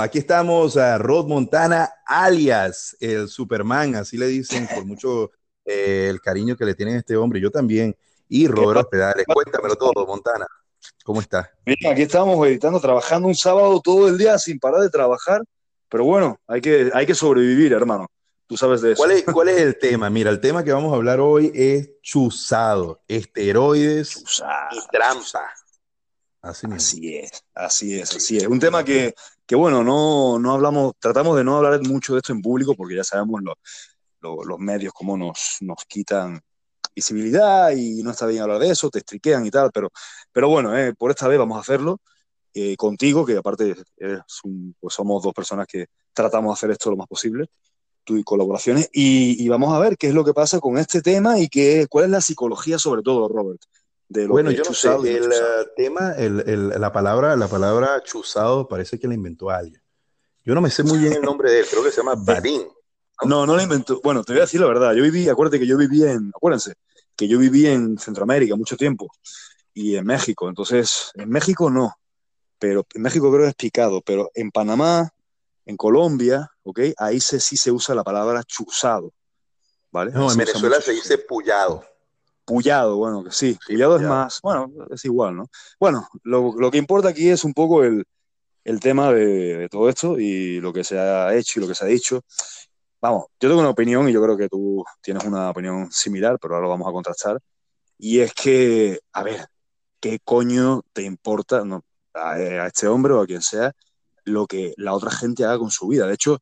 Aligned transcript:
Aquí 0.00 0.18
estamos 0.18 0.76
a 0.76 0.96
Rod 0.98 1.26
Montana, 1.26 1.92
alias 2.06 2.96
el 3.00 3.28
Superman, 3.28 3.94
así 3.96 4.16
le 4.16 4.26
dicen 4.26 4.66
por 4.74 4.84
mucho 4.84 5.30
eh, 5.64 6.08
el 6.08 6.20
cariño 6.20 6.56
que 6.56 6.64
le 6.64 6.74
tienen 6.74 6.96
a 6.96 6.98
este 6.98 7.16
hombre. 7.16 7.40
Yo 7.40 7.50
también. 7.50 7.94
Y 8.28 8.46
Robert 8.46 8.88
Pedales, 8.88 9.26
cuéntamelo 9.26 9.76
todo, 9.76 10.06
Montana. 10.06 10.46
¿Cómo 11.04 11.20
estás? 11.20 11.48
Mira, 11.66 11.90
aquí 11.90 12.02
estamos 12.02 12.46
editando, 12.46 12.80
trabajando 12.80 13.28
un 13.28 13.34
sábado 13.34 13.80
todo 13.80 14.08
el 14.08 14.16
día 14.16 14.38
sin 14.38 14.58
parar 14.58 14.80
de 14.80 14.88
trabajar, 14.88 15.42
pero 15.88 16.04
bueno, 16.04 16.40
hay 16.46 16.60
que, 16.60 16.90
hay 16.94 17.04
que 17.04 17.14
sobrevivir, 17.14 17.72
hermano. 17.72 18.06
Tú 18.46 18.56
sabes 18.56 18.80
de 18.80 18.92
eso. 18.92 18.98
¿Cuál 18.98 19.10
es, 19.12 19.24
¿Cuál 19.24 19.48
es 19.48 19.60
el 19.60 19.78
tema? 19.78 20.08
Mira, 20.10 20.30
el 20.30 20.40
tema 20.40 20.64
que 20.64 20.72
vamos 20.72 20.92
a 20.92 20.96
hablar 20.96 21.20
hoy 21.20 21.52
es 21.54 22.00
chuzado, 22.02 23.02
esteroides 23.06 24.24
y 24.72 24.88
trampa. 24.90 25.52
Así, 26.42 26.66
así, 26.72 27.16
es, 27.16 27.44
así 27.54 28.00
es, 28.00 28.16
así 28.16 28.38
es. 28.38 28.46
Un 28.46 28.58
tema 28.58 28.82
que, 28.82 29.14
que 29.50 29.56
bueno, 29.56 29.82
no, 29.82 30.38
no, 30.38 30.52
hablamos, 30.52 30.92
tratamos 31.00 31.36
de 31.36 31.42
no 31.42 31.56
hablar 31.56 31.80
mucho 31.82 32.12
de 32.12 32.20
esto 32.20 32.32
en 32.32 32.40
público 32.40 32.76
porque 32.76 32.94
ya 32.94 33.02
sabemos 33.02 33.40
los 34.20 34.58
medios 34.60 34.92
cómo 34.92 35.16
nos, 35.16 35.56
nos 35.62 35.84
quitan 35.88 36.40
visibilidad 36.94 37.72
y 37.72 38.00
no 38.04 38.12
está 38.12 38.26
bien 38.26 38.42
hablar 38.42 38.60
de 38.60 38.70
eso, 38.70 38.90
te 38.90 39.00
estriquean 39.00 39.44
y 39.44 39.50
tal, 39.50 39.72
pero, 39.74 39.90
pero 40.30 40.48
bueno, 40.48 40.78
eh, 40.78 40.94
por 40.94 41.10
esta 41.10 41.26
vez 41.26 41.36
vamos 41.36 41.56
a 41.56 41.62
hacerlo 41.62 41.98
eh, 42.54 42.76
contigo, 42.76 43.26
que 43.26 43.38
aparte 43.38 43.74
pues 44.78 44.94
somos 44.94 45.20
dos 45.20 45.34
personas 45.34 45.66
que 45.66 45.86
tratamos 46.12 46.50
de 46.50 46.54
hacer 46.54 46.70
esto 46.70 46.90
lo 46.90 46.96
más 46.96 47.08
posible, 47.08 47.48
tú 48.04 48.18
y 48.18 48.22
colaboraciones, 48.22 48.88
y, 48.92 49.44
y, 49.44 49.48
vamos 49.48 49.74
a 49.74 49.80
ver 49.80 49.96
qué 49.96 50.06
es 50.06 50.14
lo 50.14 50.24
que 50.24 50.32
pasa 50.32 50.60
con 50.60 50.78
este 50.78 51.02
tema 51.02 51.40
y 51.40 51.48
qué, 51.48 51.88
cuál 51.90 52.04
es 52.04 52.10
la 52.12 52.20
psicología 52.20 52.78
sobre 52.78 53.02
todo, 53.02 53.26
Robert 53.26 53.60
bueno, 54.28 54.50
yo 54.50 54.64
no 54.64 54.74
sé, 54.74 54.88
el 54.88 55.32
eh, 55.32 55.68
tema, 55.76 56.12
el, 56.16 56.40
el, 56.48 56.68
la, 56.68 56.92
palabra, 56.92 57.36
la 57.36 57.46
palabra 57.46 58.02
chuzado 58.02 58.66
parece 58.66 58.98
que 58.98 59.06
la 59.06 59.14
inventó 59.14 59.50
alguien. 59.50 59.80
Yo 60.44 60.54
no 60.54 60.60
me 60.60 60.70
sé 60.70 60.82
muy 60.82 60.98
bien 60.98 61.12
el 61.12 61.22
nombre 61.22 61.50
de 61.50 61.60
él, 61.60 61.66
creo 61.70 61.84
que 61.84 61.90
se 61.90 61.98
llama 61.98 62.14
Badín. 62.18 62.66
No, 63.24 63.46
no 63.46 63.56
la 63.56 63.62
inventó. 63.62 64.00
Bueno, 64.02 64.24
te 64.24 64.32
voy 64.32 64.40
a 64.40 64.44
decir 64.44 64.60
la 64.60 64.66
verdad. 64.66 64.94
Yo 64.94 65.02
viví, 65.02 65.28
acuérdate 65.28 65.60
que 65.60 65.66
yo 65.66 65.76
viví 65.76 66.02
en, 66.04 66.32
acuérdense, 66.34 66.74
que 67.14 67.28
yo 67.28 67.38
viví 67.38 67.66
en 67.66 67.98
Centroamérica 67.98 68.56
mucho 68.56 68.76
tiempo 68.76 69.12
y 69.74 69.94
en 69.94 70.06
México. 70.06 70.48
Entonces, 70.48 71.12
en 71.14 71.28
México 71.28 71.70
no, 71.70 71.94
pero 72.58 72.86
en 72.94 73.02
México 73.02 73.30
creo 73.30 73.44
que 73.44 73.50
es 73.50 73.54
picado, 73.54 74.00
pero 74.02 74.30
en 74.34 74.50
Panamá, 74.50 75.10
en 75.66 75.76
Colombia, 75.76 76.50
¿ok? 76.62 76.80
Ahí 76.96 77.20
se, 77.20 77.38
sí 77.38 77.56
se 77.56 77.70
usa 77.70 77.94
la 77.94 78.02
palabra 78.02 78.42
chuzado, 78.42 79.12
¿vale? 79.92 80.10
No, 80.12 80.30
en 80.30 80.36
Venezuela 80.38 80.80
se 80.80 80.92
dice 80.92 81.18
pullado. 81.18 81.84
Pullado, 82.50 82.96
bueno, 82.96 83.22
que 83.22 83.30
sí, 83.30 83.56
Pullado 83.64 83.96
es 83.96 84.02
más, 84.02 84.40
bueno, 84.42 84.72
es 84.90 85.04
igual, 85.04 85.36
¿no? 85.36 85.46
Bueno, 85.78 86.08
lo, 86.24 86.52
lo 86.58 86.68
que 86.68 86.78
importa 86.78 87.10
aquí 87.10 87.28
es 87.28 87.44
un 87.44 87.54
poco 87.54 87.84
el, 87.84 88.04
el 88.64 88.80
tema 88.80 89.12
de, 89.12 89.56
de, 89.56 89.68
todo 89.68 89.88
esto 89.88 90.18
y 90.18 90.60
lo 90.60 90.72
que 90.72 90.82
se 90.82 90.98
ha 90.98 91.32
hecho 91.32 91.60
y 91.60 91.62
lo 91.62 91.68
que 91.68 91.76
se 91.76 91.84
ha 91.84 91.86
dicho. 91.86 92.22
Vamos, 93.00 93.26
yo 93.38 93.48
tengo 93.48 93.60
una 93.60 93.70
opinión 93.70 94.08
y 94.08 94.12
yo 94.12 94.20
creo 94.20 94.36
que 94.36 94.48
tú 94.48 94.84
tienes 95.00 95.22
una 95.24 95.50
opinión 95.50 95.92
similar, 95.92 96.38
pero 96.40 96.54
ahora 96.54 96.64
lo 96.64 96.70
vamos 96.70 96.88
a 96.88 96.92
contrastar. 96.92 97.38
Y 97.98 98.18
es 98.18 98.34
que, 98.34 98.98
a 99.12 99.22
ver, 99.22 99.46
¿qué 100.00 100.18
coño 100.24 100.82
te 100.92 101.02
importa 101.02 101.64
no, 101.64 101.84
a, 102.14 102.32
a, 102.32 102.66
este 102.66 102.88
hombre 102.88 103.12
o 103.12 103.20
a 103.20 103.26
quien 103.26 103.42
sea 103.42 103.72
lo 104.24 104.48
que 104.48 104.74
la 104.76 104.92
otra 104.92 105.12
gente 105.12 105.44
haga 105.44 105.58
con 105.60 105.70
su 105.70 105.86
vida? 105.86 106.08
De 106.08 106.14
hecho, 106.14 106.38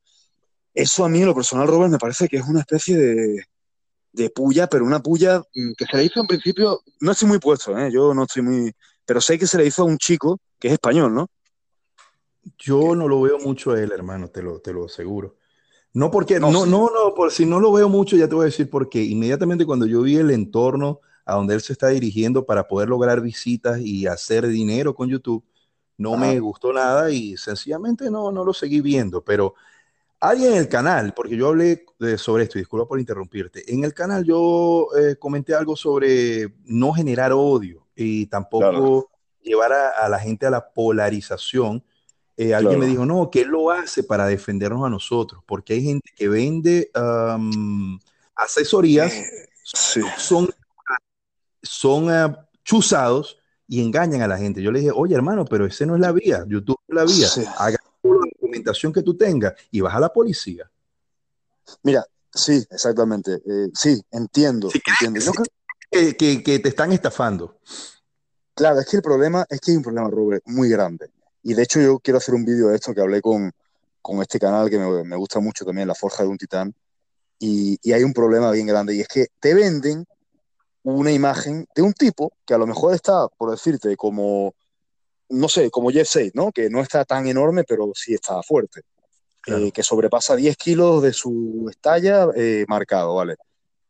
eso 0.73 1.05
a 1.05 1.09
mí, 1.09 1.19
en 1.19 1.27
lo 1.27 1.35
personal, 1.35 1.67
Robert, 1.67 1.91
me 1.91 1.99
parece 1.99 2.27
que 2.27 2.37
es 2.37 2.47
una 2.47 2.61
especie 2.61 2.97
de, 2.97 3.45
de 4.11 4.29
puya, 4.29 4.67
pero 4.67 4.85
una 4.85 5.01
puya 5.01 5.39
mm, 5.39 5.73
que 5.77 5.85
se 5.85 5.97
le 5.97 6.05
hizo 6.05 6.21
en 6.21 6.27
principio, 6.27 6.81
no 6.99 7.11
estoy 7.11 7.27
muy 7.27 7.39
puesto, 7.39 7.77
¿eh? 7.77 7.91
yo 7.91 8.13
no 8.13 8.23
estoy 8.23 8.41
muy, 8.41 8.73
pero 9.05 9.21
sé 9.21 9.37
que 9.37 9.47
se 9.47 9.57
le 9.57 9.65
hizo 9.65 9.83
a 9.83 9.85
un 9.85 9.97
chico 9.97 10.39
que 10.59 10.67
es 10.67 10.73
español, 10.73 11.13
¿no? 11.13 11.27
Yo 12.57 12.95
no 12.95 13.07
lo 13.07 13.21
veo 13.21 13.37
mucho 13.39 13.71
a 13.71 13.81
él, 13.81 13.91
hermano, 13.91 14.29
te 14.29 14.41
lo, 14.41 14.59
te 14.59 14.73
lo 14.73 14.85
aseguro. 14.85 15.37
No 15.93 16.11
porque, 16.11 16.39
no, 16.39 16.51
no, 16.51 16.65
no, 16.65 16.89
no, 16.89 17.13
por 17.15 17.31
si 17.31 17.45
no 17.45 17.59
lo 17.59 17.71
veo 17.71 17.89
mucho, 17.89 18.15
ya 18.15 18.27
te 18.27 18.35
voy 18.35 18.43
a 18.43 18.45
decir 18.45 18.69
por 18.69 18.89
qué. 18.89 19.03
Inmediatamente 19.03 19.65
cuando 19.65 19.85
yo 19.85 20.01
vi 20.01 20.17
el 20.17 20.31
entorno 20.31 20.99
a 21.25 21.35
donde 21.35 21.55
él 21.55 21.61
se 21.61 21.73
está 21.73 21.87
dirigiendo 21.87 22.45
para 22.45 22.67
poder 22.67 22.89
lograr 22.89 23.21
visitas 23.21 23.79
y 23.79 24.07
hacer 24.07 24.47
dinero 24.47 24.93
con 24.93 25.09
YouTube, 25.09 25.43
no 25.97 26.15
me 26.15 26.39
gustó 26.39 26.71
nada 26.71 27.11
y 27.11 27.35
sencillamente 27.37 28.09
no, 28.09 28.31
no 28.31 28.45
lo 28.45 28.53
seguí 28.53 28.79
viendo, 28.79 29.21
pero 29.21 29.55
alguien 30.19 30.53
en 30.53 30.57
el 30.57 30.67
canal, 30.67 31.13
porque 31.13 31.37
yo 31.37 31.47
hablé 31.47 31.85
de, 31.99 32.17
sobre 32.17 32.43
esto, 32.43 32.57
y 32.57 32.61
disculpa 32.61 32.87
por 32.87 32.99
interrumpirte, 32.99 33.71
en 33.71 33.83
el 33.83 33.93
canal 33.93 34.23
yo 34.23 34.87
eh, 34.97 35.15
comenté 35.17 35.53
algo 35.53 35.75
sobre 35.75 36.53
no 36.65 36.93
generar 36.93 37.31
odio 37.33 37.87
y 37.95 38.25
tampoco 38.27 38.69
claro. 38.69 39.09
llevar 39.41 39.73
a, 39.73 39.89
a, 39.89 40.09
la 40.09 40.19
gente 40.19 40.45
a 40.45 40.49
la 40.49 40.69
polarización. 40.71 41.83
Eh, 42.37 42.53
alguien 42.53 42.75
claro. 42.75 42.79
me 42.79 42.87
dijo, 42.87 43.05
no, 43.05 43.29
que 43.29 43.41
él 43.41 43.49
lo 43.49 43.69
hace 43.69 44.01
para 44.01 44.25
defendernos 44.25 44.85
a 44.85 44.89
nosotros, 44.89 45.43
porque 45.45 45.73
hay 45.73 45.83
gente 45.83 46.09
que 46.15 46.29
vende 46.29 46.89
um, 46.95 47.99
asesorías, 48.33 49.11
eh, 49.11 49.49
sí. 49.61 50.01
son, 50.17 50.49
son 51.61 52.07
uh, 52.07 52.33
chuzados 52.63 53.37
y 53.67 53.81
engañan 53.83 54.21
a 54.21 54.27
la 54.27 54.37
gente. 54.37 54.61
Yo 54.61 54.71
le 54.71 54.79
dije, 54.79 54.91
oye 54.95 55.15
hermano, 55.15 55.43
pero 55.43 55.65
ese 55.65 55.85
no 55.85 55.95
es 55.95 56.01
la 56.01 56.13
vía, 56.13 56.45
YouTube 56.47 56.79
es 56.87 56.95
la 56.95 57.03
vía. 57.03 57.27
Sí. 57.27 57.43
Haga 57.57 57.77
documentación 58.49 58.91
que 58.91 59.03
tú 59.03 59.15
tengas 59.15 59.53
y 59.71 59.81
vas 59.81 59.95
a 59.95 59.99
la 59.99 60.11
policía. 60.11 60.69
Mira, 61.83 62.05
sí, 62.33 62.65
exactamente. 62.69 63.41
Eh, 63.45 63.69
sí, 63.73 64.01
entiendo. 64.11 64.69
Sí, 64.69 64.81
entiendo. 64.87 65.21
Sí, 65.21 65.31
que, 65.91 66.17
que, 66.17 66.43
que, 66.43 66.59
te 66.59 66.69
están 66.69 66.91
estafando. 66.91 67.59
Claro, 68.53 68.79
es 68.79 68.87
que 68.87 68.97
el 68.97 69.03
problema 69.03 69.45
es 69.49 69.61
que 69.61 69.71
hay 69.71 69.77
un 69.77 69.83
problema, 69.83 70.09
Robert, 70.09 70.43
muy 70.45 70.69
grande. 70.69 71.11
Y 71.43 71.53
de 71.53 71.63
hecho 71.63 71.79
yo 71.79 71.99
quiero 71.99 72.17
hacer 72.17 72.35
un 72.35 72.43
vídeo 72.43 72.69
de 72.69 72.75
esto 72.75 72.93
que 72.93 73.01
hablé 73.01 73.21
con, 73.21 73.51
con 74.01 74.21
este 74.21 74.39
canal 74.39 74.69
que 74.69 74.77
me, 74.77 75.03
me, 75.03 75.15
gusta 75.15 75.39
mucho 75.39 75.63
también, 75.63 75.87
La 75.87 75.95
Forja 75.95 76.23
de 76.23 76.29
un 76.29 76.37
Titán. 76.37 76.73
Y, 77.39 77.79
y 77.81 77.93
hay 77.93 78.03
un 78.03 78.13
problema 78.13 78.51
bien 78.51 78.67
grande 78.67 78.95
y 78.95 78.99
es 78.99 79.07
que 79.07 79.27
te 79.39 79.53
venden 79.53 80.05
una 80.83 81.11
imagen 81.11 81.67
de 81.73 81.81
un 81.81 81.93
tipo 81.93 82.33
que 82.45 82.53
a 82.53 82.57
lo 82.57 82.67
mejor 82.67 82.93
está, 82.93 83.27
por 83.37 83.51
decirte, 83.51 83.95
como 83.95 84.53
no 85.29 85.47
sé, 85.47 85.69
como 85.69 85.91
Jeff 85.91 86.07
6, 86.09 86.31
¿no? 86.33 86.51
Que 86.51 86.69
no 86.69 86.81
está 86.81 87.05
tan 87.05 87.27
enorme, 87.27 87.63
pero 87.63 87.91
sí 87.93 88.13
está 88.13 88.41
fuerte. 88.43 88.81
Claro. 89.41 89.65
Eh, 89.65 89.71
que 89.71 89.83
sobrepasa 89.83 90.35
10 90.35 90.57
kilos 90.57 91.01
de 91.01 91.13
su 91.13 91.67
estalla 91.69 92.27
eh, 92.35 92.65
marcado, 92.67 93.15
¿vale? 93.15 93.35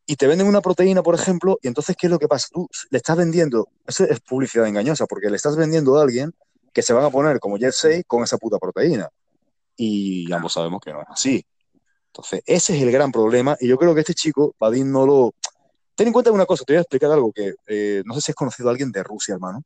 Y 0.06 0.16
te 0.16 0.26
venden 0.26 0.46
una 0.46 0.60
proteína, 0.60 1.02
por 1.02 1.14
ejemplo, 1.14 1.58
y 1.62 1.68
entonces, 1.68 1.96
¿qué 1.96 2.06
es 2.06 2.10
lo 2.10 2.18
que 2.18 2.28
pasa? 2.28 2.48
Tú 2.52 2.68
le 2.90 2.98
estás 2.98 3.16
vendiendo, 3.16 3.68
eso 3.86 4.04
es 4.04 4.20
publicidad 4.20 4.66
engañosa, 4.66 5.06
porque 5.06 5.30
le 5.30 5.36
estás 5.36 5.56
vendiendo 5.56 5.98
a 5.98 6.02
alguien 6.02 6.32
que 6.72 6.82
se 6.82 6.92
van 6.92 7.04
a 7.04 7.10
poner 7.10 7.40
como 7.40 7.56
Jeff 7.56 7.74
6 7.74 8.04
con 8.06 8.22
esa 8.22 8.38
puta 8.38 8.58
proteína. 8.58 9.08
Y 9.76 10.30
ambos 10.32 10.52
sabemos 10.52 10.80
que 10.84 10.92
no 10.92 11.00
es 11.02 11.08
así. 11.08 11.44
Entonces, 12.06 12.42
ese 12.44 12.76
es 12.76 12.82
el 12.82 12.90
gran 12.90 13.12
problema, 13.12 13.56
y 13.60 13.68
yo 13.68 13.76
creo 13.76 13.94
que 13.94 14.00
este 14.00 14.14
chico, 14.14 14.54
Padín, 14.58 14.92
no 14.92 15.06
lo... 15.06 15.34
Ten 15.94 16.08
en 16.08 16.12
cuenta 16.12 16.32
una 16.32 16.46
cosa, 16.46 16.64
te 16.64 16.72
voy 16.72 16.78
a 16.78 16.82
explicar 16.82 17.10
algo 17.10 17.32
que 17.32 17.54
eh, 17.66 18.02
no 18.04 18.14
sé 18.14 18.20
si 18.20 18.32
has 18.32 18.36
conocido 18.36 18.68
a 18.68 18.72
alguien 18.72 18.90
de 18.90 19.02
Rusia, 19.02 19.34
hermano 19.34 19.64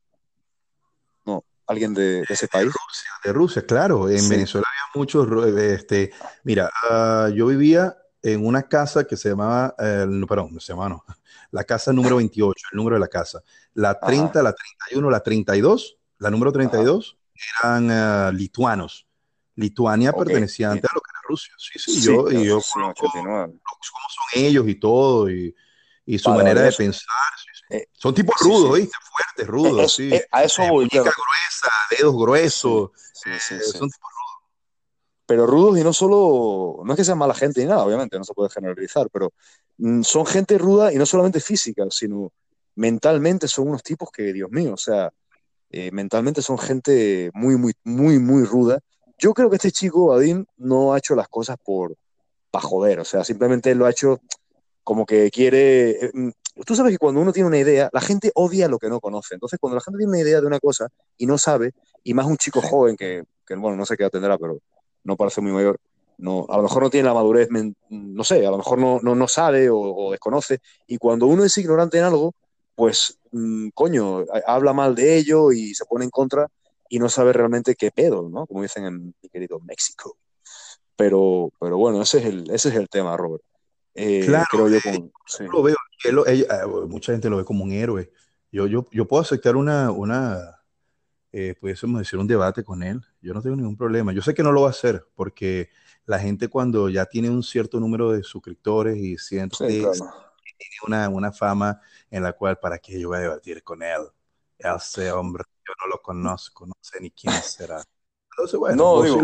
alguien 1.66 1.94
de, 1.94 2.20
de 2.20 2.26
ese 2.28 2.48
país? 2.48 2.66
De 2.66 2.72
Rusia, 2.72 3.10
de 3.24 3.32
Rusia 3.32 3.66
claro. 3.66 4.08
En 4.08 4.20
sí. 4.20 4.30
Venezuela 4.30 4.66
había 4.68 5.00
muchos. 5.00 5.28
Este, 5.56 6.12
mira, 6.42 6.70
uh, 6.90 7.28
yo 7.28 7.46
vivía 7.46 7.96
en 8.22 8.46
una 8.46 8.62
casa 8.62 9.04
que 9.04 9.16
se 9.16 9.28
llamaba, 9.30 9.74
eh, 9.78 10.06
no, 10.08 10.26
perdón, 10.26 10.58
se 10.60 10.72
llamaba, 10.72 10.88
no, 10.88 11.04
la 11.50 11.64
casa 11.64 11.92
número 11.92 12.16
28, 12.16 12.66
el 12.72 12.76
número 12.76 12.96
de 12.96 13.00
la 13.00 13.08
casa. 13.08 13.42
La 13.74 13.98
30, 13.98 14.30
Ajá. 14.30 14.42
la 14.42 14.52
31, 14.52 15.10
la 15.10 15.20
32, 15.20 15.98
la 16.18 16.30
número 16.30 16.52
32 16.52 17.18
Ajá. 17.60 17.78
eran 17.78 18.30
uh, 18.30 18.32
lituanos. 18.32 19.06
Lituania 19.56 20.10
okay. 20.10 20.24
pertenecía 20.24 20.70
antes 20.70 20.90
a 20.90 20.94
lo 20.94 21.00
que 21.00 21.10
era 21.10 21.20
Rusia. 21.28 21.54
Sí, 21.58 21.78
sí, 21.78 22.00
sí 22.00 22.06
yo, 22.06 22.30
y 22.30 22.44
yo 22.44 22.60
conozco 22.72 23.08
cómo 23.12 23.46
son 23.46 24.42
ellos 24.42 24.66
y 24.68 24.74
todo, 24.74 25.30
y, 25.30 25.54
y 26.06 26.18
su 26.18 26.30
manera 26.30 26.62
de 26.62 26.72
pensar. 26.72 27.02
Eh, 27.70 27.86
Son 27.92 28.14
tipos 28.14 28.34
rudos, 28.40 28.76
sí, 28.76 28.82
¿viste? 28.82 28.96
Fuertes, 29.10 29.46
rudos, 29.46 29.84
es, 29.84 29.92
sí. 29.92 30.14
Es, 30.14 30.26
a 30.30 30.44
eso 30.44 30.62
voy. 30.68 30.88
Pero... 30.90 31.04
gruesa, 31.04 31.70
dedos 31.90 32.14
gruesos. 32.14 32.90
Sí, 33.12 33.30
sí, 33.40 33.54
eh, 33.54 33.60
son 33.60 33.88
tipos 33.88 34.10
rudos. 34.12 34.50
Pero 35.26 35.46
rudos 35.46 35.78
y 35.78 35.82
no 35.82 35.92
solo, 35.92 36.82
no 36.84 36.92
es 36.92 36.96
que 36.98 37.04
sean 37.04 37.16
mala 37.16 37.34
gente 37.34 37.62
ni 37.62 37.66
nada, 37.66 37.84
obviamente, 37.84 38.18
no 38.18 38.24
se 38.24 38.34
puede 38.34 38.50
generalizar, 38.50 39.08
pero 39.10 39.32
mm, 39.78 40.02
son 40.02 40.26
gente 40.26 40.58
ruda 40.58 40.92
y 40.92 40.96
no 40.96 41.06
solamente 41.06 41.40
física, 41.40 41.84
sino 41.90 42.30
mentalmente 42.74 43.48
son 43.48 43.68
unos 43.68 43.82
tipos 43.82 44.10
que, 44.12 44.34
Dios 44.34 44.50
mío, 44.50 44.74
o 44.74 44.76
sea, 44.76 45.10
eh, 45.70 45.90
mentalmente 45.92 46.42
son 46.42 46.58
gente 46.58 47.30
muy, 47.32 47.56
muy, 47.56 47.72
muy, 47.84 48.18
muy 48.18 48.44
ruda. 48.44 48.80
Yo 49.16 49.32
creo 49.32 49.48
que 49.48 49.56
este 49.56 49.72
chico, 49.72 50.12
Adin, 50.12 50.46
no 50.58 50.92
ha 50.92 50.98
hecho 50.98 51.14
las 51.14 51.28
cosas 51.28 51.56
por 51.64 51.96
para 52.50 52.66
joder, 52.66 53.00
o 53.00 53.04
sea, 53.04 53.24
simplemente 53.24 53.74
lo 53.74 53.86
ha 53.86 53.90
hecho 53.90 54.20
como 54.84 55.06
que 55.06 55.30
quiere, 55.30 56.10
mm, 56.12 56.30
tú 56.64 56.76
sabes 56.76 56.92
que 56.92 56.98
cuando 56.98 57.20
uno 57.20 57.32
tiene 57.32 57.48
una 57.48 57.58
idea, 57.58 57.90
la 57.92 58.00
gente 58.00 58.30
odia 58.34 58.68
lo 58.68 58.78
que 58.78 58.88
no 58.88 59.00
conoce. 59.00 59.34
Entonces, 59.34 59.58
cuando 59.58 59.76
la 59.76 59.80
gente 59.80 59.98
tiene 59.98 60.10
una 60.10 60.20
idea 60.20 60.40
de 60.40 60.46
una 60.46 60.60
cosa 60.60 60.88
y 61.16 61.26
no 61.26 61.38
sabe, 61.38 61.72
y 62.04 62.14
más 62.14 62.26
un 62.26 62.36
chico 62.36 62.60
joven 62.60 62.96
que, 62.96 63.24
que 63.46 63.56
bueno, 63.56 63.76
no 63.76 63.86
sé 63.86 63.96
qué 63.96 64.04
edad 64.04 64.10
tendrá, 64.10 64.38
pero 64.38 64.58
no 65.04 65.16
parece 65.16 65.40
muy 65.40 65.52
mayor, 65.52 65.80
no, 66.18 66.46
a 66.48 66.56
lo 66.56 66.62
mejor 66.62 66.82
no 66.82 66.90
tiene 66.90 67.08
la 67.08 67.14
madurez, 67.14 67.48
no 67.90 68.24
sé, 68.24 68.46
a 68.46 68.50
lo 68.50 68.58
mejor 68.58 68.78
no, 68.78 69.00
no, 69.02 69.14
no 69.14 69.26
sabe 69.26 69.68
o, 69.68 69.78
o, 69.78 70.12
desconoce, 70.12 70.60
y 70.86 70.98
cuando 70.98 71.26
uno 71.26 71.44
es 71.44 71.56
ignorante 71.58 71.98
en 71.98 72.04
algo, 72.04 72.34
pues, 72.76 73.18
mmm, 73.32 73.68
coño, 73.74 74.24
habla 74.46 74.72
mal 74.72 74.94
de 74.94 75.16
ello 75.16 75.50
y 75.52 75.74
se 75.74 75.84
pone 75.86 76.04
en 76.04 76.10
contra, 76.10 76.48
y 76.88 76.98
no 76.98 77.08
sabe 77.08 77.32
realmente 77.32 77.74
qué 77.74 77.90
pedo, 77.90 78.28
¿no? 78.28 78.46
Como 78.46 78.62
dicen 78.62 78.84
en 78.84 79.14
mi 79.20 79.28
querido 79.28 79.58
México. 79.60 80.16
Pero, 80.96 81.50
pero 81.58 81.76
bueno, 81.76 82.02
ese 82.02 82.18
es 82.18 82.26
el, 82.26 82.50
ese 82.50 82.68
es 82.68 82.76
el 82.76 82.88
tema, 82.88 83.16
Robert. 83.16 83.42
Eh, 83.94 84.22
claro, 84.26 84.46
creo 84.50 84.68
yo, 84.68 84.80
con, 84.82 85.12
lo 85.52 85.62
veo, 85.62 85.76
ah, 86.50 86.66
mucha 86.88 87.12
gente 87.12 87.30
lo 87.30 87.36
ve 87.36 87.44
como 87.44 87.64
un 87.64 87.72
héroe. 87.72 88.10
Yo, 88.50 88.66
yo, 88.66 88.88
yo 88.90 89.06
puedo 89.06 89.22
aceptar 89.22 89.56
una, 89.56 89.90
una 89.90 90.60
eh, 91.36 91.56
pudiésemos 91.60 91.98
decir, 91.98 92.16
un 92.18 92.28
debate 92.28 92.62
con 92.62 92.82
él. 92.84 93.00
Yo 93.20 93.34
no 93.34 93.42
tengo 93.42 93.56
ningún 93.56 93.76
problema. 93.76 94.12
Yo 94.12 94.22
sé 94.22 94.34
que 94.34 94.42
no 94.44 94.52
lo 94.52 94.62
va 94.62 94.68
a 94.68 94.70
hacer 94.70 95.04
porque 95.16 95.68
la 96.06 96.20
gente 96.20 96.46
cuando 96.46 96.88
ya 96.88 97.06
tiene 97.06 97.28
un 97.28 97.42
cierto 97.42 97.80
número 97.80 98.12
de 98.12 98.22
suscriptores 98.22 98.96
y 98.96 99.18
siente 99.18 99.56
que 99.58 99.80
tiene 99.80 100.76
una, 100.86 101.08
una, 101.08 101.32
fama 101.32 101.80
en 102.08 102.22
la 102.22 102.32
cual, 102.34 102.58
¿para 102.58 102.78
qué 102.78 103.00
yo 103.00 103.08
voy 103.08 103.18
a 103.18 103.22
debatir 103.22 103.64
con 103.64 103.82
él? 103.82 104.02
Ese 104.56 105.10
hombre, 105.10 105.42
yo 105.66 105.72
no 105.82 105.90
lo 105.90 106.00
conozco, 106.00 106.66
no 106.66 106.74
sé 106.80 107.00
ni 107.00 107.10
quién 107.10 107.34
será. 107.42 107.82
Entonces, 108.30 108.58
bueno, 108.58 108.76
no, 108.76 109.02
digo, 109.02 109.22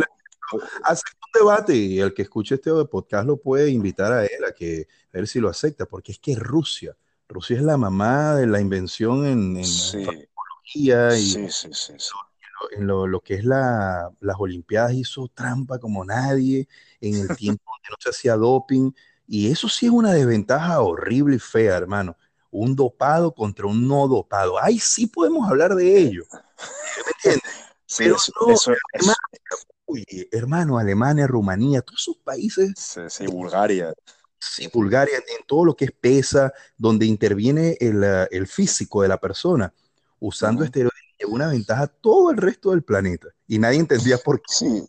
hace 0.85 1.02
un 1.14 1.41
debate 1.41 1.75
y 1.75 2.00
el 2.00 2.14
que 2.14 2.23
escuche 2.23 2.56
este 2.56 2.70
podcast 2.87 3.26
lo 3.26 3.37
puede 3.37 3.70
invitar 3.70 4.12
a 4.12 4.25
él 4.25 4.44
a 4.49 4.52
que 4.52 4.87
a 5.12 5.19
ver 5.19 5.29
si 5.29 5.41
lo 5.41 5.49
acepta, 5.49 5.87
porque 5.87 6.12
es 6.12 6.19
que 6.19 6.35
Rusia, 6.37 6.97
Rusia 7.29 7.56
es 7.56 7.62
la 7.62 7.76
mamá 7.76 8.35
de 8.35 8.47
la 8.47 8.61
invención 8.61 9.26
en, 9.26 9.56
en 9.56 9.64
farmacología 9.64 11.17
y 11.17 11.26
sí, 11.26 11.49
sí, 11.50 11.69
sí, 11.73 11.93
en 12.73 12.87
lo, 12.87 13.06
lo, 13.06 13.20
que 13.20 13.35
es 13.35 13.44
la, 13.44 14.11
las 14.20 14.37
Olimpiadas 14.38 14.93
hizo 14.93 15.29
trampa 15.29 15.79
como 15.79 16.05
nadie, 16.05 16.69
en 17.00 17.14
el 17.14 17.37
tiempo 17.37 17.64
donde 17.67 17.88
no 17.91 17.96
se 17.99 18.11
hacía 18.11 18.37
doping, 18.37 18.93
y 19.32 19.49
eso 19.49 19.69
sí 19.69 19.87
es 19.87 19.93
una 19.93 20.12
desventaja 20.12 20.81
horrible 20.81 21.37
y 21.37 21.38
fea, 21.38 21.76
hermano. 21.76 22.17
Un 22.50 22.75
dopado 22.75 23.32
contra 23.32 23.64
un 23.67 23.87
no 23.87 24.08
dopado. 24.08 24.61
Ahí 24.61 24.81
sí 24.81 25.06
podemos 25.06 25.49
hablar 25.49 25.76
de 25.76 25.99
ello. 25.99 26.25
¿Me 27.06 27.12
entiendes? 27.12 27.53
Pero 27.96 28.17
no, 29.06 29.14
hermano, 30.31 30.79
Alemania, 30.79 31.27
Rumanía, 31.27 31.83
todos 31.83 32.01
esos 32.01 32.17
países. 32.19 32.73
Sí, 33.09 33.27
Bulgaria. 33.27 33.93
Sí, 34.39 34.71
Bulgaria, 34.73 35.19
en 35.19 35.47
todo 35.47 35.65
lo 35.67 35.77
que 35.77 35.87
es 35.87 35.93
pesa, 35.93 36.53
donde 36.77 37.05
interviene 37.07 37.77
el, 37.79 38.03
el 38.31 38.47
físico 38.47 39.03
de 39.03 39.09
la 39.09 39.19
persona, 39.19 39.73
usando 40.19 40.65
esteroides, 40.65 40.95
una 41.29 41.49
ventaja 41.49 41.87
todo 41.87 42.31
el 42.31 42.39
resto 42.39 42.71
del 42.71 42.83
planeta. 42.83 43.29
Y 43.47 43.59
nadie 43.59 43.79
entendía 43.79 44.17
por 44.19 44.41
qué. 44.41 44.55
Sí, 44.55 44.89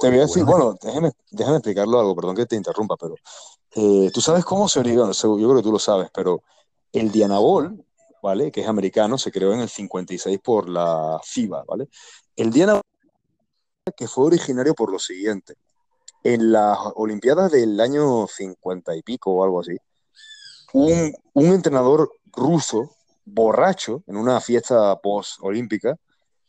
te 0.00 0.08
voy 0.08 0.18
a 0.18 0.22
decir, 0.22 0.44
bueno, 0.44 0.76
déjame, 0.82 1.12
déjame 1.30 1.56
explicarlo 1.56 2.00
algo, 2.00 2.16
perdón 2.16 2.36
que 2.36 2.46
te 2.46 2.56
interrumpa, 2.56 2.96
pero 2.96 3.14
eh, 3.74 4.10
tú 4.12 4.20
sabes 4.20 4.44
cómo 4.44 4.68
se 4.68 4.80
originó, 4.80 5.12
yo 5.12 5.36
creo 5.36 5.56
que 5.56 5.62
tú 5.62 5.72
lo 5.72 5.78
sabes, 5.78 6.10
pero 6.12 6.42
el 6.92 7.10
Dianabol, 7.12 7.84
¿vale? 8.22 8.50
Que 8.50 8.62
es 8.62 8.68
americano, 8.68 9.18
se 9.18 9.30
creó 9.30 9.52
en 9.52 9.60
el 9.60 9.68
56 9.68 10.38
por 10.42 10.68
la 10.68 11.20
FIBA, 11.22 11.64
¿vale? 11.64 11.88
El 12.34 12.50
Dianabol 12.50 12.82
que 13.96 14.08
fue 14.08 14.26
originario 14.26 14.74
por 14.74 14.92
lo 14.92 14.98
siguiente. 14.98 15.54
En 16.22 16.52
las 16.52 16.78
Olimpiadas 16.96 17.50
del 17.50 17.80
año 17.80 18.26
50 18.26 18.94
y 18.96 19.02
pico 19.02 19.32
o 19.32 19.44
algo 19.44 19.60
así, 19.60 19.76
un, 20.72 21.14
un 21.32 21.46
entrenador 21.46 22.12
ruso, 22.32 22.94
borracho, 23.24 24.02
en 24.06 24.16
una 24.16 24.40
fiesta 24.40 24.96
post-olímpica, 25.00 25.96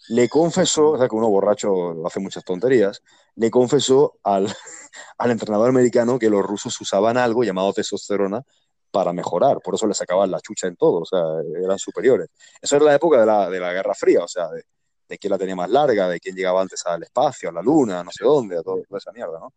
le 0.09 0.27
confesó, 0.27 0.91
o 0.91 0.97
sea 0.97 1.07
que 1.07 1.15
uno 1.15 1.29
borracho 1.29 2.05
hace 2.05 2.19
muchas 2.19 2.43
tonterías, 2.43 3.01
le 3.35 3.49
confesó 3.49 4.17
al, 4.23 4.47
al 5.17 5.31
entrenador 5.31 5.69
americano 5.69 6.19
que 6.19 6.29
los 6.29 6.43
rusos 6.43 6.79
usaban 6.81 7.17
algo 7.17 7.43
llamado 7.43 7.71
testosterona 7.71 8.43
para 8.91 9.13
mejorar, 9.13 9.59
por 9.63 9.75
eso 9.75 9.87
le 9.87 9.93
sacaban 9.93 10.31
la 10.31 10.41
chucha 10.41 10.67
en 10.67 10.75
todo, 10.75 11.01
o 11.01 11.05
sea, 11.05 11.21
eran 11.63 11.79
superiores. 11.79 12.27
Eso 12.61 12.75
era 12.75 12.85
la 12.85 12.95
época 12.95 13.21
de 13.21 13.25
la, 13.25 13.49
de 13.49 13.59
la 13.59 13.71
Guerra 13.71 13.93
Fría, 13.93 14.23
o 14.23 14.27
sea, 14.27 14.49
de, 14.49 14.65
de 15.11 15.17
quién 15.17 15.31
la 15.31 15.37
tenía 15.37 15.57
más 15.57 15.69
larga, 15.69 16.07
de 16.07 16.21
quién 16.21 16.33
llegaba 16.33 16.61
antes 16.61 16.85
al 16.85 17.03
espacio, 17.03 17.49
a 17.49 17.51
la 17.51 17.61
luna, 17.61 18.01
no 18.01 18.11
sé 18.11 18.23
dónde, 18.23 18.57
a 18.57 18.63
toda 18.63 18.81
esa 18.97 19.11
mierda, 19.11 19.39
¿no? 19.39 19.53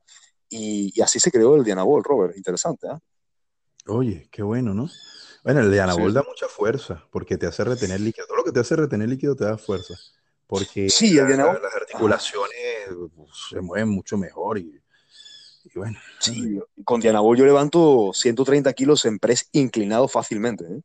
Y, 0.48 1.00
así 1.00 1.20
se 1.20 1.30
creó 1.30 1.54
el 1.54 1.62
Dianabol, 1.62 2.02
Robert, 2.02 2.36
interesante, 2.36 2.88
¿eh? 2.88 2.98
Oye, 3.86 4.28
qué 4.32 4.42
bueno, 4.42 4.74
¿no? 4.74 4.88
Bueno, 5.44 5.60
el 5.60 5.70
Dianabol 5.70 6.12
da 6.12 6.24
mucha 6.24 6.48
fuerza 6.48 7.06
porque 7.12 7.36
te 7.36 7.46
hace 7.46 7.62
retener 7.62 8.00
líquido. 8.00 8.26
Todo 8.26 8.38
lo 8.38 8.44
que 8.44 8.50
te 8.50 8.60
hace 8.60 8.74
retener 8.74 9.08
líquido 9.08 9.36
te 9.36 9.44
da 9.44 9.58
fuerza. 9.58 9.94
Porque 10.46 10.88
sí, 10.88 11.16
el 11.16 11.28
las 11.28 11.74
articulaciones 11.76 12.56
se 13.50 13.60
mueven 13.60 13.90
mucho 13.90 14.16
mejor 14.16 14.58
y, 14.58 14.80
bueno. 15.74 15.98
Sí, 16.18 16.58
con 16.84 17.00
Dianabol 17.00 17.36
yo 17.36 17.44
levanto 17.44 18.10
130 18.12 18.72
kilos 18.72 19.04
en 19.04 19.18
press 19.18 19.48
inclinado 19.52 20.08
fácilmente. 20.08 20.64
¿eh? 20.64 20.80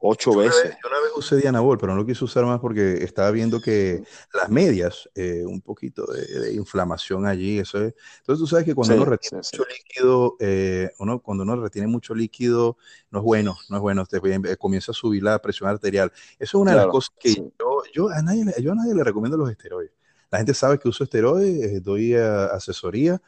Ocho 0.00 0.34
veces. 0.34 0.76
yo 0.82 0.88
una 0.88 1.00
vez 1.00 1.10
usé 1.16 1.36
Dianabol, 1.36 1.78
pero 1.78 1.92
no 1.92 2.00
lo 2.00 2.06
quise 2.06 2.24
usar 2.24 2.44
más 2.44 2.60
porque 2.60 3.02
estaba 3.02 3.30
viendo 3.30 3.60
que 3.60 4.02
las 4.34 4.48
medias, 4.48 5.08
eh, 5.14 5.44
un 5.46 5.60
poquito 5.60 6.06
de, 6.06 6.52
inflamación 6.54 7.26
allí, 7.26 7.58
eso 7.58 7.78
es. 7.78 7.94
Entonces 8.18 8.40
tú 8.40 8.46
sabes 8.46 8.64
que 8.64 8.74
cuando 8.74 8.94
uno 8.94 9.04
retiene 9.06 9.38
mucho 9.38 9.64
líquido, 9.64 10.36
eh, 10.40 10.90
uno, 10.98 11.20
cuando 11.20 11.44
uno 11.44 11.56
retiene 11.56 11.88
mucho 11.88 12.14
líquido, 12.14 12.76
no 13.10 13.20
es 13.20 13.24
bueno, 13.24 13.56
no 13.68 13.76
es 13.76 13.82
bueno, 13.82 14.06
te, 14.06 14.18
eh, 14.18 14.56
comienza 14.56 14.92
a 14.92 14.94
subir 14.94 15.22
la 15.22 15.40
presión 15.40 15.68
arterial. 15.70 16.12
Eso 16.38 16.58
es 16.58 16.62
una 16.62 16.72
de 16.72 16.76
las 16.78 16.86
cosas 16.88 17.14
que 17.18 17.34
yo, 17.34 17.82
yo, 17.92 18.08
a 18.10 18.22
nadie, 18.22 18.44
yo 18.60 18.72
a 18.72 18.74
nadie 18.74 18.94
le 18.94 19.04
recomiendo 19.04 19.36
los 19.36 19.50
esteroides. 19.50 19.92
La 20.30 20.38
gente 20.38 20.54
sabe 20.54 20.78
que 20.78 20.88
uso 20.88 21.04
esteroides, 21.04 21.82
doy 21.82 22.14
asesoría, 22.14 23.22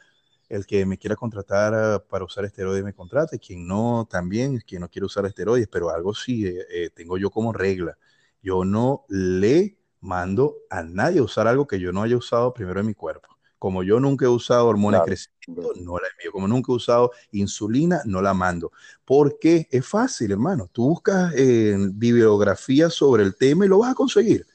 el 0.49 0.65
que 0.65 0.85
me 0.85 0.97
quiera 0.97 1.15
contratar 1.15 1.73
ah, 1.75 2.03
para 2.09 2.25
usar 2.25 2.43
esteroides 2.43 2.83
me 2.83 2.93
contrate, 2.93 3.39
quien 3.39 3.67
no 3.67 4.07
también, 4.09 4.59
quien 4.59 4.81
no 4.81 4.89
quiere 4.89 5.05
usar 5.05 5.25
esteroides, 5.25 5.67
pero 5.71 5.91
algo 5.91 6.13
sí 6.13 6.47
eh, 6.47 6.65
eh, 6.69 6.89
tengo 6.89 7.17
yo 7.17 7.29
como 7.29 7.53
regla. 7.53 7.97
Yo 8.41 8.65
no 8.65 9.05
le 9.09 9.77
mando 10.01 10.57
a 10.69 10.81
nadie 10.81 11.19
a 11.19 11.23
usar 11.23 11.47
algo 11.47 11.67
que 11.67 11.79
yo 11.79 11.91
no 11.91 12.01
haya 12.01 12.17
usado 12.17 12.53
primero 12.53 12.79
en 12.79 12.87
mi 12.87 12.95
cuerpo. 12.95 13.29
Como 13.59 13.83
yo 13.83 13.99
nunca 13.99 14.25
he 14.25 14.29
usado 14.29 14.67
hormonas 14.67 15.01
de 15.01 15.05
crecimiento, 15.05 15.73
no 15.81 15.97
la 15.97 16.07
envío. 16.07 16.31
Como 16.31 16.47
nunca 16.47 16.71
he 16.71 16.75
usado 16.75 17.11
insulina, 17.31 18.01
no 18.05 18.21
la 18.21 18.33
mando. 18.33 18.71
Porque 19.03 19.67
es 19.69 19.85
fácil, 19.85 20.31
hermano. 20.31 20.69
Tú 20.71 20.87
buscas 20.87 21.35
en 21.35 21.99
bibliografía 21.99 22.89
sobre 22.89 23.23
el 23.23 23.35
tema 23.35 23.65
y 23.65 23.67
lo 23.67 23.79
vas 23.79 23.91
a 23.91 23.95
conseguir. 23.95 24.47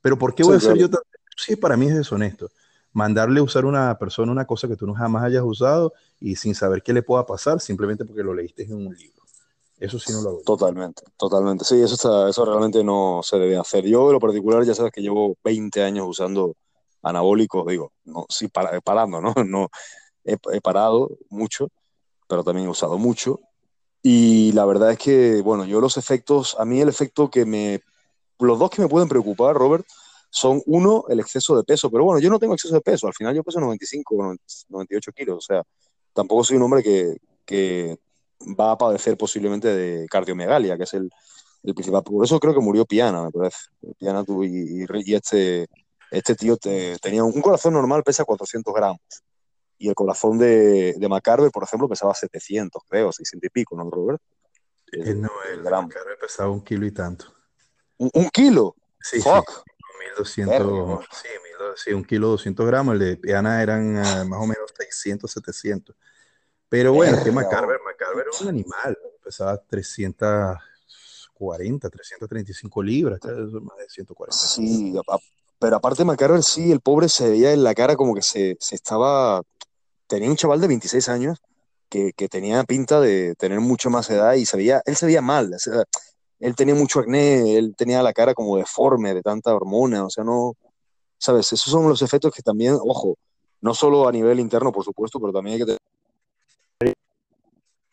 Pero 0.00 0.16
¿por 0.16 0.34
qué 0.34 0.42
voy 0.42 0.54
a 0.54 0.56
hacer 0.56 0.78
yo 0.78 0.88
tan... 0.88 1.02
Sí, 1.36 1.54
para 1.54 1.76
mí 1.76 1.86
es 1.86 1.96
deshonesto 1.96 2.48
mandarle 2.96 3.42
usar 3.42 3.64
a 3.64 3.66
una 3.66 3.98
persona 3.98 4.32
una 4.32 4.46
cosa 4.46 4.66
que 4.68 4.74
tú 4.74 4.86
no 4.86 4.94
jamás 4.94 5.22
hayas 5.22 5.42
usado 5.44 5.92
y 6.18 6.34
sin 6.36 6.54
saber 6.54 6.82
qué 6.82 6.94
le 6.94 7.02
pueda 7.02 7.26
pasar 7.26 7.60
simplemente 7.60 8.06
porque 8.06 8.22
lo 8.22 8.32
leíste 8.32 8.62
en 8.62 8.72
un 8.72 8.96
libro. 8.96 9.22
Eso 9.78 9.98
sí 9.98 10.14
no 10.14 10.22
lo 10.22 10.30
hago. 10.30 10.40
Totalmente, 10.46 11.02
totalmente. 11.18 11.66
Sí, 11.66 11.78
eso, 11.78 11.92
está, 11.92 12.30
eso 12.30 12.46
realmente 12.46 12.82
no 12.82 13.20
se 13.22 13.38
debe 13.38 13.58
hacer. 13.58 13.84
Yo, 13.84 14.06
en 14.06 14.14
lo 14.14 14.18
particular, 14.18 14.64
ya 14.64 14.74
sabes 14.74 14.92
que 14.92 15.02
llevo 15.02 15.36
20 15.44 15.82
años 15.82 16.06
usando 16.08 16.56
anabólicos, 17.02 17.66
digo, 17.66 17.92
no, 18.06 18.24
sí, 18.30 18.48
parando, 18.48 19.20
¿no? 19.20 19.34
no 19.46 19.68
he, 20.24 20.38
he, 20.54 20.60
parado 20.62 21.10
mucho, 21.28 21.68
pero 22.26 22.44
también 22.44 22.66
he 22.66 22.70
usado 22.70 22.96
mucho. 22.96 23.40
Y 24.02 24.52
la 24.52 24.64
verdad 24.64 24.92
es 24.92 24.98
que, 24.98 25.42
bueno, 25.42 25.66
yo 25.66 25.82
los 25.82 25.98
efectos, 25.98 26.56
a 26.58 26.64
mí 26.64 26.80
el 26.80 26.88
efecto 26.88 27.30
que 27.30 27.44
me, 27.44 27.82
los 28.38 28.58
dos 28.58 28.70
que 28.70 28.80
me 28.80 28.88
pueden 28.88 29.10
preocupar, 29.10 29.54
Robert, 29.54 29.84
son 30.36 30.62
uno, 30.66 31.06
el 31.08 31.18
exceso 31.18 31.56
de 31.56 31.64
peso, 31.64 31.90
pero 31.90 32.04
bueno, 32.04 32.20
yo 32.20 32.28
no 32.28 32.38
tengo 32.38 32.52
exceso 32.52 32.74
de 32.74 32.82
peso, 32.82 33.06
al 33.06 33.14
final 33.14 33.34
yo 33.34 33.42
peso 33.42 33.58
95, 33.58 34.36
98 34.68 35.12
kilos, 35.12 35.38
o 35.38 35.40
sea, 35.40 35.62
tampoco 36.12 36.44
soy 36.44 36.58
un 36.58 36.64
hombre 36.64 36.82
que, 36.82 37.16
que 37.46 37.98
va 38.58 38.72
a 38.72 38.78
padecer 38.78 39.16
posiblemente 39.16 39.74
de 39.74 40.06
cardiomegalia, 40.08 40.76
que 40.76 40.82
es 40.82 40.92
el, 40.92 41.10
el, 41.62 41.74
principal. 41.74 42.02
Por 42.02 42.22
eso 42.22 42.38
creo 42.38 42.52
que 42.52 42.60
murió 42.60 42.84
Piana, 42.84 43.22
me 43.22 43.30
parece. 43.30 43.56
Piana 43.98 44.24
tú 44.24 44.44
y, 44.44 44.84
y, 45.06 45.14
este, 45.14 45.68
este 46.10 46.34
tío 46.34 46.58
te, 46.58 46.98
tenía 46.98 47.24
un, 47.24 47.40
corazón 47.40 47.72
normal, 47.72 48.02
pesa 48.02 48.26
400 48.26 48.74
gramos. 48.74 49.00
Y 49.78 49.88
el 49.88 49.94
corazón 49.94 50.36
de, 50.36 50.92
de 50.98 51.08
McCarver, 51.08 51.50
por 51.50 51.62
ejemplo, 51.62 51.88
pesaba 51.88 52.14
700, 52.14 52.82
creo, 52.86 53.10
600 53.10 53.46
y 53.46 53.50
pico, 53.50 53.74
¿no, 53.74 53.88
Robert? 53.90 54.20
El, 54.92 55.22
no, 55.22 55.30
el, 55.50 55.62
McCarver 55.62 56.18
pesaba 56.20 56.50
un 56.50 56.62
kilo 56.62 56.84
y 56.84 56.92
tanto. 56.92 57.32
¿Un, 57.96 58.28
kilo? 58.28 58.76
Sí, 59.00 59.20
Fuck. 59.20 59.64
1200, 60.16 61.04
sí, 61.12 61.28
sí, 61.76 61.92
un 61.92 62.04
kilo 62.04 62.28
200 62.28 62.66
gramos, 62.66 62.94
el 62.94 63.00
de 63.00 63.16
Piana 63.16 63.62
eran 63.62 63.96
uh, 63.96 64.24
más 64.26 64.40
o 64.40 64.46
menos 64.46 64.72
600, 64.76 65.30
700. 65.30 65.94
Pero 66.68 66.92
bueno, 66.92 67.22
que 67.22 67.30
McCarver, 67.30 67.78
McCarver 67.84 68.26
es 68.32 68.40
un 68.40 68.48
animal, 68.48 68.98
pesaba 69.22 69.56
340, 69.56 71.90
335 71.90 72.82
libras, 72.82 73.20
más 73.24 73.78
de 73.78 73.88
140. 73.88 74.36
Sí, 74.36 74.92
pero 75.58 75.76
aparte 75.76 76.04
McCarver 76.04 76.42
sí, 76.42 76.72
el 76.72 76.80
pobre 76.80 77.08
se 77.08 77.30
veía 77.30 77.52
en 77.52 77.62
la 77.62 77.74
cara 77.74 77.96
como 77.96 78.14
que 78.14 78.22
se, 78.22 78.56
se 78.60 78.74
estaba, 78.74 79.42
tenía 80.06 80.28
un 80.28 80.36
chaval 80.36 80.60
de 80.60 80.68
26 80.68 81.08
años 81.08 81.40
que, 81.88 82.12
que, 82.14 82.28
tenía 82.28 82.62
pinta 82.64 83.00
de 83.00 83.34
tener 83.36 83.60
mucho 83.60 83.90
más 83.90 84.10
edad 84.10 84.34
y 84.34 84.44
se 84.44 84.56
veía, 84.56 84.82
él 84.86 84.96
se 84.96 85.06
veía 85.06 85.22
mal, 85.22 85.54
él 86.40 86.54
tenía 86.54 86.74
mucho 86.74 87.00
acné, 87.00 87.56
él 87.56 87.74
tenía 87.76 88.02
la 88.02 88.12
cara 88.12 88.34
como 88.34 88.56
deforme 88.56 89.14
de 89.14 89.22
tanta 89.22 89.54
hormona, 89.54 90.04
o 90.04 90.10
sea, 90.10 90.24
no, 90.24 90.54
¿sabes? 91.18 91.52
Esos 91.52 91.70
son 91.70 91.88
los 91.88 92.02
efectos 92.02 92.32
que 92.34 92.42
también, 92.42 92.78
ojo, 92.80 93.16
no 93.60 93.74
solo 93.74 94.08
a 94.08 94.12
nivel 94.12 94.38
interno, 94.40 94.72
por 94.72 94.84
supuesto, 94.84 95.18
pero 95.20 95.32
también 95.32 95.54
hay 95.54 95.60
que 95.60 95.76
tener 96.80 96.94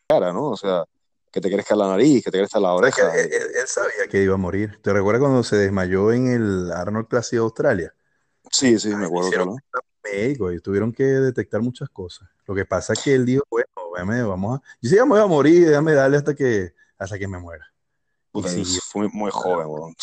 cara, 0.07 0.33
¿no? 0.33 0.49
O 0.49 0.57
sea, 0.57 0.83
que 1.31 1.41
te 1.41 1.49
crezca 1.49 1.75
la 1.75 1.87
nariz, 1.87 2.23
que 2.23 2.29
te 2.29 2.37
crezca 2.37 2.59
la 2.59 2.73
oreja. 2.73 3.15
él, 3.15 3.31
sabía 3.65 4.07
que 4.09 4.21
iba 4.21 4.35
a 4.35 4.37
morir. 4.37 4.79
¿Te 4.83 4.93
recuerdas 4.93 5.21
cuando 5.21 5.43
se 5.43 5.55
desmayó 5.55 6.11
en 6.11 6.27
el 6.27 6.71
Arnold 6.71 7.07
Classic 7.07 7.33
de 7.33 7.43
Australia? 7.43 7.95
Sí, 8.51 8.77
sí, 8.77 8.89
me 8.89 9.05
acuerdo. 9.05 9.29
Hicieron 9.29 9.57
médico 10.03 10.51
y 10.51 10.59
tuvieron 10.59 10.91
que 10.91 11.03
detectar 11.03 11.61
muchas 11.61 11.89
cosas. 11.89 12.29
Lo 12.45 12.53
que 12.53 12.65
pasa 12.65 12.93
es 12.93 13.01
que 13.01 13.15
él 13.15 13.25
dijo, 13.25 13.43
bueno, 13.49 14.29
vamos 14.29 14.59
a... 14.59 14.61
Yo 14.81 14.89
sí, 14.89 14.95
ya 14.95 15.05
me 15.05 15.11
voy 15.11 15.21
a 15.21 15.25
morir, 15.25 15.69
déjame 15.69 15.93
darle 15.93 16.17
hasta 16.17 16.35
que, 16.35 16.73
hasta 16.97 17.17
que 17.17 17.27
me 17.27 17.39
muera. 17.39 17.72
Puta, 18.33 18.49
sí, 18.49 18.65
muy 19.13 19.29
joven, 19.31 19.67
weón. 19.67 19.95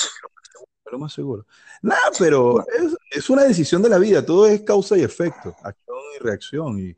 Lo 0.91 0.99
más 0.99 1.13
seguro. 1.13 1.47
Nada, 1.83 2.01
pero 2.17 2.61
es, 2.61 2.97
es, 3.11 3.29
una 3.29 3.45
decisión 3.45 3.83
de 3.83 3.89
la 3.89 3.99
vida. 3.99 4.25
Todo 4.25 4.47
es 4.47 4.63
causa 4.63 4.97
y 4.97 5.03
efecto, 5.03 5.55
acción 5.63 5.99
y 6.17 6.23
reacción. 6.23 6.79
Y, 6.79 6.97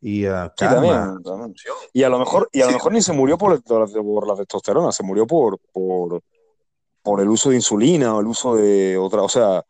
y 0.00 0.26
uh, 0.26 0.46
sí, 0.56 0.64
también, 0.64 1.22
también. 1.22 1.54
Y 1.92 2.02
a 2.02 2.08
lo 2.08 2.18
mejor, 2.18 2.48
y 2.52 2.60
a 2.60 2.66
lo 2.66 2.72
mejor 2.72 2.92
ni 2.92 3.02
se 3.02 3.12
murió 3.12 3.38
por, 3.38 3.62
por 3.62 4.26
la 4.26 4.34
testosterona, 4.34 4.90
se 4.90 5.04
murió 5.04 5.26
por, 5.28 5.58
por, 5.72 6.20
por 7.02 7.20
el 7.20 7.28
uso 7.28 7.50
de 7.50 7.56
insulina 7.56 8.16
o 8.16 8.20
el 8.20 8.26
uso 8.26 8.56
de 8.56 8.96
otra, 8.98 9.22
o 9.22 9.28
sea, 9.28 9.64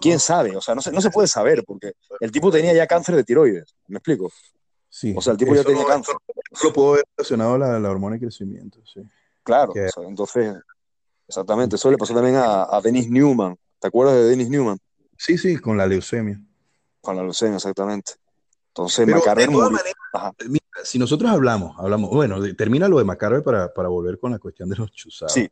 quién 0.00 0.20
sabe, 0.20 0.56
o 0.56 0.60
sea, 0.60 0.76
no 0.76 0.80
se, 0.80 0.92
no 0.92 1.00
se 1.00 1.10
puede 1.10 1.28
saber, 1.28 1.64
porque 1.64 1.92
el 2.20 2.30
tipo 2.30 2.52
tenía 2.52 2.72
ya 2.72 2.86
cáncer 2.86 3.16
de 3.16 3.24
tiroides, 3.24 3.74
¿me 3.88 3.98
explico? 3.98 4.30
Sí. 4.88 5.12
O 5.16 5.20
sea, 5.20 5.32
el 5.32 5.38
tipo 5.38 5.54
ya 5.54 5.64
tenía 5.64 5.84
cáncer. 5.84 6.14
Lo 6.62 6.72
puedo 6.72 6.92
ver 6.92 7.04
relacionado 7.16 7.54
a 7.54 7.58
la, 7.58 7.80
la, 7.80 7.90
hormona 7.90 8.14
de 8.14 8.20
crecimiento, 8.20 8.80
sí. 8.86 9.02
Claro, 9.46 9.72
que... 9.72 9.86
o 9.86 9.88
sea, 9.88 10.02
entonces, 10.02 10.56
exactamente, 11.28 11.76
eso 11.76 11.88
le 11.88 11.96
pasó 11.96 12.12
también 12.12 12.34
a, 12.34 12.64
a 12.64 12.80
Dennis 12.82 13.08
Newman. 13.08 13.56
¿Te 13.78 13.86
acuerdas 13.86 14.16
de 14.16 14.24
Dennis 14.24 14.50
Newman? 14.50 14.76
Sí, 15.16 15.38
sí, 15.38 15.56
con 15.56 15.76
la 15.76 15.86
leucemia. 15.86 16.40
Con 17.00 17.14
la 17.14 17.22
leucemia, 17.22 17.56
exactamente. 17.56 18.14
Entonces, 18.68 19.06
Macarver 19.06 19.48
murió. 19.48 19.70
Manera, 19.70 20.34
mira, 20.48 20.66
si 20.82 20.98
nosotros 20.98 21.30
hablamos, 21.30 21.78
hablamos, 21.78 22.10
bueno, 22.10 22.42
termina 22.56 22.88
lo 22.88 22.98
de 22.98 23.04
Macarver 23.04 23.44
para, 23.44 23.72
para 23.72 23.88
volver 23.88 24.18
con 24.18 24.32
la 24.32 24.40
cuestión 24.40 24.68
de 24.68 24.76
los 24.76 24.90
chuzados. 24.90 25.32
Sí, 25.32 25.48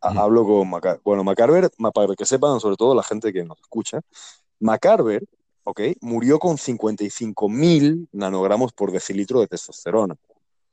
hablo 0.00 0.44
con 0.44 0.68
Macarver. 0.68 1.00
Bueno, 1.04 1.22
Macarver, 1.22 1.70
para 1.94 2.14
que 2.16 2.26
sepan, 2.26 2.58
sobre 2.58 2.76
todo 2.76 2.96
la 2.96 3.04
gente 3.04 3.32
que 3.32 3.44
nos 3.44 3.60
escucha, 3.60 4.00
Macarver, 4.58 5.24
¿ok? 5.62 5.80
Murió 6.00 6.40
con 6.40 6.58
55 6.58 7.48
mil 7.48 8.08
nanogramos 8.10 8.72
por 8.72 8.90
decilitro 8.90 9.40
de 9.40 9.46
testosterona. 9.46 10.16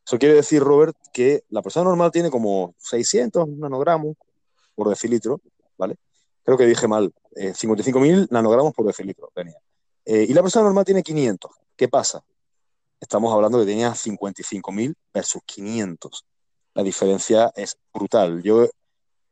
Eso 0.07 0.17
quiere 0.17 0.35
decir, 0.35 0.63
Robert, 0.63 0.95
que 1.11 1.43
la 1.49 1.61
persona 1.61 1.83
normal 1.83 2.11
tiene 2.11 2.31
como 2.31 2.73
600 2.77 3.45
nanogramos 3.49 4.15
por 4.73 4.87
decilitro, 4.87 5.41
¿vale? 5.77 5.97
Creo 6.45 6.57
que 6.57 6.65
dije 6.65 6.87
mal, 6.87 7.13
eh, 7.35 7.53
55 7.53 7.99
mil 7.99 8.25
nanogramos 8.31 8.73
por 8.73 8.85
decilitro 8.85 9.29
tenía. 9.35 9.57
Eh, 10.05 10.25
y 10.29 10.33
la 10.33 10.41
persona 10.41 10.63
normal 10.63 10.85
tiene 10.85 11.03
500. 11.03 11.51
¿Qué 11.75 11.89
pasa? 11.89 12.23
Estamos 13.01 13.33
hablando 13.33 13.59
que 13.59 13.65
tenía 13.65 13.93
55 13.93 14.71
mil 14.71 14.95
versus 15.13 15.41
500. 15.45 16.23
La 16.73 16.83
diferencia 16.83 17.51
es 17.53 17.75
brutal. 17.93 18.41
Yo 18.43 18.65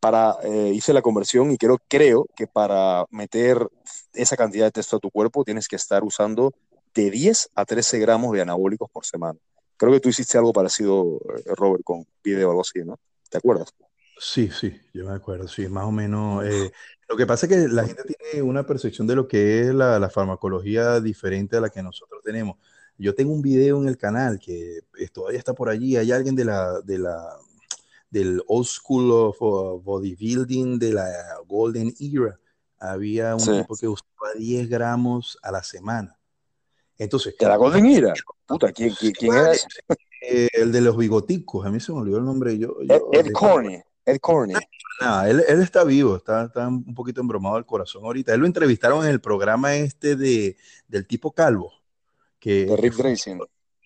para, 0.02 0.36
eh, 0.44 0.74
hice 0.76 0.92
la 0.92 1.02
conversión 1.02 1.52
y 1.52 1.58
creo, 1.58 1.80
creo 1.88 2.28
que 2.36 2.48
para 2.48 3.06
meter 3.12 3.66
esa 4.14 4.36
cantidad 4.36 4.66
de 4.66 4.72
texto 4.72 4.98
a 4.98 5.00
tu 5.00 5.10
cuerpo 5.10 5.46
tienes 5.46 5.70
que 5.70 5.78
estar 5.78 6.04
usando 6.04 6.54
de 6.94 7.12
10 7.12 7.52
a 7.56 7.64
13 7.64 7.98
gramos 8.00 8.34
de 8.34 8.42
anabólicos 8.42 8.90
por 8.92 9.06
semana. 9.06 9.40
Creo 9.78 9.92
que 9.92 10.00
tú 10.00 10.10
hiciste 10.10 10.38
algo 10.38 10.54
parecido, 10.54 11.20
eh, 11.38 11.52
Robert, 11.56 11.84
con 11.84 12.06
video 12.24 12.48
o 12.48 12.52
algo 12.52 12.62
así, 12.62 12.84
¿no? 12.84 13.00
¿Te 13.30 13.38
acuerdas? 13.38 13.74
Sí, 14.18 14.50
sí, 14.50 14.80
yo 14.94 15.06
me 15.06 15.14
acuerdo, 15.14 15.48
sí, 15.48 15.68
más 15.68 15.86
o 15.86 15.92
menos. 15.92 16.46
Eh, 16.46 16.72
lo 17.10 17.18
que 17.18 17.26
pasa 17.26 17.46
es 17.46 17.52
que 17.52 17.68
la 17.68 17.86
gente 17.86 18.04
tiene 18.04 18.42
una 18.42 18.66
percepción 18.66 19.08
de 19.08 19.16
lo 19.16 19.28
que 19.28 19.62
es 19.62 19.74
la, 19.74 20.00
la, 20.00 20.10
farmacología 20.10 21.02
diferente 21.02 21.58
a 21.58 21.62
la 21.62 21.70
que 21.70 21.84
nosotros 21.84 22.22
tenemos. 22.24 22.58
Yo 22.98 23.14
tengo 23.14 23.34
un 23.34 23.42
video 23.42 23.82
en 23.82 23.90
el 23.90 23.98
canal 23.98 24.40
que 24.40 24.80
todavía 25.12 25.38
está 25.38 25.54
por 25.54 25.68
allí. 25.68 25.98
Hay 25.98 26.14
alguien 26.14 26.36
de 26.36 26.46
la, 26.46 26.80
de 26.80 26.98
la, 26.98 27.38
del 28.10 28.42
old 28.48 28.66
school 28.66 29.12
of 29.12 29.42
uh, 29.42 29.82
bodybuilding 29.82 30.80
de 30.80 30.94
la 30.94 31.06
golden 31.46 31.94
era. 32.00 32.40
Había 32.80 33.34
un 33.34 33.42
sí. 33.42 33.52
tipo 33.52 33.76
que 33.76 33.88
usaba 33.88 34.34
10 34.38 34.70
gramos 34.70 35.38
a 35.42 35.52
la 35.52 35.64
semana. 35.64 36.18
Entonces, 36.98 37.36
¿De 37.38 37.46
la 37.46 37.58
golden 37.58 37.86
era? 37.88 38.14
Puta, 38.46 38.72
¿quién, 38.72 38.94
quién, 38.98 39.12
quién 39.12 39.34
era 39.34 39.52
ese? 39.52 39.68
Eh, 40.22 40.50
el 40.54 40.72
de 40.72 40.82
los 40.82 40.98
bigoticos, 40.98 41.66
a 41.66 41.70
mí 41.70 41.80
se 41.80 41.92
me 41.92 42.00
olvidó 42.00 42.18
el 42.18 42.26
nombre. 42.26 42.58
Yo, 42.58 42.78
Ed, 42.82 42.88
yo, 42.88 43.10
Ed 43.12 43.32
Corney. 43.32 43.82
Ed 44.06 44.20
Corney. 44.20 44.56
No, 45.02 45.24
él, 45.24 45.44
él, 45.48 45.62
está 45.62 45.84
vivo, 45.84 46.16
está, 46.16 46.46
está, 46.46 46.68
un 46.68 46.96
poquito 46.96 47.22
embromado 47.22 47.58
al 47.58 47.66
corazón 47.66 48.04
ahorita. 48.06 48.34
Él 48.34 48.40
lo 48.40 48.46
entrevistaron 48.46 49.04
en 49.04 49.12
el 49.12 49.20
programa 49.20 49.76
este 49.76 50.16
de, 50.16 50.58
del 50.88 51.06
tipo 51.06 51.32
calvo. 51.32 51.74
Que, 52.40 52.66
de 52.66 52.78
Rick 52.78 52.98
Racing. 52.98 53.40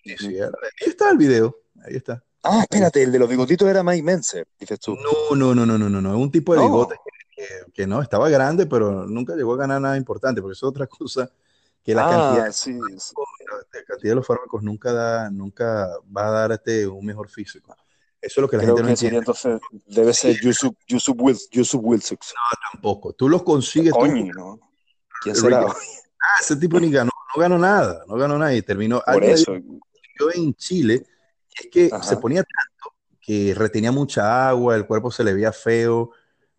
Sí, 0.04 0.16
sí, 0.18 0.40
ahí 0.40 0.48
está 0.86 1.10
el 1.10 1.18
video, 1.18 1.56
ahí 1.84 1.96
está. 1.96 2.22
Ah, 2.42 2.60
espérate, 2.62 3.02
el 3.02 3.12
de 3.12 3.18
los 3.18 3.28
bigotitos 3.28 3.68
era 3.68 3.82
Mike 3.82 4.02
Menzer, 4.02 4.46
dices 4.58 4.80
tú. 4.80 4.96
No, 4.96 5.36
no, 5.36 5.54
no, 5.54 5.66
no, 5.66 5.76
no, 5.76 5.90
no, 5.90 6.00
no. 6.00 6.18
un 6.18 6.30
tipo 6.30 6.54
de 6.54 6.60
no. 6.60 6.66
bigotes 6.66 6.98
que, 7.04 7.42
que, 7.42 7.72
que, 7.72 7.86
no, 7.86 8.00
estaba 8.00 8.30
grande, 8.30 8.66
pero 8.66 9.06
nunca 9.06 9.34
llegó 9.34 9.54
a 9.54 9.58
ganar 9.58 9.80
nada 9.80 9.96
importante, 9.96 10.40
porque 10.40 10.52
eso 10.52 10.66
es 10.66 10.70
otra 10.70 10.86
cosa 10.86 11.30
que 11.82 11.94
la, 11.94 12.06
ah, 12.06 12.10
cantidad, 12.10 12.52
sí, 12.52 12.78
sí. 12.98 13.14
la 13.72 13.84
cantidad 13.84 14.10
de 14.12 14.14
los 14.14 14.26
fármacos 14.26 14.62
nunca, 14.62 14.92
da, 14.92 15.30
nunca 15.30 15.88
va 16.14 16.28
a 16.28 16.48
darte 16.48 16.86
un 16.86 17.04
mejor 17.04 17.30
físico. 17.30 17.74
Eso 18.20 18.40
es 18.40 18.42
lo 18.42 18.48
que 18.48 18.56
la 18.58 18.64
Creo 18.64 18.76
gente 18.76 18.82
no 18.82 18.86
que 18.88 18.92
entiende. 18.92 19.18
entonces 19.18 19.60
debe 19.86 20.12
ser 20.12 20.36
Yusuf, 20.42 20.74
Yusuf, 20.86 21.16
Wills, 21.18 21.48
Yusuf 21.50 21.80
Wilsux. 21.82 22.34
No, 22.34 22.58
tampoco. 22.72 23.14
Tú 23.14 23.28
los 23.28 23.42
consigues. 23.42 23.92
Coño, 23.92 24.30
tú, 24.32 24.38
¿no? 24.38 24.60
¿Quién 25.22 25.34
será? 25.34 25.66
Ah, 25.66 26.36
ese 26.40 26.56
tipo 26.56 26.78
ni 26.78 26.90
ganó, 26.90 27.10
no 27.34 27.40
ganó 27.40 27.58
nada, 27.58 28.04
no 28.06 28.16
ganó 28.16 28.36
nada 28.36 28.54
y 28.54 28.60
terminó. 28.60 29.02
Por 29.06 29.24
eso. 29.24 29.54
Yo 30.18 30.30
en 30.34 30.54
Chile, 30.54 31.06
es 31.58 31.68
que 31.70 31.88
Ajá. 31.90 32.02
se 32.02 32.18
ponía 32.18 32.42
tanto 32.42 32.96
que 33.20 33.54
retenía 33.56 33.90
mucha 33.90 34.48
agua, 34.48 34.76
el 34.76 34.86
cuerpo 34.86 35.10
se 35.10 35.24
le 35.24 35.32
veía 35.32 35.52
feo, 35.52 36.10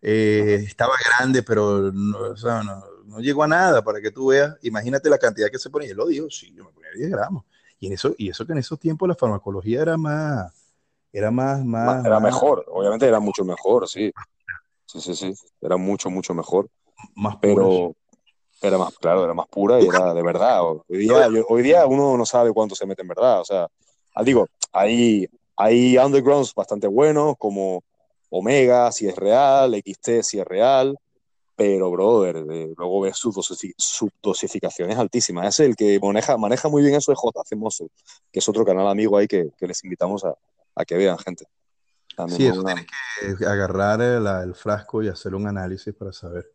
eh, 0.02 0.64
estaba 0.66 0.94
grande, 1.06 1.44
pero 1.44 1.92
no, 1.92 2.18
o 2.18 2.38
sea, 2.38 2.64
no, 2.64 2.84
no, 3.12 3.20
llegó 3.20 3.44
a 3.44 3.48
nada 3.48 3.84
para 3.84 4.02
que 4.02 4.12
tú 4.12 4.28
veas. 4.28 4.56
Imagínate 4.62 5.10
la 5.10 5.18
cantidad 5.18 5.50
que 5.50 5.60
se 5.60 5.70
ponía. 5.70 5.90
Y 5.90 5.92
él 5.92 5.98
lo 5.98 6.08
dijo, 6.08 6.30
sí, 6.30 6.54
yo 6.56 6.64
me 6.64 6.72
ponía 6.72 6.90
10 6.96 7.10
gramos. 7.12 7.44
Y, 7.80 7.88
en 7.88 7.94
eso, 7.94 8.16
y 8.18 8.30
eso 8.30 8.46
que 8.46 8.54
en 8.54 8.60
esos 8.60 8.80
tiempos 8.80 9.10
la 9.10 9.16
farmacología 9.16 9.82
era 9.82 9.98
más, 9.98 10.54
era 11.12 11.30
más, 11.32 11.64
más 11.66 12.06
era 12.06 12.20
más, 12.20 12.34
mejor, 12.34 12.64
obviamente 12.70 13.08
era 13.08 13.20
mucho 13.20 13.44
mejor, 13.44 13.88
sí. 13.90 14.12
Sí, 14.86 15.02
sí, 15.02 15.16
sí, 15.16 15.34
era 15.60 15.78
mucho, 15.78 16.10
mucho 16.10 16.34
mejor. 16.34 16.70
Más 17.16 17.38
pero 17.42 17.56
pura, 17.56 17.94
era 18.62 18.78
más, 18.78 18.94
claro, 18.98 19.24
era 19.24 19.34
más 19.34 19.48
pura 19.48 19.82
y 19.82 19.88
era 19.88 20.14
de 20.14 20.22
verdad. 20.22 20.62
Hoy 20.64 20.98
día, 20.98 21.28
hoy 21.50 21.62
día 21.64 21.86
uno 21.88 22.16
no 22.16 22.26
sabe 22.26 22.54
cuánto 22.54 22.76
se 22.76 22.86
mete 22.86 23.02
en 23.02 23.08
verdad, 23.08 23.42
o 23.42 23.46
sea, 23.46 23.68
digo, 24.24 24.48
hay, 24.72 25.28
hay 25.56 25.98
undergrounds 25.98 26.54
bastante 26.54 26.88
buenos 26.88 27.36
como 27.38 27.84
Omega, 28.30 28.92
si 28.92 29.08
es 29.08 29.16
real, 29.16 29.74
XT, 29.74 30.22
si 30.22 30.40
es 30.40 30.46
real, 30.46 30.98
pero, 31.56 31.92
brother, 31.92 32.38
eh, 32.50 32.74
luego 32.78 33.02
ves 33.02 33.18
sus 33.18 33.36
subdosificaciones 33.78 34.98
altísimas. 34.98 35.48
Es 35.48 35.60
el 35.60 35.76
que 35.76 36.00
maneja, 36.00 36.38
maneja 36.38 36.70
muy 36.70 36.82
bien 36.82 36.96
eso 36.96 37.12
de 37.12 37.18
JC 37.18 37.56
Mosso, 37.56 37.88
que 38.32 38.40
es 38.40 38.50
otro 38.50 38.66
canal 38.66 38.88
amigo 38.88 39.18
ahí 39.18 39.28
que, 39.28 39.52
que 39.58 39.68
les 39.68 39.84
invitamos 39.84 40.24
a, 40.24 40.34
a, 40.76 40.86
que 40.86 40.98
vean, 40.98 41.18
gente. 41.20 41.46
También 42.16 42.38
sí, 42.38 42.48
eso 42.48 42.62
una... 42.62 42.76
tienes 43.20 43.38
que 43.38 43.46
agarrar 43.46 44.02
el, 44.02 44.26
el, 44.26 44.56
frasco 44.56 45.04
y 45.04 45.08
hacer 45.08 45.36
un 45.36 45.48
análisis 45.48 45.94
para 45.94 46.12
saber 46.12 46.52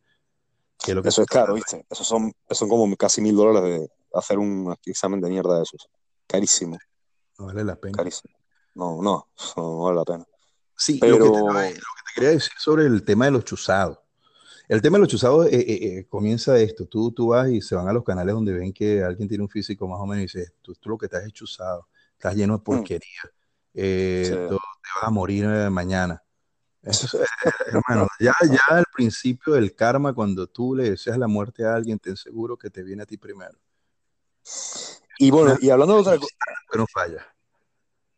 qué 0.83 0.93
es 0.93 0.95
lo 0.95 1.03
que 1.03 1.11
Eso 1.11 1.23
es 1.23 1.29
caro, 1.29 1.55
¿viste? 1.55 1.85
Eso 1.88 2.05
son, 2.05 2.33
son 2.50 2.69
como 2.69 2.95
casi 2.97 3.21
mil 3.21 3.37
dólares 3.37 3.81
de 3.81 3.91
hacer 4.15 4.38
un 4.38 4.75
examen 4.85 5.21
de 5.21 5.29
mierda 5.29 5.57
de 5.57 5.62
esos. 5.62 5.88
Carísimo. 6.26 6.79
No 7.38 7.47
vale 7.47 7.65
la 7.65 7.76
pena. 7.76 7.97
Carísimo. 7.97 8.35
No, 8.75 9.00
no, 9.03 9.29
no 9.57 9.83
vale 9.83 9.97
la 9.97 10.05
pena. 10.05 10.26
Sí, 10.76 10.99
pero... 11.00 11.19
lo, 11.19 11.25
que 11.25 11.31
te, 11.31 11.38
lo 11.38 11.53
que 11.53 11.73
te 11.75 12.15
quería 12.15 12.31
decir 12.31 12.53
sobre 12.59 12.87
el 12.87 13.05
tema 13.05 13.26
de 13.26 13.31
los 13.31 13.45
chuzados. 13.45 13.99
El 14.69 14.83
tema 14.83 14.97
de 14.97 15.01
los 15.01 15.09
chuzados 15.09 15.47
eh, 15.47 15.61
eh, 15.61 15.99
eh, 15.99 16.07
comienza 16.09 16.59
esto. 16.59 16.87
Tú, 16.87 17.13
tú 17.13 17.29
vas 17.29 17.49
y 17.49 17.61
se 17.61 17.77
van 17.77 17.89
a 17.89 17.93
los 17.93 18.03
canales 18.03 18.35
donde 18.35 18.53
ven 18.53 18.73
que 18.73 19.03
alguien 19.03 19.29
tiene 19.29 19.45
un 19.45 19.49
físico 19.49 19.87
más 19.87 20.01
o 20.01 20.07
menos 20.07 20.19
y 20.19 20.23
dices, 20.23 20.53
tú, 20.61 20.75
tú 20.75 20.91
lo 20.91 20.99
que 20.99 21.07
estás 21.07 21.25
es 21.25 21.33
chuzado, 21.33 21.89
estás 22.13 22.35
lleno 22.35 22.59
de 22.59 22.65
porquería, 22.65 23.23
mm. 23.75 24.25
sí. 24.25 24.33
tú, 24.49 24.57
te 24.57 24.91
vas 24.97 25.05
a 25.05 25.11
morir 25.11 25.47
mañana. 25.71 26.23
Eso, 26.83 27.19
hermano, 27.67 28.07
ya, 28.21 28.33
ya 28.49 28.77
al 28.77 28.85
principio 28.95 29.55
del 29.55 29.75
karma, 29.75 30.15
cuando 30.15 30.47
tú 30.47 30.75
le 30.75 30.91
deseas 30.91 31.19
la 31.19 31.27
muerte 31.27 31.65
a 31.65 31.75
alguien, 31.75 31.99
ten 31.99 32.17
seguro 32.17 32.57
que 32.57 32.71
te 32.71 32.85
viene 32.85 33.03
a 33.03 33.07
ti 33.07 33.17
primero. 33.17 33.59
Y 35.19 35.31
bueno, 35.31 35.57
y 35.61 35.71
hablando 35.71 35.95
de 35.95 36.01
otra 36.01 36.17
cosa... 36.17 36.35
Que 36.71 36.79
no 36.79 36.87
falla. 36.87 37.27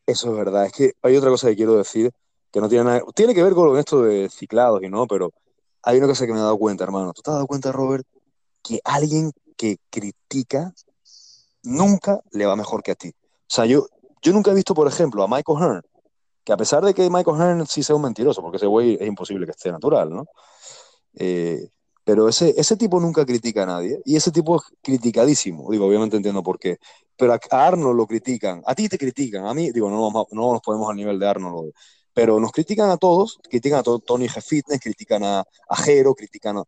Eso 0.05 0.31
es 0.31 0.37
verdad. 0.37 0.67
Es 0.67 0.73
que 0.73 0.93
hay 1.00 1.17
otra 1.17 1.31
cosa 1.31 1.49
que 1.49 1.57
quiero 1.57 1.76
decir 1.78 2.11
que 2.50 2.61
no 2.61 2.69
tiene 2.69 2.85
nada... 2.85 3.02
Tiene 3.14 3.35
que 3.35 3.43
ver 3.43 3.55
con 3.55 3.78
esto 3.78 4.02
de 4.02 4.28
ciclados 4.28 4.83
y 4.83 4.90
no, 4.90 5.07
pero 5.07 5.33
hay 5.88 5.97
una 5.97 6.07
cosa 6.07 6.26
que 6.26 6.33
me 6.35 6.38
he 6.38 6.42
dado 6.42 6.59
cuenta, 6.59 6.85
hermano. 6.85 7.14
¿Tú 7.14 7.23
te 7.23 7.30
has 7.30 7.37
dado 7.37 7.47
cuenta, 7.47 7.73
Robert, 7.73 8.07
que 8.62 8.78
alguien 8.85 9.33
que 9.57 9.78
critica 9.88 10.75
nunca 11.62 12.21
le 12.30 12.45
va 12.45 12.57
mejor 12.57 12.83
que 12.83 12.90
a 12.90 12.95
ti? 12.95 13.09
O 13.09 13.47
sea, 13.47 13.64
yo, 13.64 13.87
yo 14.21 14.35
nunca 14.35 14.50
he 14.50 14.54
visto, 14.54 14.75
por 14.75 14.87
ejemplo, 14.87 15.23
a 15.23 15.28
Michael 15.28 15.59
Hearn, 15.59 15.83
que 16.45 16.52
a 16.52 16.59
pesar 16.59 16.85
de 16.85 16.92
que 16.92 17.09
Michael 17.09 17.38
Hearn 17.38 17.66
sí 17.66 17.83
sea 17.83 17.97
un 17.97 18.02
mentiroso, 18.02 18.42
porque 18.42 18.59
ese 18.59 18.66
güey 18.66 18.99
es 19.00 19.09
imposible 19.09 19.47
que 19.47 19.52
esté 19.52 19.73
natural, 19.73 20.11
¿no? 20.11 20.26
Eh, 21.14 21.71
pero 22.04 22.28
ese, 22.28 22.52
ese 22.59 22.76
tipo 22.76 23.00
nunca 23.00 23.25
critica 23.25 23.62
a 23.62 23.66
nadie, 23.66 23.99
y 24.04 24.14
ese 24.14 24.30
tipo 24.30 24.57
es 24.57 24.62
criticadísimo. 24.83 25.71
Digo, 25.71 25.87
obviamente 25.87 26.18
entiendo 26.18 26.42
por 26.42 26.59
qué. 26.59 26.76
Pero 27.16 27.33
a, 27.33 27.38
Arnold 27.50 27.97
lo 27.97 28.07
critican, 28.07 28.62
a 28.66 28.75
ti 28.75 28.90
te 28.90 28.99
critican, 28.99 29.47
a 29.47 29.54
mí, 29.54 29.71
digo, 29.73 29.88
no, 29.88 30.11
no 30.33 30.52
nos 30.52 30.61
ponemos 30.61 30.90
al 30.90 30.97
nivel 30.97 31.18
de 31.18 31.26
Arnold 31.26 31.73
pero 32.18 32.40
nos 32.40 32.50
critican 32.50 32.90
a 32.90 32.96
todos, 32.96 33.38
critican 33.48 33.78
a 33.78 33.82
Tony 33.84 34.26
G 34.26 34.42
Fitness, 34.42 34.80
critican 34.80 35.22
a, 35.22 35.44
a 35.68 35.76
Jero, 35.76 36.16
critican 36.16 36.56
a... 36.56 36.64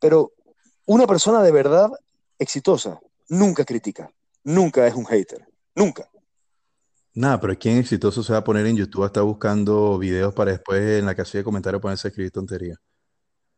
Pero 0.00 0.32
una 0.86 1.06
persona 1.06 1.42
de 1.42 1.52
verdad 1.52 1.90
exitosa 2.38 2.98
nunca 3.28 3.66
critica, 3.66 4.10
nunca 4.42 4.86
es 4.86 4.94
un 4.94 5.04
hater, 5.04 5.46
nunca. 5.74 6.08
Nada, 7.12 7.38
pero 7.38 7.58
¿quién 7.58 7.76
exitoso 7.76 8.22
se 8.22 8.32
va 8.32 8.38
a 8.38 8.44
poner 8.44 8.64
en 8.64 8.78
YouTube 8.78 9.02
a 9.02 9.08
estar 9.08 9.22
buscando 9.22 9.98
videos 9.98 10.32
para 10.32 10.52
después 10.52 10.80
en 10.98 11.04
la 11.04 11.14
casilla 11.14 11.40
de 11.40 11.44
comentarios 11.44 11.82
ponerse 11.82 12.08
a 12.08 12.08
escribir 12.08 12.30
tonterías? 12.30 12.78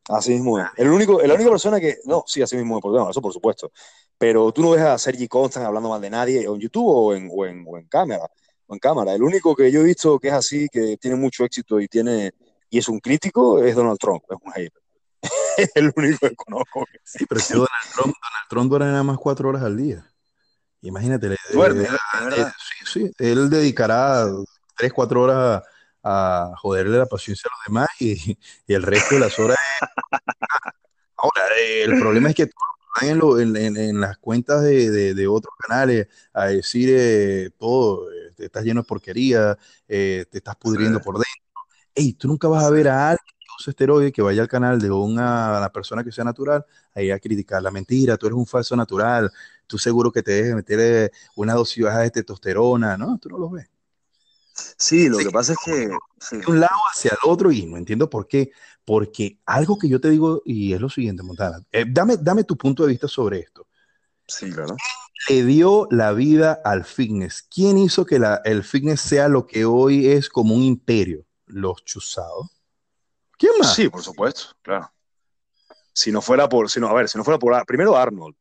Así 0.09 0.33
mismo 0.33 0.59
es. 0.59 0.67
El 0.77 0.89
único, 0.89 1.23
la 1.23 1.35
única 1.35 1.51
persona 1.51 1.79
que. 1.79 1.99
No, 2.05 2.25
sí, 2.27 2.43
así 2.43 2.57
mismo 2.57 2.79
es, 2.79 2.83
por 2.83 3.11
eso 3.11 3.23
por 3.23 3.33
supuesto. 3.33 3.71
Pero 4.19 4.51
tú 4.51 4.63
no 4.63 4.71
ves 4.71 4.83
a 4.83 4.99
Sergi 4.99 5.29
Constant 5.29 5.67
hablando 5.67 5.89
mal 5.89 6.01
de 6.01 6.11
nadie, 6.11 6.43
en 6.43 6.59
YouTube 6.59 6.85
o 6.85 7.15
en, 7.15 7.29
o 7.31 7.47
en, 7.47 7.65
o 7.65 7.79
en 7.79 7.87
cámara. 7.87 8.29
En 8.69 8.79
cámara. 8.79 9.15
El 9.15 9.23
único 9.23 9.57
que 9.57 9.73
yo 9.73 9.81
he 9.81 9.85
visto 9.85 10.19
que 10.19 10.29
es 10.29 10.35
así, 10.35 10.69
que 10.71 10.97
tiene 10.99 11.17
mucho 11.17 11.45
éxito 11.45 11.81
y 11.81 11.89
tiene 11.89 12.33
y 12.71 12.79
es 12.79 12.89
un 12.89 13.01
crítico, 13.01 13.63
es 13.63 13.75
Donald 13.75 13.99
Trump, 13.99 14.23
es 14.29 14.37
un 14.43 14.53
hater. 14.53 14.83
es 15.57 15.71
el 15.75 15.93
único 15.97 16.29
que 16.29 16.37
conozco. 16.37 16.85
Sí, 17.03 17.25
pero 17.27 17.41
si 17.41 17.55
Donald 17.55 17.71
Trump, 17.95 18.15
Donald 18.15 18.49
Trump 18.49 18.71
duerme 18.71 18.87
nada 18.89 19.03
más 19.03 19.19
cuatro 19.19 19.49
horas 19.49 19.63
al 19.63 19.77
día. 19.77 20.07
Imagínate. 20.83 21.37
Duerme, 21.53 21.87
sí, 21.87 22.85
sí. 22.85 23.13
Él 23.19 23.51
dedicará 23.51 24.27
tres, 24.77 24.93
cuatro 24.93 25.23
horas 25.23 25.63
a, 26.03 26.53
joderle 26.59 26.99
la 26.99 27.07
paciencia 27.07 27.51
a 27.51 27.57
los 27.57 27.65
demás 27.67 27.89
y, 27.99 28.39
y 28.67 28.75
el 28.75 28.83
resto 28.83 29.15
de 29.15 29.21
las 29.21 29.39
horas. 29.39 29.59
Ahora, 31.17 31.43
el 31.59 31.99
problema 31.99 32.29
es 32.29 32.35
que 32.37 32.51
en, 33.01 33.57
en, 33.57 33.77
en, 33.77 34.01
las 34.01 34.19
cuentas 34.19 34.63
de, 34.63 34.91
de, 34.91 35.15
de, 35.15 35.27
otros 35.27 35.55
canales 35.59 36.09
a 36.33 36.47
decir 36.47 36.89
eh, 36.93 37.51
todo, 37.59 38.11
eh, 38.11 38.33
te 38.37 38.47
estás 38.47 38.65
lleno 38.65 38.83
de 38.83 38.87
porquería, 38.87 39.57
eh, 39.87 40.25
te 40.31 40.39
estás 40.39 40.57
pudriendo 40.57 41.01
por 41.01 41.15
dentro. 41.15 41.63
Ey, 41.95 42.13
tú 42.15 42.29
nunca 42.29 42.49
vas 42.49 42.65
a 42.65 42.71
ver 42.71 42.89
a 42.89 43.11
alguien 43.11 43.35
que 43.39 43.47
use 43.59 43.71
esteroide 43.71 44.13
que 44.13 44.23
vaya 44.23 44.43
al 44.43 44.49
canal 44.49 44.81
de 44.81 44.91
una, 44.91 45.59
una 45.59 45.73
persona 45.73 46.05
que 46.05 46.13
sea 46.13 46.25
natural 46.25 46.65
ahí 46.95 47.11
a 47.11 47.19
criticar 47.19 47.63
la 47.63 47.71
mentira, 47.71 48.17
tú 48.17 48.27
eres 48.27 48.37
un 48.37 48.47
falso 48.47 48.77
natural, 48.77 49.31
tú 49.67 49.79
seguro 49.79 50.13
que 50.13 50.23
te 50.23 50.33
dejes 50.33 50.55
meter 50.55 51.13
una 51.37 51.55
dosis 51.55 51.85
baja 51.85 52.01
de 52.01 52.11
testosterona, 52.11 52.97
¿no? 52.97 53.19
Tú 53.19 53.29
no 53.29 53.39
lo 53.39 53.51
ves. 53.51 53.69
Sí, 54.77 55.09
lo 55.09 55.19
sí, 55.19 55.25
que 55.25 55.31
pasa 55.31 55.53
es 55.53 55.59
que... 55.65 55.91
Sí. 56.21 56.39
De 56.39 56.47
un 56.47 56.61
lado 56.61 56.79
hacia 56.93 57.13
el 57.13 57.31
otro 57.31 57.53
y 57.53 57.67
no 57.67 57.77
entiendo 57.77 58.11
por 58.11 58.27
qué. 58.27 58.51
Porque 58.85 59.39
algo 59.45 59.79
que 59.79 59.89
yo 59.89 60.01
te 60.01 60.11
digo, 60.11 60.43
y 60.45 60.73
es 60.73 60.81
lo 60.81 60.89
siguiente, 60.89 61.23
Montana, 61.23 61.63
eh, 61.71 61.85
dame, 61.87 62.17
dame 62.17 62.45
tu 62.45 62.57
punto 62.57 62.85
de 62.85 62.91
vista 62.91 63.07
sobre 63.07 63.41
esto. 63.41 63.67
Sí, 64.27 64.51
claro. 64.51 64.77
¿Quién 65.27 65.47
le 65.47 65.53
dio 65.53 65.87
la 65.91 66.13
vida 66.13 66.61
al 66.65 66.85
fitness? 66.85 67.43
¿Quién 67.43 67.79
hizo 67.79 68.07
que 68.07 68.19
la, 68.19 68.41
el 68.45 68.65
fitness 68.65 69.01
sea 69.01 69.29
lo 69.29 69.47
que 69.47 69.65
hoy 69.65 70.09
es 70.09 70.29
como 70.29 70.55
un 70.55 70.63
imperio? 70.63 71.27
Los 71.47 71.85
chuzados. 71.85 72.49
¿Quién 73.39 73.53
más? 73.59 73.75
Sí, 73.75 73.89
por 73.89 74.03
supuesto, 74.03 74.57
claro. 74.63 74.91
Si 75.93 76.11
no 76.11 76.23
fuera 76.23 76.49
por, 76.49 76.71
si 76.71 76.81
no, 76.81 76.89
a 76.89 76.95
ver, 76.95 77.09
si 77.09 77.19
no 77.19 77.25
fuera 77.25 77.39
por, 77.39 77.65
primero 77.67 77.97
Arnold, 77.97 78.37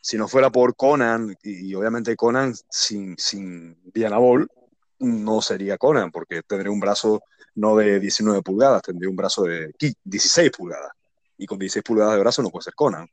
si 0.00 0.16
no 0.16 0.28
fuera 0.28 0.50
por 0.50 0.76
Conan, 0.76 1.36
y, 1.42 1.70
y 1.70 1.74
obviamente 1.74 2.16
Conan 2.16 2.54
sin, 2.68 3.16
sin 3.18 3.80
Diana 3.92 4.18
Ball, 4.18 4.48
no 4.98 5.42
sería 5.42 5.78
Conan, 5.78 6.10
porque 6.10 6.42
tendría 6.42 6.70
un 6.70 6.80
brazo 6.80 7.22
no 7.54 7.76
de 7.76 8.00
19 8.00 8.42
pulgadas, 8.42 8.82
tendría 8.82 9.10
un 9.10 9.16
brazo 9.16 9.44
de 9.44 9.74
16 10.04 10.50
pulgadas. 10.50 10.92
Y 11.38 11.46
con 11.46 11.58
16 11.58 11.82
pulgadas 11.82 12.14
de 12.14 12.20
brazo 12.20 12.42
no 12.42 12.50
puede 12.50 12.64
ser 12.64 12.74
Conan. 12.74 13.08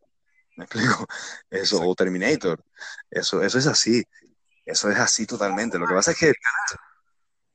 ¿Me 0.56 0.66
explico? 0.66 1.08
Eso, 1.50 1.82
o 1.82 1.96
Terminator. 1.96 2.64
Eso, 3.10 3.42
eso 3.42 3.58
es 3.58 3.68
así. 3.68 4.04
Eso 4.66 4.90
es 4.90 4.98
así 4.98 5.26
totalmente. 5.26 5.78
Lo 5.78 5.88
que 5.88 5.94
pasa 5.94 6.12
es 6.12 6.18
que. 6.18 6.34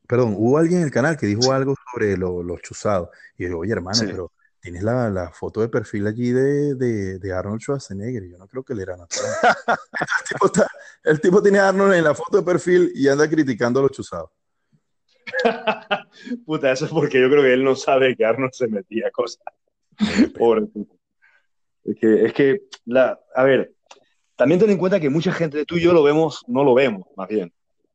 Perdón, 0.07 0.35
hubo 0.37 0.59
alguien 0.59 0.81
en 0.81 0.87
el 0.87 0.91
canal 0.91 1.17
que 1.17 1.27
dijo 1.27 1.43
sí. 1.43 1.51
algo 1.51 1.75
sobre 1.93 2.17
los 2.17 2.45
lo 2.45 2.59
chuzados. 2.59 3.11
Y 3.37 3.43
yo 3.43 3.49
digo, 3.49 3.61
oye, 3.61 3.73
hermano, 3.73 3.99
sí. 3.99 4.07
pero 4.07 4.33
tienes 4.61 4.83
la, 4.83 5.09
la, 5.11 5.31
foto 5.31 5.61
de 5.61 5.69
perfil 5.69 6.07
allí 6.07 6.31
de, 6.31 6.75
de, 6.75 7.19
de, 7.19 7.33
Arnold 7.33 7.61
Schwarzenegger. 7.61 8.29
Yo 8.29 8.39
no 8.39 8.47
creo 8.47 8.63
que 8.63 8.73
él 8.73 8.81
era 8.81 8.97
natural. 8.97 9.31
el, 9.67 10.29
tipo 10.29 10.47
está, 10.47 10.69
el, 11.05 11.21
tipo 11.21 11.43
tiene 11.43 11.59
a 11.59 11.69
Arnold 11.69 11.95
en 11.95 12.05
la 12.05 12.15
foto 12.15 12.39
de 12.39 12.43
perfil 12.43 12.93
y 12.95 13.09
anda 13.09 13.29
criticando 13.29 13.81
a 13.81 13.83
los 13.83 13.93
chuzados. 13.93 14.31
Puta, 16.47 16.73
eso 16.73 16.87
es 16.87 16.91
porque 16.91 17.21
yo 17.21 17.29
creo 17.29 17.43
que 17.43 17.53
él 17.53 17.65
no 17.65 17.77
sabe 17.77 18.17
que 18.17 18.25
Arnold 18.25 18.53
se 18.53 18.67
metía 18.69 19.11
cosas. 19.11 19.43
Pobre 20.39 20.63
puta. 20.63 20.95
Es 21.85 21.97
que, 21.97 22.25
es 22.27 22.33
que 22.33 22.63
la, 22.85 23.19
a 23.35 23.43
ver, 23.43 23.73
también 24.37 24.61
ten 24.61 24.71
en 24.71 24.79
cuenta 24.79 25.01
que 25.01 25.11
mucha 25.11 25.33
gente, 25.33 25.65
tú 25.65 25.77
y 25.77 25.81
yo 25.81 25.93
lo 25.93 26.03
vemos, 26.03 26.45
no 26.47 26.63
lo 26.63 26.75
vemos, 26.75 27.07
más 27.17 27.29
bien. 27.29 27.53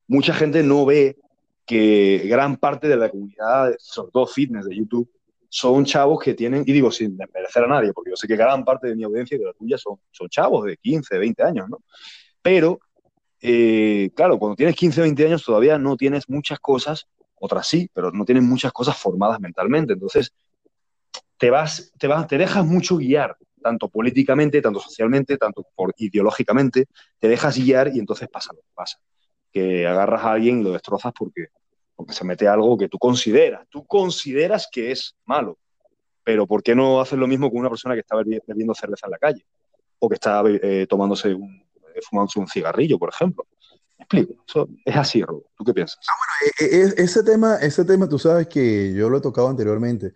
Mucha 0.08 0.34
gente 0.34 0.64
no 0.64 0.86
ve 0.86 1.18
que 1.66 2.24
gran 2.26 2.58
parte 2.58 2.88
de 2.88 2.98
la 2.98 3.10
comunidad, 3.10 3.74
sobre 3.80 4.12
todo 4.12 4.28
fitness 4.28 4.66
de 4.66 4.76
YouTube, 4.76 5.10
son 5.56 5.86
chavos 5.86 6.20
que 6.20 6.34
tienen, 6.34 6.64
y 6.66 6.74
digo 6.74 6.92
sin 6.92 7.16
desmerecer 7.16 7.64
a 7.66 7.68
nadie, 7.68 7.94
porque 7.94 8.10
yo 8.10 8.16
sé 8.16 8.28
que 8.28 8.36
gran 8.36 8.66
parte 8.66 8.88
de 8.88 8.96
mi 8.96 9.04
audiencia 9.04 9.36
y 9.36 9.40
de 9.40 9.46
la 9.46 9.54
tuya 9.54 9.78
son, 9.78 10.00
son 10.10 10.28
chavos 10.28 10.66
de 10.66 10.78
15, 10.78 11.16
20 11.20 11.44
años, 11.44 11.70
¿no? 11.70 11.84
Pero, 12.42 12.80
eh, 13.40 14.10
claro, 14.16 14.40
cuando 14.40 14.56
tienes 14.56 14.76
15, 14.76 15.02
20 15.02 15.28
años 15.28 15.46
todavía 15.46 15.78
no 15.78 15.96
tienes 15.96 16.28
muchas 16.28 16.60
cosas, 16.60 17.06
otras 17.36 17.68
sí, 17.68 17.88
pero 17.94 18.12
no 18.12 18.26
tienes 18.26 18.44
muchas 18.44 18.72
cosas 18.72 18.98
formadas 18.98 19.40
mentalmente. 19.40 19.94
Entonces, 19.94 20.34
te 21.38 21.52
vas, 21.52 21.94
te 22.00 22.08
vas, 22.08 22.26
te 22.28 22.40
dejas 22.40 22.66
mucho 22.66 22.98
guiar, 22.98 23.38
tanto 23.62 23.90
políticamente, 23.90 24.60
tanto 24.60 24.80
socialmente, 24.80 25.38
tanto 25.38 25.68
por 25.76 25.94
ideológicamente, 25.98 26.88
te 27.20 27.28
dejas 27.28 27.60
guiar 27.60 27.92
y 27.94 28.00
entonces 28.00 28.28
pasa 28.28 28.54
lo 28.54 28.62
que 28.62 28.74
pasa. 28.74 28.98
Que 29.52 29.86
agarras 29.86 30.24
a 30.24 30.32
alguien 30.32 30.62
y 30.62 30.64
lo 30.64 30.72
destrozas 30.72 31.14
porque 31.16 31.50
porque 31.96 32.14
se 32.14 32.26
mete 32.26 32.48
algo 32.48 32.78
que 32.78 32.90
tú 32.90 32.98
consideras, 32.98 33.68
tú 33.70 33.86
consideras 33.86 34.68
que 34.72 34.92
es 34.92 35.16
malo, 35.26 35.58
pero 36.24 36.48
¿por 36.48 36.64
qué 36.64 36.76
no 36.76 37.02
haces 37.02 37.20
lo 37.20 37.28
mismo 37.28 37.50
con 37.50 37.60
una 37.60 37.70
persona 37.70 37.96
que 37.96 38.02
está 38.02 38.16
bebiendo 38.16 38.74
cerveza 38.74 39.08
en 39.08 39.12
la 39.12 39.18
calle? 39.18 39.46
O 40.00 40.10
que 40.10 40.16
está 40.16 40.44
eh, 40.46 40.88
tomándose 40.90 41.34
un, 41.34 41.64
eh, 41.96 42.00
fumándose 42.10 42.40
un 42.40 42.48
cigarrillo, 42.48 42.98
por 42.98 43.10
ejemplo. 43.10 43.46
¿Me 43.98 44.04
explico? 44.04 44.44
Eso 44.48 44.70
es 44.84 44.96
así, 44.96 45.22
Robo. 45.22 45.46
¿Tú 45.56 45.64
qué 45.64 45.74
piensas? 45.74 46.00
Ah, 46.10 46.14
bueno, 46.20 46.74
eh, 46.74 46.94
ese, 46.98 47.24
tema, 47.24 47.58
ese 47.58 47.86
tema 47.86 48.08
tú 48.10 48.18
sabes 48.20 48.48
que 48.48 48.94
yo 48.94 49.10
lo 49.10 49.18
he 49.18 49.22
tocado 49.22 49.48
anteriormente. 49.50 50.14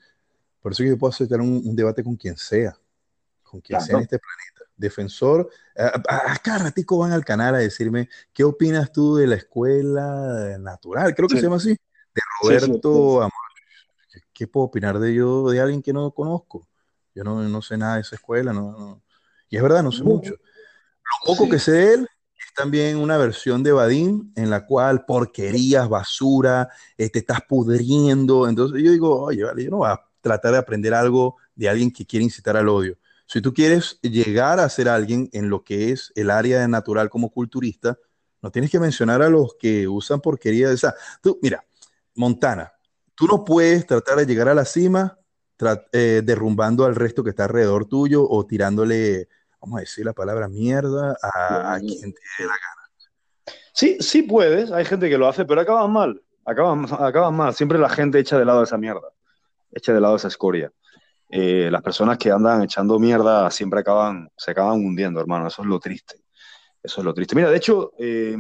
Por 0.62 0.72
eso 0.72 0.84
yo 0.84 0.98
puedo 0.98 1.12
aceptar 1.12 1.40
un, 1.40 1.62
un 1.64 1.76
debate 1.76 2.04
con 2.04 2.16
quien 2.16 2.36
sea, 2.38 2.78
con 3.44 3.62
quien 3.62 3.78
claro. 3.78 3.86
sea 3.86 3.96
en 3.98 4.04
este 4.04 4.20
planeta 4.20 4.57
defensor. 4.78 5.50
A, 5.76 6.38
cada 6.38 6.60
ratico 6.60 7.00
van 7.00 7.12
al 7.12 7.26
canal 7.26 7.56
a 7.56 7.60
decirme, 7.60 8.10
¿qué 8.34 8.44
opinas 8.44 8.92
tú 8.92 9.16
de 9.16 9.28
la 9.28 9.36
escuela 9.36 10.58
natural? 10.60 11.14
Creo 11.16 11.28
que 11.28 11.36
sí. 11.36 11.40
se 11.40 11.46
llama 11.46 11.58
así, 11.58 11.70
de 11.70 12.22
Roberto 12.42 12.68
sí, 12.68 12.70
sí, 12.70 13.18
Amor. 13.18 13.32
¿Qué, 14.12 14.20
¿Qué, 14.34 14.48
puedo 14.48 14.68
opinar 14.68 15.00
de 15.00 15.14
yo, 15.14 15.50
de 15.50 15.60
alguien 15.60 15.82
que 15.82 15.92
no 15.92 16.12
conozco? 16.12 16.68
Yo 17.14 17.24
no, 17.24 17.42
no 17.42 17.62
sé 17.62 17.78
nada 17.78 17.96
de 17.96 18.02
esa 18.02 18.16
escuela, 18.16 18.54
no, 18.54 18.72
no. 18.72 19.04
Y 19.50 19.58
es 19.58 19.64
verdad, 19.64 19.82
no 19.82 19.92
sé 19.92 20.04
mucho. 20.04 20.32
Lo 20.32 21.26
poco 21.26 21.50
que 21.50 21.58
sé 21.58 21.72
de 21.72 21.94
él 21.94 22.08
es 22.36 22.54
también 22.54 22.98
una 22.98 23.18
versión 23.18 23.64
de 23.64 23.72
Vadim 23.72 24.32
en 24.36 24.50
la 24.50 24.66
cual 24.66 25.06
porquerías, 25.06 25.90
basura, 25.90 26.70
eh, 26.98 27.10
te 27.10 27.20
estás 27.20 27.40
pudriendo. 27.48 28.48
Entonces 28.48 28.84
yo 28.84 28.92
digo, 28.92 29.22
oye, 29.22 29.44
vale, 29.44 29.64
yo 29.64 29.72
no 29.72 29.78
voy 29.78 29.90
a 29.90 30.02
tratar 30.22 30.52
de 30.52 30.58
aprender 30.58 30.94
algo 30.94 31.38
de 31.56 31.70
alguien 31.70 31.92
que 31.92 32.06
quiere 32.06 32.24
incitar 32.26 32.58
al 32.58 32.68
odio 32.68 32.98
si 33.28 33.42
tú 33.42 33.54
quieres 33.54 34.00
llegar 34.02 34.60
a 34.60 34.70
ser 34.70 34.88
alguien 34.88 35.30
en 35.34 35.50
lo 35.50 35.62
que 35.64 35.92
es 35.92 36.14
el 36.16 36.32
área 36.32 36.62
de 36.62 36.68
natural 36.70 37.10
como 37.10 37.30
culturista, 37.30 38.00
no 38.42 38.52
tienes 38.52 38.72
que 38.72 38.80
mencionar 38.80 39.22
a 39.22 39.30
los 39.30 39.56
que 39.60 39.88
usan 39.88 40.22
porquería 40.22 40.70
de 40.70 40.76
esa. 40.76 40.96
Tú, 41.22 41.38
mira, 41.42 41.64
Montana, 42.16 42.72
tú 43.16 43.28
no 43.28 43.44
puedes 43.44 43.86
tratar 43.86 44.18
de 44.18 44.26
llegar 44.26 44.48
a 44.48 44.54
la 44.54 44.64
cima 44.64 45.20
eh, 45.92 46.22
derrumbando 46.24 46.86
al 46.86 46.96
resto 46.96 47.22
que 47.24 47.32
está 47.32 47.44
alrededor 47.44 47.86
tuyo 47.86 48.26
o 48.28 48.46
tirándole, 48.46 49.28
vamos 49.60 49.78
a 49.78 49.82
decir 49.82 50.06
la 50.06 50.14
palabra 50.14 50.48
mierda, 50.48 51.18
a, 51.22 51.74
a 51.74 51.80
quien 51.80 52.14
te 52.14 52.22
dé 52.40 52.46
la 52.46 52.54
gana. 52.54 53.58
Sí, 53.74 53.98
sí 54.00 54.24
puedes, 54.24 54.72
hay 54.72 54.86
gente 54.86 55.10
que 55.10 55.18
lo 55.18 55.28
hace, 55.28 55.44
pero 55.44 55.60
acaban 55.60 55.92
mal, 55.92 56.22
acaban, 56.46 56.86
acaban 56.98 57.36
mal. 57.36 57.54
Siempre 57.54 57.78
la 57.78 57.90
gente 57.90 58.20
echa 58.20 58.40
de 58.40 58.46
lado 58.46 58.64
esa 58.64 58.78
mierda, 58.78 59.10
echa 59.74 59.94
de 59.94 60.00
lado 60.00 60.16
esa 60.16 60.30
escoria 60.30 60.72
eh, 61.30 61.70
las 61.72 61.82
personas 61.82 62.18
que 62.18 62.32
andan 62.32 62.64
echando 62.64 63.00
mierda 63.00 63.52
siempre 63.52 63.82
acaban, 63.82 64.30
se 64.38 64.52
acaban 64.52 64.80
hundiendo, 64.84 65.20
hermano. 65.20 65.48
Eso 65.48 65.62
es 65.62 65.68
lo 65.68 65.80
triste. 65.80 66.22
Eso 66.82 67.02
es 67.02 67.06
lo 67.06 67.14
triste. 67.14 67.36
Mira, 67.36 67.50
de 67.50 67.58
hecho, 67.58 67.92
eh, 67.98 68.38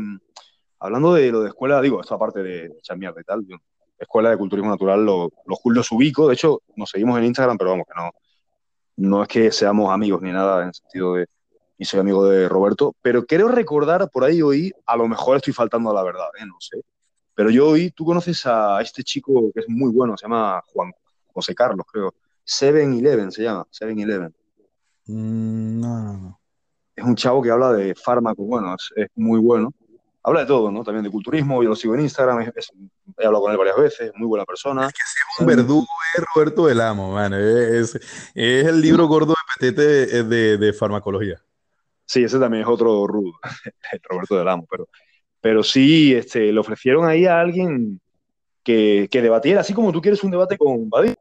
hablando 0.80 1.14
de 1.14 1.32
lo 1.32 1.42
de 1.42 1.50
escuela, 1.50 1.82
digo, 1.82 2.00
esto 2.02 2.16
aparte 2.16 2.44
de 2.44 2.66
echar 2.80 2.98
mierda 2.98 3.20
y 3.20 3.24
tal, 3.24 3.46
yo, 3.46 3.58
escuela 3.98 4.30
de 4.30 4.38
culturismo 4.38 4.72
natural, 4.72 5.04
los 5.06 5.30
lo, 5.46 5.72
los 5.72 5.92
ubico. 5.92 6.28
De 6.28 6.36
hecho, 6.36 6.62
nos 6.76 6.90
seguimos 6.90 7.18
en 7.18 7.26
Instagram, 7.26 7.58
pero 7.58 7.72
vamos, 7.72 7.86
que 7.88 8.02
no, 8.02 8.12
no 8.98 9.24
es 9.24 9.28
que 9.28 9.52
seamos 9.52 9.92
amigos 9.92 10.22
ni 10.22 10.32
nada 10.32 10.62
en 10.62 10.68
el 10.70 10.74
sentido 10.74 11.16
de, 11.16 11.28
y 11.78 11.86
soy 11.86 12.00
amigo 12.00 12.26
de 12.26 12.48
Roberto, 12.50 12.96
pero 13.02 13.26
quiero 13.26 13.48
recordar, 13.50 14.10
por 14.10 14.24
ahí 14.24 14.42
hoy, 14.42 14.74
a 14.86 14.96
lo 14.98 15.08
mejor 15.08 15.38
estoy 15.38 15.54
faltando 15.54 15.92
a 15.92 15.94
la 15.94 16.04
verdad, 16.04 16.28
¿eh? 16.40 16.46
no 16.46 16.56
sé. 16.60 16.82
Pero 17.36 17.52
yo 17.52 17.70
hoy, 17.70 17.92
tú 17.92 18.04
conoces 18.06 18.46
a 18.48 18.82
este 18.82 19.04
chico 19.04 19.52
que 19.54 19.60
es 19.60 19.70
muy 19.70 19.92
bueno, 19.92 20.18
se 20.18 20.24
llama 20.26 20.62
Juan 20.74 20.92
José 21.28 21.54
Carlos, 21.54 21.86
creo 21.92 22.16
7-Eleven 22.48 23.32
se 23.32 23.44
llama, 23.44 23.68
7-Eleven. 23.72 24.34
Mm, 25.08 25.80
no, 25.82 26.04
no, 26.04 26.18
no. 26.18 26.40
Es 26.96 27.04
un 27.04 27.16
chavo 27.16 27.44
que 27.44 27.52
habla 27.52 27.74
de 27.74 27.94
fármacos, 27.94 28.46
bueno, 28.48 28.74
es, 28.74 28.92
es, 28.96 29.10
muy 29.16 29.40
bueno. 29.40 29.74
Habla 30.24 30.42
de 30.42 30.46
todo, 30.48 30.72
¿no? 30.72 30.84
También 30.84 31.04
de 31.04 31.12
culturismo, 31.12 31.62
yo 31.62 31.70
lo 31.70 31.76
sigo 31.76 31.96
en 31.96 32.02
Instagram, 32.02 32.42
es, 32.42 32.52
es, 32.56 32.72
he 33.18 33.26
hablado 33.26 33.44
con 33.44 33.52
él 33.52 33.58
varias 33.58 33.78
veces, 33.78 34.12
muy 34.16 34.28
buena 34.28 34.46
persona. 34.46 34.88
Es 34.88 34.94
que 34.94 35.04
si 35.06 35.20
es 35.20 35.42
un 35.42 35.46
verdugo 35.46 35.88
es 36.18 36.24
Roberto 36.34 36.66
del 36.66 36.82
Amo, 36.82 37.14
man. 37.14 37.34
Es, 37.34 37.96
es, 38.34 38.66
el 38.66 38.82
libro 38.82 39.08
gordo 39.08 39.36
de 39.60 39.72
de, 39.72 40.24
de, 40.24 40.58
de, 40.58 40.74
farmacología. 40.74 41.42
Sí, 42.06 42.24
ese 42.24 42.40
también 42.40 42.64
es 42.64 42.70
otro 42.70 43.06
rudo, 43.08 43.34
Roberto 44.10 44.38
del 44.38 44.48
Amo, 44.48 44.66
pero, 44.70 44.88
pero 45.40 45.64
sí, 45.64 46.14
este, 46.16 46.52
le 46.52 46.60
ofrecieron 46.60 47.06
ahí 47.06 47.26
a 47.26 47.40
alguien 47.40 48.02
que, 48.64 49.08
que 49.12 49.22
debatiera, 49.22 49.62
así 49.62 49.74
como 49.74 49.92
tú 49.92 50.02
quieres 50.02 50.24
un 50.24 50.32
debate 50.32 50.58
con 50.58 50.90
Badir. 50.90 51.18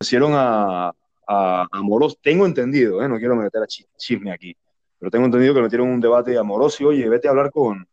Ofrecieron 0.00 0.30
a, 0.36 0.92
a, 1.26 1.82
Moros, 1.82 2.20
tengo 2.22 2.46
entendido, 2.46 3.02
¿eh? 3.02 3.08
no 3.08 3.18
quiero 3.18 3.34
meter 3.34 3.64
a 3.64 3.66
chisme 3.66 4.30
aquí, 4.30 4.56
pero 4.96 5.10
tengo 5.10 5.24
entendido 5.24 5.54
que 5.54 5.62
metieron 5.62 5.88
un 5.88 6.00
debate 6.00 6.38
amoroso 6.38 6.84
y 6.84 6.86
oye, 6.86 7.08
vete 7.08 7.26
a 7.26 7.32
hablar 7.32 7.50
con, 7.50 7.84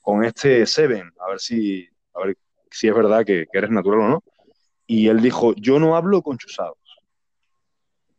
con 0.00 0.24
este 0.24 0.64
Seven, 0.64 1.12
a 1.20 1.28
ver 1.28 1.40
si, 1.40 1.86
a 2.14 2.24
ver 2.24 2.38
si 2.70 2.88
es 2.88 2.94
verdad 2.94 3.26
que, 3.26 3.46
que 3.52 3.58
eres 3.58 3.68
natural 3.68 4.00
o 4.00 4.08
no. 4.08 4.24
Y 4.86 5.08
él 5.08 5.20
dijo, 5.20 5.52
yo 5.56 5.78
no 5.78 5.94
hablo 5.94 6.22
con 6.22 6.38
chusados. 6.38 6.78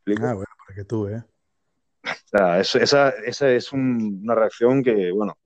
Ah, 0.05 0.33
bueno, 0.33 0.45
para 0.67 0.75
que 0.75 0.83
tú 0.85 1.05
veas. 1.05 1.25
O 2.05 2.37
sea, 2.37 2.59
esa, 2.59 3.09
esa, 3.09 3.49
es 3.49 3.71
una 3.71 4.35
reacción 4.35 4.83
que, 4.83 5.11
bueno, 5.11 5.37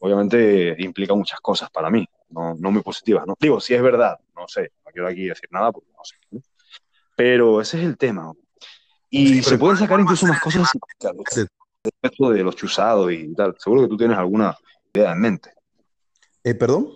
obviamente 0.00 0.74
implica 0.78 1.14
muchas 1.14 1.38
cosas 1.38 1.70
para 1.70 1.88
mí, 1.88 2.04
no, 2.30 2.54
no 2.54 2.72
muy 2.72 2.82
positivas, 2.82 3.26
¿no? 3.28 3.34
Digo, 3.38 3.60
si 3.60 3.74
es 3.74 3.82
verdad, 3.82 4.18
no 4.34 4.48
sé, 4.48 4.72
no 4.84 4.90
quiero 4.90 5.06
aquí 5.06 5.26
decir 5.26 5.48
nada 5.52 5.70
porque 5.70 5.90
no 5.92 6.04
sé. 6.04 6.16
Pero 7.16 7.60
ese 7.60 7.78
es 7.78 7.84
el 7.84 7.96
tema. 7.96 8.32
Y 9.10 9.42
se 9.42 9.58
pueden 9.58 9.76
sacar 9.76 9.98
incluso 9.98 10.26
más 10.26 10.40
cosas 10.40 10.70
respecto 11.82 12.30
de 12.30 12.42
los 12.42 12.54
chusados 12.54 13.10
y 13.12 13.34
tal. 13.34 13.54
Seguro 13.58 13.82
que 13.82 13.88
tú 13.88 13.96
tienes 13.96 14.18
alguna 14.18 14.56
idea 14.92 15.12
en 15.12 15.20
mente. 15.20 15.50
Eh, 16.44 16.54
¿Perdón? 16.54 16.90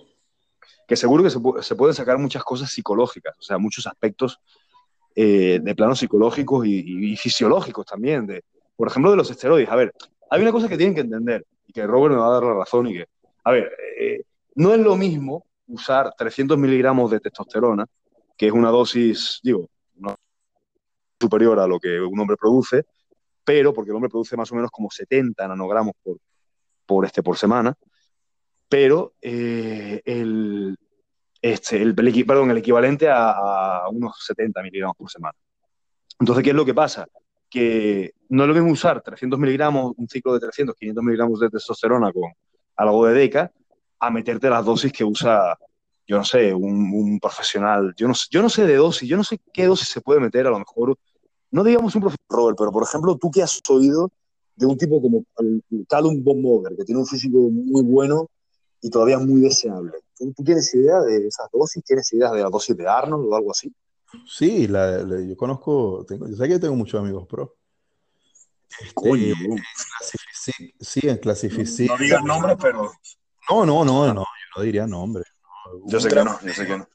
Que 0.87 0.97
seguro 0.97 1.23
que 1.23 1.31
se, 1.31 1.39
se 1.63 1.75
pueden 1.77 1.95
sacar 1.95 2.19
muchas 2.19 2.45
cosas 2.45 2.71
psicológicas, 2.71 3.35
o 3.39 3.43
sea, 3.43 3.59
muchos 3.59 3.87
aspectos 3.87 4.41
eh, 5.17 5.59
de 5.61 5.75
planos 5.75 5.99
psicológicos 5.99 6.65
y, 6.67 7.17
fisiológicos 7.17 7.85
también, 7.85 8.27
de, 8.27 8.45
por 8.77 8.89
ejemplo, 8.89 9.11
de 9.11 9.17
los 9.17 9.31
esteroides. 9.31 9.69
A 9.69 9.77
ver, 9.77 9.93
hay 10.31 10.43
una 10.43 10.53
cosa 10.53 10.69
que 10.69 10.77
tienen 10.77 10.95
que 10.95 11.01
entender 11.01 11.45
y 11.67 11.73
que 11.73 11.87
Robert 11.87 12.15
me 12.15 12.21
va 12.21 12.29
a 12.29 12.33
dar 12.35 12.45
la 12.45 12.55
razón 12.55 12.87
y 12.87 12.95
que, 12.95 13.07
a 13.45 13.51
ver, 13.51 13.73
eh, 13.99 14.23
no 14.55 14.73
es 14.73 14.81
lo 14.81 14.97
mismo 14.97 15.45
usar 15.67 16.13
300 16.17 16.57
miligramos 16.59 17.11
de 17.11 17.21
testosterona, 17.21 17.87
que 18.37 18.47
es 18.47 18.53
una 18.53 18.71
dosis, 18.71 19.41
digo, 19.43 19.69
superior 21.21 21.61
a 21.61 21.67
lo 21.67 21.79
que 21.79 22.01
un 22.01 22.19
hombre 22.19 22.37
produce, 22.37 22.85
pero 23.45 23.75
porque 23.75 23.91
el 23.91 23.97
hombre 23.97 24.11
produce 24.11 24.37
más 24.37 24.51
o 24.53 24.55
menos 24.55 24.71
como 24.71 24.91
70 24.91 25.47
nanogramos 25.47 25.95
por, 26.03 26.19
por, 26.87 27.05
este, 27.05 27.23
por 27.23 27.37
semana, 27.37 27.77
pero 28.69 29.15
eh, 29.21 30.01
el, 30.05 30.77
este, 31.43 31.83
el, 31.83 31.95
perdón, 32.27 32.51
el 32.51 32.59
equivalente 32.59 33.09
a, 33.11 33.83
unos 33.91 34.25
70 34.25 34.63
miligramos 34.63 34.97
por 34.97 35.11
semana. 35.11 35.37
Entonces, 36.19 36.45
¿qué 36.45 36.51
es 36.51 36.57
lo 36.57 36.65
que 36.65 36.75
pasa? 36.75 37.07
Que 37.49 38.13
no 38.29 38.47
lo 38.47 38.55
mismo 38.55 38.71
usar 38.71 39.03
300 39.03 39.39
miligramos, 39.39 39.95
un 39.97 40.09
ciclo 40.09 40.35
de 40.35 40.41
300, 40.41 40.77
500 40.77 41.05
miligramos 41.05 41.41
de 41.41 41.49
testosterona 41.49 42.13
con 42.13 42.31
algo 42.77 43.07
de 43.07 43.15
DECA, 43.15 43.51
a 43.99 44.11
meterte 44.11 44.49
las 44.49 44.65
dosis 44.65 44.93
que 44.93 45.05
usa, 45.05 45.59
yo 46.07 46.19
no 46.19 46.25
sé, 46.25 46.55
un, 46.55 47.19
profesional. 47.21 47.95
Yo 47.97 48.07
no, 48.07 48.15
yo 48.31 48.43
no 48.43 48.49
sé 48.49 48.67
de 48.67 48.77
dosis, 48.77 49.09
yo 49.09 49.17
no 49.17 49.25
sé 49.25 49.41
qué 49.53 49.67
dosis 49.67 49.89
se 49.89 50.01
puede 50.01 50.21
meter, 50.21 50.47
a 50.47 50.51
lo 50.51 50.59
mejor, 50.59 50.97
no 51.51 51.65
digamos 51.65 51.95
un 51.95 52.03
profesor, 52.03 52.27
Robert, 52.29 52.59
pero 52.59 52.73
por 52.73 52.83
ejemplo, 52.83 53.17
tú 53.17 53.31
que 53.31 53.43
has 53.43 53.61
oído 53.69 54.11
de 54.57 54.67
un 54.67 54.77
tipo 54.77 55.01
como 55.01 55.25
Callum 55.89 56.23
Von 56.23 56.77
que 56.77 56.85
tiene 56.85 57.01
un 57.01 57.07
físico 57.07 57.39
muy 57.51 57.83
bueno 57.83 58.29
y 58.83 58.91
todavía 58.91 59.19
muy 59.19 59.41
deseable. 59.41 59.93
¿Tú, 60.17 60.33
tienes 60.45 60.75
idea 60.75 61.01
de 61.01 61.27
esas 61.27 61.51
dosis? 61.51 61.83
¿Tienes 61.83 62.13
idea 62.13 62.31
de 62.31 62.43
la 62.43 62.51
dosis 62.51 62.77
de 62.77 62.87
Arnold 62.87 63.27
o 63.27 63.37
algo 63.37 63.51
así? 63.51 63.73
Sí, 64.27 64.67
la, 64.67 65.03
yo 65.03 65.37
conozco, 65.37 66.05
tengo, 66.07 66.29
yo 66.29 66.37
sé 66.37 66.49
que 66.49 66.59
tengo 66.59 66.75
muchos 66.75 67.01
amigos 67.01 67.27
pro. 67.27 67.57
Este, 68.71 70.55
sí, 70.81 71.01
en 71.03 71.19
Classificity. 71.19 71.87
No, 71.87 71.97
no 71.97 72.05
digas 72.05 72.25
nombres, 72.25 72.57
pero. 72.61 72.91
No, 73.51 73.67
no, 73.67 73.85
no, 73.85 74.15
no, 74.15 74.21
yo 74.21 74.25
no 74.57 74.63
diría 74.63 74.87
nombres. 74.87 75.27
Yo 75.87 76.01
sé 76.01 76.09
que 76.09 76.25
no, 76.25 76.41
yo 76.41 76.53
sé 76.53 76.67
que 76.67 76.79
no. 76.79 76.89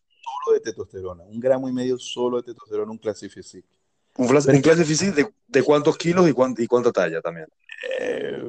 Solo 0.43 0.55
de 0.55 0.61
testosterona, 0.61 1.23
un 1.23 1.39
gramo 1.39 1.69
y 1.69 1.73
medio 1.73 1.97
solo 1.97 2.37
de 2.37 2.43
testosterona, 2.43 2.91
un 2.91 2.97
Classificity. 2.97 3.67
¿Un, 4.17 4.27
un 4.27 4.61
Classificity 4.61 5.11
de, 5.11 5.27
de, 5.47 5.63
cuántos 5.63 5.97
kilos 5.97 6.27
y, 6.29 6.33
cuánta, 6.33 6.63
y 6.63 6.67
cuánta 6.67 6.91
talla 6.91 7.21
también? 7.21 7.47
Eh, 7.99 8.41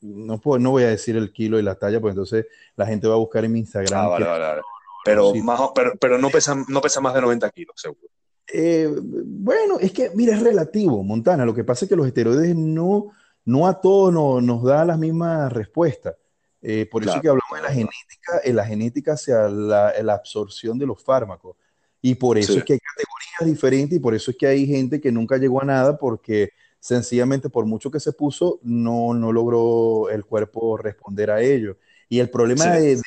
no, 0.00 0.38
puedo, 0.38 0.58
no 0.58 0.70
voy 0.70 0.84
a 0.84 0.88
decir 0.88 1.16
el 1.16 1.32
kilo 1.32 1.58
y 1.58 1.62
la 1.62 1.74
talla, 1.74 2.00
porque 2.00 2.12
entonces 2.12 2.46
la 2.76 2.86
gente 2.86 3.08
va 3.08 3.14
a 3.14 3.18
buscar 3.18 3.44
en 3.44 3.52
mi 3.52 3.60
Instagram. 3.60 4.08
Ah, 4.12 4.60
pero, 5.04 5.34
más, 5.36 5.60
pero, 5.74 5.92
pero, 6.00 6.18
no, 6.18 6.30
pesa, 6.30 6.56
no 6.68 6.80
pesa 6.80 7.00
más 7.00 7.14
de 7.14 7.20
90 7.20 7.50
kilos, 7.50 7.74
seguro. 7.76 8.08
Eh, 8.52 8.88
bueno, 9.00 9.78
es 9.80 9.92
que, 9.92 10.10
mira, 10.14 10.34
es 10.34 10.42
relativo, 10.42 11.02
Montana. 11.02 11.44
Lo 11.44 11.54
que 11.54 11.64
pasa 11.64 11.84
es 11.84 11.88
que 11.88 11.96
los 11.96 12.06
esteroides 12.06 12.54
no, 12.54 13.12
no 13.44 13.66
a 13.66 13.80
todos 13.80 14.12
no, 14.12 14.40
nos 14.40 14.64
da 14.64 14.84
las 14.84 14.98
mismas 14.98 15.52
respuestas. 15.52 16.16
Eh, 16.62 16.88
por 16.90 17.02
eso 17.02 17.20
que 17.20 17.28
hablamos 17.28 17.54
de 17.54 17.62
la 17.62 17.70
genética, 17.72 18.40
en 18.42 18.56
la 18.56 18.64
genética 18.64 19.12
hacia 19.12 19.48
la, 19.48 19.92
la 20.02 20.14
absorción 20.14 20.78
de 20.78 20.86
los 20.86 21.02
fármacos. 21.02 21.56
Y 22.02 22.14
por 22.14 22.38
eso 22.38 22.52
es 22.52 22.64
que 22.64 22.74
hay 22.74 22.78
categorías 22.78 23.54
diferentes 23.54 23.96
y 23.96 24.00
por 24.00 24.14
eso 24.14 24.30
es 24.30 24.36
que 24.36 24.46
hay 24.46 24.66
gente 24.66 25.00
que 25.00 25.10
nunca 25.10 25.38
llegó 25.38 25.62
a 25.62 25.64
nada 25.64 25.98
porque 25.98 26.50
sencillamente 26.78 27.48
por 27.48 27.66
mucho 27.66 27.90
que 27.90 27.98
se 27.98 28.12
puso, 28.12 28.60
no, 28.62 29.12
no 29.12 29.32
logró 29.32 30.08
el 30.10 30.24
cuerpo 30.24 30.76
responder 30.76 31.30
a 31.30 31.42
ello. 31.42 31.78
Y 32.08 32.20
el 32.20 32.30
problema 32.30 32.66
de, 32.66 32.96
de, 32.96 33.02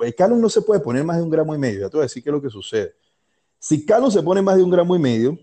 el 0.00 0.14
Calum 0.14 0.40
no 0.40 0.48
se 0.48 0.62
puede 0.62 0.80
poner 0.80 1.04
más 1.04 1.16
de 1.16 1.22
un 1.22 1.30
gramo 1.30 1.54
y 1.54 1.58
medio, 1.58 1.80
ya 1.80 1.90
te 1.90 1.96
voy 1.96 2.02
a 2.02 2.06
decir 2.06 2.22
qué 2.22 2.30
es 2.30 2.34
lo 2.34 2.40
que 2.40 2.50
sucede. 2.50 2.94
Si 3.58 3.84
Calum 3.84 4.10
se 4.10 4.22
pone 4.22 4.42
más 4.42 4.56
de 4.56 4.62
un 4.62 4.70
gramo 4.70 4.96
y 4.96 4.98
medio, 4.98 5.38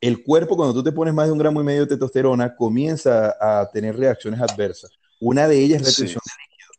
el 0.00 0.22
cuerpo 0.22 0.56
cuando 0.56 0.74
tú 0.74 0.82
te 0.82 0.92
pones 0.92 1.12
más 1.12 1.26
de 1.26 1.32
un 1.32 1.38
gramo 1.38 1.60
y 1.60 1.64
medio 1.64 1.82
de 1.82 1.88
testosterona 1.88 2.54
comienza 2.54 3.36
a 3.40 3.68
tener 3.70 3.96
reacciones 3.96 4.40
adversas. 4.40 4.90
Una 5.20 5.48
de 5.48 5.58
ellas 5.58 5.82
es 5.82 5.88
retención 5.88 6.22
de 6.24 6.42
líquido. 6.42 6.70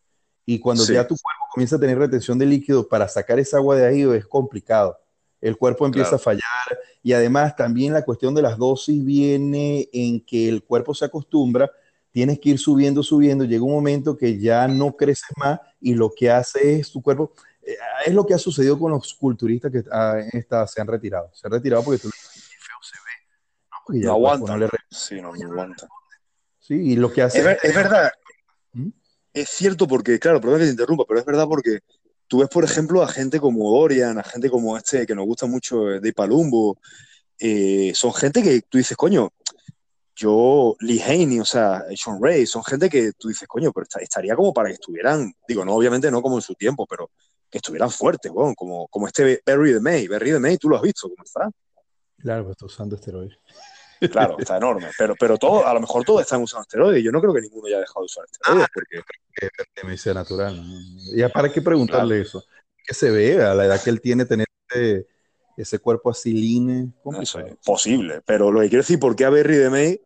Y 0.46 0.60
cuando 0.60 0.86
ya 0.86 1.06
tu 1.06 1.16
cuerpo 1.18 1.46
comienza 1.60 1.76
a 1.76 1.80
tener 1.80 1.98
retención 1.98 2.40
de 2.40 2.46
líquido, 2.46 2.88
para 2.88 3.06
sacar 3.10 3.38
esa 3.38 3.58
agua 3.58 3.76
de 3.76 3.86
ahí 3.86 4.02
es 4.04 4.26
complicado. 4.26 4.98
El 5.42 5.58
cuerpo 5.58 5.86
empieza 5.86 6.16
a 6.16 6.18
fallar 6.18 6.42
y 7.04 7.12
además 7.12 7.54
también 7.54 7.92
la 7.92 8.06
cuestión 8.06 8.34
de 8.34 8.42
las 8.42 8.58
dosis 8.58 9.04
viene 9.04 9.90
en 9.92 10.22
que 10.22 10.48
el 10.48 10.64
cuerpo 10.64 10.94
se 10.94 11.04
acostumbra, 11.04 11.70
tienes 12.12 12.40
que 12.40 12.52
ir 12.52 12.60
subiendo, 12.60 13.04
subiendo, 13.04 13.44
llega 13.44 13.62
un 13.62 13.74
momento 13.74 14.16
que 14.16 14.40
ya 14.40 14.70
no 14.70 14.96
creces 14.96 15.28
más 15.36 15.60
y 15.82 15.96
lo 15.96 16.14
que 16.16 16.32
hace 16.32 16.80
es 16.80 16.90
tu 16.94 17.02
cuerpo, 17.02 17.34
eh, 17.62 17.76
es 18.06 18.14
lo 18.14 18.26
que 18.26 18.36
ha 18.36 18.40
sucedido 18.40 18.80
con 18.80 18.94
los 18.94 19.14
culturistas 19.14 19.70
que 19.70 19.84
ah, 19.92 20.18
se 20.66 20.80
han 20.80 20.88
retirado, 20.88 21.30
se 21.34 21.46
han 21.46 21.52
retirado 21.52 21.84
porque 21.84 22.00
tú 22.00 22.10
feo 22.10 22.78
se 22.82 22.96
ve, 23.98 24.00
no, 24.06 24.14
aguanta, 24.14 24.70
sí, 24.90 25.20
no, 25.20 25.34
aguanta. 25.34 25.90
Sí, 26.58 26.76
y 26.76 26.96
lo 26.96 27.12
que 27.12 27.22
hace... 27.24 27.40
Es, 27.64 27.76
verdad, 27.76 28.06
¿Mm? 28.06 28.19
Es 29.34 29.50
cierto 29.50 29.88
porque, 29.88 30.20
claro, 30.20 30.42
perdón 30.42 30.60
que 30.60 30.66
te 30.66 30.72
interrumpa, 30.72 31.06
pero 31.08 31.20
es 31.20 31.26
verdad 31.26 31.48
porque 31.48 31.80
tú 32.28 32.40
ves, 32.40 32.50
por 32.50 32.64
ejemplo, 32.64 33.02
a 33.02 33.08
gente 33.08 33.40
como 33.40 33.72
Dorian, 33.72 34.18
a 34.18 34.24
gente 34.24 34.50
como 34.50 34.78
este 34.78 35.06
que 35.06 35.16
nos 35.16 35.26
gusta 35.26 35.46
mucho 35.46 35.92
eh, 35.92 36.00
de 36.00 36.14
Palumbo, 36.14 36.80
eh, 37.40 37.92
son 37.96 38.14
gente 38.14 38.44
que 38.44 38.62
tú 38.62 38.78
dices, 38.78 38.98
coño, 38.98 39.32
yo, 40.16 40.76
Lee 40.82 41.02
Haney, 41.02 41.40
o 41.40 41.46
sea, 41.46 41.86
Sean 41.96 42.20
Ray, 42.22 42.46
son 42.46 42.64
gente 42.64 42.90
que 42.90 43.14
tú 43.18 43.30
dices, 43.30 43.48
coño, 43.48 43.72
pero 43.72 43.86
estaría 44.02 44.36
como 44.36 44.54
para 44.54 44.68
que 44.68 44.74
estuvieran, 44.74 45.34
digo, 45.48 45.64
no, 45.64 45.74
obviamente 45.74 46.12
no 46.12 46.22
como 46.22 46.36
en 46.36 46.42
su 46.42 46.56
tiempo, 46.56 46.86
pero 46.86 47.10
que 47.50 47.60
estuvieran 47.60 47.90
fuertes, 47.90 48.32
bueno, 48.32 48.54
como, 48.56 48.88
como 48.90 49.08
este 49.08 49.42
Barry 49.46 49.74
de 49.74 49.80
May. 49.80 50.08
Barry 50.08 50.32
de 50.32 50.40
May, 50.40 50.58
tú 50.58 50.70
lo 50.70 50.76
has 50.76 50.82
visto, 50.82 51.08
¿cómo 51.08 51.24
está? 51.24 51.50
Claro, 52.18 52.44
pues 52.44 52.54
está 52.54 52.66
usando 52.66 52.96
esteroides. 52.96 53.38
Claro, 54.08 54.38
está 54.40 54.58
enorme, 54.58 54.90
pero, 54.98 55.16
pero 55.20 55.38
todo, 55.38 55.68
a 55.68 55.74
lo 55.74 55.82
mejor 55.82 56.06
todos 56.06 56.22
están 56.22 56.42
usando 56.42 56.62
esteroides. 56.62 57.04
Yo 57.04 57.12
no 57.12 57.20
creo 57.20 57.34
que 57.34 57.42
ninguno 57.42 57.68
haya 57.68 57.80
dejado 57.80 58.02
de 58.02 58.06
usar 58.06 58.26
esteroides. 58.26 58.66
Ah, 58.66 58.72
porque... 58.74 59.02
Que 59.76 59.88
me 59.88 59.98
sea 59.98 60.14
natural. 60.14 60.62
¿Y 61.14 61.24
para 61.30 61.52
qué 61.52 61.62
preguntarle 61.62 62.22
eso? 62.22 62.44
Que 62.86 62.94
se 62.94 63.10
ve 63.12 63.44
a 63.44 63.54
la 63.54 63.66
edad 63.66 63.82
que 63.82 63.90
él 63.90 64.02
tiene 64.02 64.26
tener 64.26 64.48
ese, 65.56 65.80
cuerpo 65.80 66.10
así 66.10 66.34
line. 66.34 66.94
Eso 67.22 67.40
es 67.40 67.56
posible, 67.64 68.22
pero 68.26 68.52
lo 68.52 68.62
que 68.62 68.70
quiero 68.70 68.84
decir, 68.84 69.00
¿por 69.00 69.16
qué 69.16 69.26
a 69.26 69.30
Berry 69.30 69.56
de 69.56 69.70
May 69.70 70.02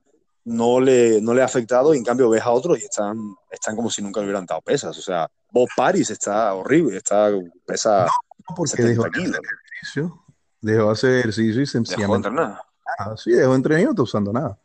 no 0.45 0.79
le, 0.79 1.21
no 1.21 1.33
le 1.33 1.41
ha 1.41 1.45
afectado 1.45 1.93
y 1.93 1.97
en 1.97 2.03
cambio 2.03 2.29
ves 2.29 2.43
a 2.43 2.51
otros 2.51 2.79
y 2.79 2.83
están, 2.83 3.17
están 3.49 3.75
como 3.75 3.89
si 3.89 4.01
nunca 4.01 4.19
le 4.19 4.27
hubieran 4.27 4.45
dado 4.45 4.61
pesas? 4.61 4.97
O 4.97 5.01
sea, 5.01 5.29
Bob 5.51 5.69
Paris 5.75 6.09
está 6.09 6.53
horrible, 6.53 6.97
está, 6.97 7.31
pesa 7.65 8.05
no, 8.05 8.55
porque 8.55 8.81
dejó 8.81 9.03
kilos. 9.05 9.37
Hacer 9.37 9.43
ejercicio, 9.75 10.23
dejó 10.61 10.89
hacer 10.89 11.19
ejercicio 11.19 11.61
y 11.61 11.65
sencillamente... 11.65 12.29
Dejó 12.29 12.43
entrenar. 12.43 12.72
Ah, 12.97 13.15
sí, 13.17 13.31
de 13.31 13.43
y 13.43 13.47
no 13.47 13.89
está 13.91 14.01
usando 14.01 14.31
nada. 14.31 14.57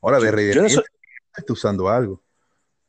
Ahora, 0.00 0.18
de 0.18 0.30
Berry 0.30 0.66
está 1.36 1.52
usando 1.52 1.88
algo. 1.88 2.22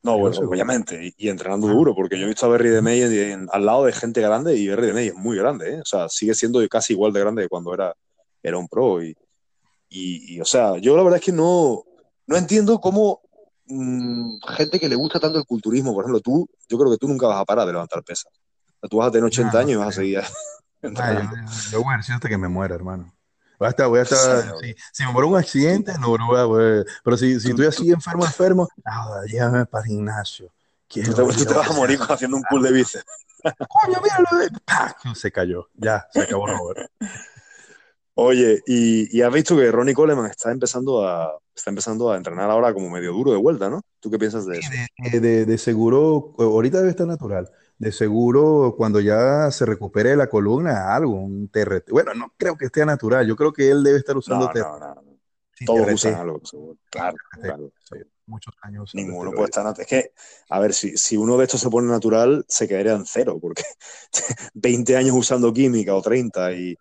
No, 0.02 0.18
bueno, 0.18 0.38
obviamente, 0.40 1.14
y, 1.18 1.28
entrenando 1.28 1.68
duro, 1.68 1.94
porque 1.94 2.18
yo 2.18 2.26
he 2.26 2.30
visto 2.30 2.46
a 2.46 2.50
Berry 2.50 2.70
de 2.70 2.82
May 2.82 3.02
al 3.52 3.66
lado 3.66 3.84
de 3.84 3.92
gente 3.92 4.22
grande 4.22 4.56
y 4.56 4.68
Berry 4.70 4.88
de 4.88 4.94
May 4.94 5.08
es 5.08 5.16
muy 5.16 5.36
grande, 5.38 5.74
¿eh? 5.74 5.82
o 5.82 5.86
sea, 5.86 6.08
sigue 6.08 6.34
siendo 6.34 6.66
casi 6.70 6.94
igual 6.94 7.12
de 7.12 7.20
grande 7.20 7.44
que 7.44 7.50
cuando 7.50 7.74
era, 7.74 7.94
era 8.42 8.58
un 8.58 8.70
pro. 8.70 9.04
Y, 9.04 9.16
y, 9.90 10.40
o 10.40 10.46
sea, 10.46 10.78
yo 10.78 10.96
la 10.96 11.04
verdad 11.04 11.20
es 11.20 11.26
que 11.26 11.34
no, 11.34 11.84
no 12.28 12.38
entiendo 12.38 12.80
cómo 12.80 13.22
mm, 13.66 14.38
gente 14.56 14.80
que 14.80 14.88
le 14.88 14.96
gusta 14.96 15.20
tanto 15.20 15.38
el 15.38 15.46
culturismo, 15.46 15.94
por 15.94 16.06
ejemplo, 16.06 16.22
tú, 16.22 16.48
yo 16.70 16.78
creo 16.78 16.92
que 16.92 16.98
tú 16.98 17.10
nunca 17.10 17.28
vas 17.28 17.42
a 17.42 17.46
parar 17.46 17.66
de 17.66 17.74
levantar 17.74 18.02
pesas. 18.04 18.32
Tú 18.90 18.98
vas 18.98 19.10
a 19.10 19.12
tener 19.12 19.26
80 19.26 19.60
años 19.60 19.72
y 19.72 19.76
vas 19.76 19.90
a 19.90 19.92
seguir. 19.92 20.22
Ah, 20.82 21.30
yo, 21.72 21.84
voy 21.84 21.94
a 21.94 21.98
decir 21.98 22.16
hasta 22.16 22.30
que 22.30 22.38
me 22.38 22.48
muera, 22.48 22.74
hermano. 22.74 23.14
Voy 23.60 23.66
a 23.66 23.70
estar, 23.72 23.88
voy 23.90 24.00
a 24.00 24.04
estar, 24.04 24.56
si, 24.94 25.04
me 25.04 25.12
muero 25.12 25.28
un 25.28 25.36
accidente, 25.38 25.92
no, 26.00 26.18
voy 26.18 26.40
a, 26.40 26.86
pero 27.04 27.18
si, 27.18 27.40
si 27.42 27.50
estoy 27.50 27.66
así 27.66 27.92
enfermo, 27.92 28.26
enfermo, 28.26 28.70
nada, 28.86 29.26
llévame 29.26 29.66
para 29.66 29.84
el 29.84 29.90
gimnasio. 29.90 30.50
Tú 30.88 31.02
te, 31.02 31.12
tú 31.12 31.46
te 31.46 31.54
vas 31.54 31.70
a 31.70 31.74
morir 31.74 32.00
haciendo 32.08 32.38
un 32.38 32.44
pull 32.50 32.64
de 32.64 32.72
bíceps. 32.72 33.06
Coño, 33.44 34.00
míralo. 34.02 35.14
Se 35.14 35.32
cayó. 35.32 35.68
Ya, 35.76 36.08
se 36.12 36.22
acabó 36.22 36.48
Robert. 36.48 36.90
Oye, 38.16 38.62
y, 38.66 39.18
y, 39.18 39.22
has 39.22 39.32
visto 39.32 39.56
que 39.56 39.72
Ronnie 39.72 39.94
Coleman 39.94 40.26
está 40.26 40.52
empezando 40.52 41.08
a 41.08 41.38
está 41.56 41.70
empezando 41.70 42.12
a 42.12 42.18
entrenar 42.18 42.50
ahora 42.50 42.74
como 42.74 42.90
medio 42.90 43.12
duro 43.12 43.32
de 43.32 43.38
vuelta, 43.38 43.70
¿no? 43.70 43.82
¿Tú 44.00 44.10
qué 44.10 44.18
piensas 44.18 44.46
de 44.46 44.60
eso? 44.60 44.70
De, 45.12 45.20
de, 45.20 45.46
de 45.46 45.58
seguro, 45.58 46.34
ahorita 46.38 46.80
debe 46.80 46.90
estar 46.90 47.08
natural. 47.08 47.52
De 47.80 47.92
seguro, 47.92 48.76
cuando 48.78 49.00
ya 49.00 49.50
se 49.52 49.66
recupere 49.66 50.16
la 50.16 50.28
columna, 50.28 50.94
algo, 50.94 51.14
un 51.14 51.48
TRT. 51.48 51.90
Bueno, 51.92 52.14
no 52.14 52.34
creo 52.38 52.58
que 52.58 52.66
esté 52.66 52.86
natural. 52.86 53.26
Yo 53.26 53.36
creo 53.36 53.52
que 53.52 53.72
él 53.72 53.84
debe 53.84 53.98
estar 53.98 54.16
usando 54.16 54.46
no, 54.46 54.52
TRT. 54.52 54.68
No, 54.68 54.80
no. 54.80 55.04
Todos 55.66 55.94
usan 55.94 56.16
algo, 56.16 56.42
seguro. 56.46 56.78
Claro, 56.90 57.18
claro. 57.42 57.72
Sí 57.84 57.98
muchos 58.30 58.54
años. 58.62 58.96
Ninguno 58.96 59.32
puede 59.32 59.46
estar 59.46 59.74
Es 59.78 59.88
que, 59.88 60.14
a 60.50 60.60
ver, 60.60 60.74
si, 60.74 60.96
si 60.96 61.18
uno 61.18 61.38
de 61.38 61.46
estos 61.46 61.60
se 61.60 61.70
pone 61.70 61.88
natural, 61.88 62.46
se 62.48 62.68
quedaría 62.68 62.94
en 62.94 63.06
cero, 63.06 63.38
porque 63.42 63.64
20 64.54 64.96
años 64.96 65.16
usando 65.16 65.52
química 65.52 65.94
o 65.96 66.02
30 66.02 66.54
y, 66.54 66.78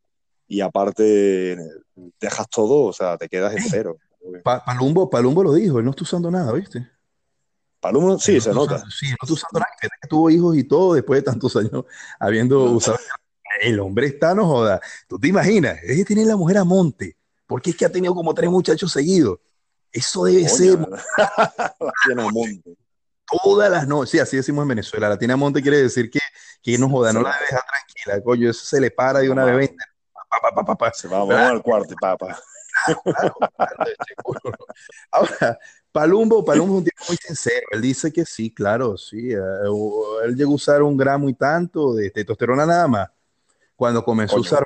y 0.46 0.60
aparte 0.60 1.58
dejas 2.20 2.48
todo, 2.48 2.84
o 2.84 2.92
sea, 2.92 3.16
te 3.16 3.28
quedas 3.28 3.56
en 3.56 3.62
cero. 3.62 3.96
Palumbo, 4.44 5.10
Palumbo 5.10 5.42
lo 5.42 5.54
dijo, 5.54 5.78
él 5.78 5.84
no 5.84 5.90
está 5.90 6.04
usando 6.04 6.30
nada, 6.30 6.52
¿viste? 6.52 6.86
Palumbo, 7.80 8.18
sí, 8.18 8.40
se 8.40 8.52
nota. 8.52 8.82
sí, 8.90 9.14
usando 9.22 9.60
nada, 9.60 9.70
que 9.80 10.08
tuvo 10.08 10.30
hijos 10.30 10.56
y 10.56 10.64
todo 10.64 10.94
después 10.94 11.18
de 11.20 11.30
tantos 11.30 11.54
años 11.56 11.84
habiendo 12.18 12.64
usado. 12.64 12.98
El 13.60 13.80
hombre 13.80 14.06
está, 14.08 14.34
no 14.34 14.46
joda. 14.46 14.80
Tú 15.08 15.18
te 15.18 15.28
imaginas, 15.28 15.78
es 15.82 15.96
que 15.96 16.04
tiene 16.04 16.24
la 16.24 16.36
mujer 16.36 16.58
a 16.58 16.64
monte, 16.64 17.16
porque 17.46 17.70
es 17.70 17.76
que 17.76 17.84
ha 17.84 17.92
tenido 17.92 18.14
como 18.14 18.34
tres 18.34 18.50
muchachos 18.50 18.92
seguidos. 18.92 19.38
Eso 19.92 20.24
debe 20.24 20.48
ser. 20.48 20.78
la 20.78 22.30
monte. 22.32 22.76
Todas 23.42 23.70
las 23.70 23.86
noches, 23.86 24.10
sí, 24.10 24.18
así 24.18 24.36
decimos 24.36 24.62
en 24.62 24.68
Venezuela. 24.68 25.08
La 25.08 25.18
tiene 25.18 25.34
a 25.34 25.36
monte 25.36 25.60
quiere 25.60 25.82
decir 25.82 26.10
que, 26.10 26.20
que 26.62 26.78
no 26.78 26.88
joda, 26.88 27.12
no 27.12 27.20
la 27.20 27.36
deja 27.38 27.62
tranquila, 27.62 28.24
coño. 28.24 28.50
Eso 28.50 28.64
se 28.64 28.80
le 28.80 28.90
para 28.90 29.20
de 29.20 29.30
una 29.30 29.44
vez. 29.44 29.70
Se 30.94 31.08
va, 31.08 31.18
vamos 31.18 31.34
al 31.34 31.62
cuarto, 31.62 31.94
papá. 32.00 32.38
Ahora, 35.10 35.58
Palumbo, 35.92 36.44
Palumbo 36.44 36.74
es 36.74 36.78
un 36.78 36.84
tipo 36.84 37.02
muy 37.08 37.16
sincero. 37.16 37.66
Él 37.72 37.80
dice 37.80 38.12
que 38.12 38.24
sí, 38.24 38.50
claro, 38.50 38.96
sí. 38.96 39.32
Eh, 39.32 39.38
él 40.24 40.36
llegó 40.36 40.52
a 40.52 40.56
usar 40.56 40.82
un 40.82 40.96
gramo 40.96 41.28
y 41.28 41.34
tanto 41.34 41.94
de 41.94 42.10
testosterona 42.10 42.66
nada 42.66 42.86
más. 42.88 43.08
Cuando 43.76 44.04
comenzó 44.04 44.36
a 44.36 44.40
usar 44.40 44.64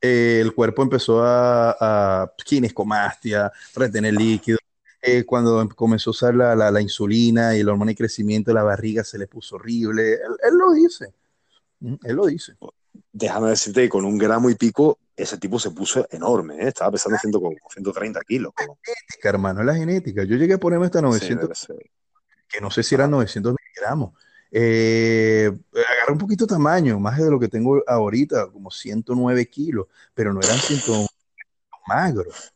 eh, 0.00 0.40
el 0.42 0.54
cuerpo 0.54 0.82
empezó 0.82 1.22
a, 1.22 1.76
a 1.80 2.32
ginescomastia, 2.44 3.50
retener 3.74 4.12
líquido. 4.12 4.58
Eh, 5.00 5.24
cuando 5.24 5.66
comenzó 5.74 6.10
a 6.10 6.12
usar 6.12 6.34
la, 6.34 6.54
la, 6.54 6.80
insulina 6.82 7.56
y 7.56 7.60
el 7.60 7.68
hormona 7.70 7.90
de 7.90 7.96
crecimiento, 7.96 8.52
la 8.52 8.62
barriga 8.62 9.02
se 9.02 9.18
le 9.18 9.26
puso 9.26 9.56
horrible. 9.56 10.14
Él, 10.14 10.54
lo 10.58 10.72
dice. 10.72 11.14
Mm, 11.80 11.94
él 12.04 12.16
lo 12.16 12.26
dice. 12.26 12.54
Déjame 13.12 13.50
decirte 13.50 13.82
que 13.82 13.88
con 13.88 14.04
un 14.04 14.18
gramo 14.18 14.50
y 14.50 14.54
pico, 14.54 14.98
ese 15.16 15.38
tipo 15.38 15.58
se 15.58 15.70
puso 15.70 16.06
enorme. 16.10 16.56
¿eh? 16.56 16.68
Estaba 16.68 16.92
pesando 16.92 17.18
130 17.18 18.20
kilos. 18.22 18.52
La 18.56 18.64
genética, 18.64 19.28
hermano, 19.28 19.60
es 19.60 19.66
la 19.66 19.74
genética. 19.74 20.24
Yo 20.24 20.36
llegué 20.36 20.54
a 20.54 20.58
ponerme 20.58 20.86
hasta 20.86 21.00
900, 21.00 21.68
que 22.48 22.60
no 22.60 22.70
sé 22.70 22.82
si 22.82 22.94
eran 22.94 23.10
900 23.10 23.54
miligramos. 23.54 24.14
Eh, 24.50 25.50
agarré 25.72 26.12
un 26.12 26.18
poquito 26.18 26.46
de 26.46 26.54
tamaño, 26.54 27.00
más 27.00 27.18
de 27.18 27.30
lo 27.30 27.40
que 27.40 27.48
tengo 27.48 27.82
ahorita, 27.86 28.50
como 28.52 28.70
109 28.70 29.46
kilos, 29.46 29.86
pero 30.14 30.32
no 30.32 30.40
eran 30.40 30.58
109 30.58 31.08
magros. 31.86 32.52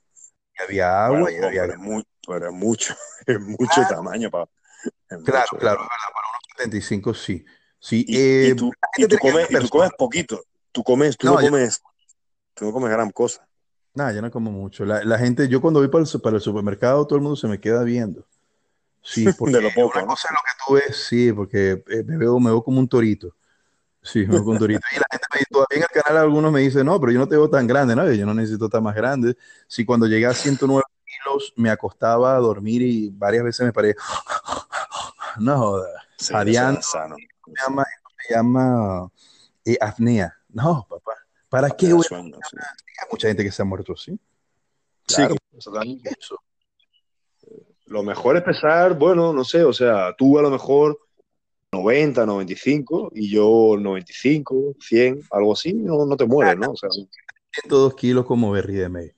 había 0.65 1.07
agua 1.07 1.33
y 1.33 1.37
había... 1.37 1.63
Pero 1.63 1.79
muy, 1.79 2.07
pero 2.27 2.53
mucho, 2.53 2.95
es 3.27 3.41
mucho 3.41 3.81
tamaño 3.89 4.31
para... 4.31 4.49
Claro, 5.09 5.59
claro, 5.59 5.79
para 5.79 6.29
unos 6.31 6.43
75 6.57 7.15
sí. 7.15 7.45
Sí 7.79 8.05
y, 8.07 8.17
eh, 8.17 8.55
tú, 8.55 8.71
comes, 9.21 9.49
poquito, 9.97 10.43
tú 10.73 10.83
comes, 10.83 11.17
tú 11.17 11.27
no, 11.27 11.37
comes, 11.37 11.83
tú 12.55 12.67
no 12.67 12.73
comes 12.73 12.91
gran 12.91 13.11
cosa. 13.11 13.47
Nada, 13.95 14.13
yo 14.13 14.23
no 14.23 14.31
como 14.31 14.51
mucho. 14.51 14.85
La, 14.85 15.03
la, 15.05 15.19
gente, 15.19 15.49
yo 15.49 15.61
cuando 15.61 15.81
voy 15.81 15.89
para 15.89 16.05
el, 16.05 16.21
para 16.21 16.37
el 16.37 16.43
supermercado, 16.43 17.07
todo 17.07 17.17
el 17.17 17.23
mundo 17.23 17.37
se 17.37 17.49
me 17.49 17.59
queda 17.59 17.83
viendo. 17.83 18.25
Sí, 19.03 19.27
porque 19.39 19.57
de 19.57 19.63
lo 19.63 19.71
poco, 19.71 19.99
una 19.99 20.07
cosa 20.07 20.29
es 20.29 20.35
lo 20.35 20.39
que 20.39 20.65
tú 20.67 20.75
ves, 20.75 21.07
sí, 21.09 21.33
porque 21.33 21.83
eh, 21.89 22.05
me 22.05 22.17
veo, 22.17 22.39
me 22.39 22.51
veo 22.51 22.63
como 22.63 22.79
un 22.79 22.89
torito. 22.89 23.35
Sí, 24.03 24.21
me 24.21 24.35
veo 24.35 24.41
como 24.41 24.53
un 24.53 24.59
torito. 24.59 24.81
Y 24.93 24.97
la 24.97 25.07
gente 25.11 25.27
me 25.33 25.39
dice, 25.39 25.49
todavía 25.51 25.77
en 25.79 25.83
el 25.83 26.03
canal 26.03 26.23
algunos 26.23 26.53
me 26.53 26.61
dicen, 26.61 26.87
no, 26.87 27.01
pero 27.01 27.13
yo 27.13 27.19
no 27.19 27.29
te 27.29 27.37
veo 27.37 27.51
tan 27.51 27.67
grande, 27.67 27.97
¿no? 27.97 28.11
Yo 28.13 28.27
no 28.27 28.35
necesito 28.35 28.67
estar 28.67 28.81
más 28.81 28.95
grande. 28.95 29.37
Si 29.67 29.85
cuando 29.85 30.07
llegué 30.07 30.27
a 30.27 30.35
109 30.35 30.85
kilos 31.05 31.53
me 31.57 31.71
acostaba 31.71 32.37
a 32.37 32.39
dormir 32.39 32.83
y 32.83 33.11
varias 33.11 33.45
veces 33.45 33.67
me 33.67 33.73
paré, 33.73 33.97
no 35.39 35.59
joda, 35.59 36.07
sí, 36.17 36.35
sano. 36.83 37.17
Se 37.55 37.63
llama, 37.63 37.85
se 38.27 38.35
llama 38.35 39.11
eh, 39.65 39.79
apnea. 39.81 40.35
No, 40.49 40.87
papá, 40.89 41.13
¿para 41.49 41.71
qué? 41.71 41.91
Sueño, 42.03 42.37
sí. 42.51 42.57
Hay 42.57 43.09
mucha 43.11 43.29
gente 43.29 43.45
que 43.45 43.53
se 43.53 43.63
ha 43.63 43.65
muerto 43.65 43.93
así. 43.93 44.19
Claro, 45.07 45.37
sí, 45.59 46.03
eso 46.19 46.43
lo 47.89 48.03
mejor 48.03 48.37
es 48.37 48.43
pesar, 48.43 48.99
bueno, 48.99 49.33
no 49.33 49.45
sé, 49.45 49.65
o 49.65 49.73
sea, 49.73 50.15
tú 50.17 50.39
a 50.39 50.43
lo 50.43 50.51
mejor 50.51 50.99
90, 51.73 52.27
95 52.27 53.13
y 53.15 53.31
yo 53.31 53.77
95, 53.79 54.77
100, 54.81 55.23
algo 55.31 55.53
así, 55.53 55.73
no, 55.75 56.05
no 56.07 56.17
te 56.17 56.27
mueres, 56.27 56.59
¿no? 56.59 56.73
O 56.73 56.77
sea, 56.77 56.91
102 56.91 57.95
kilos 57.95 58.27
como 58.27 58.51
Berry 58.51 58.75
de 58.75 58.89
May. 58.89 59.13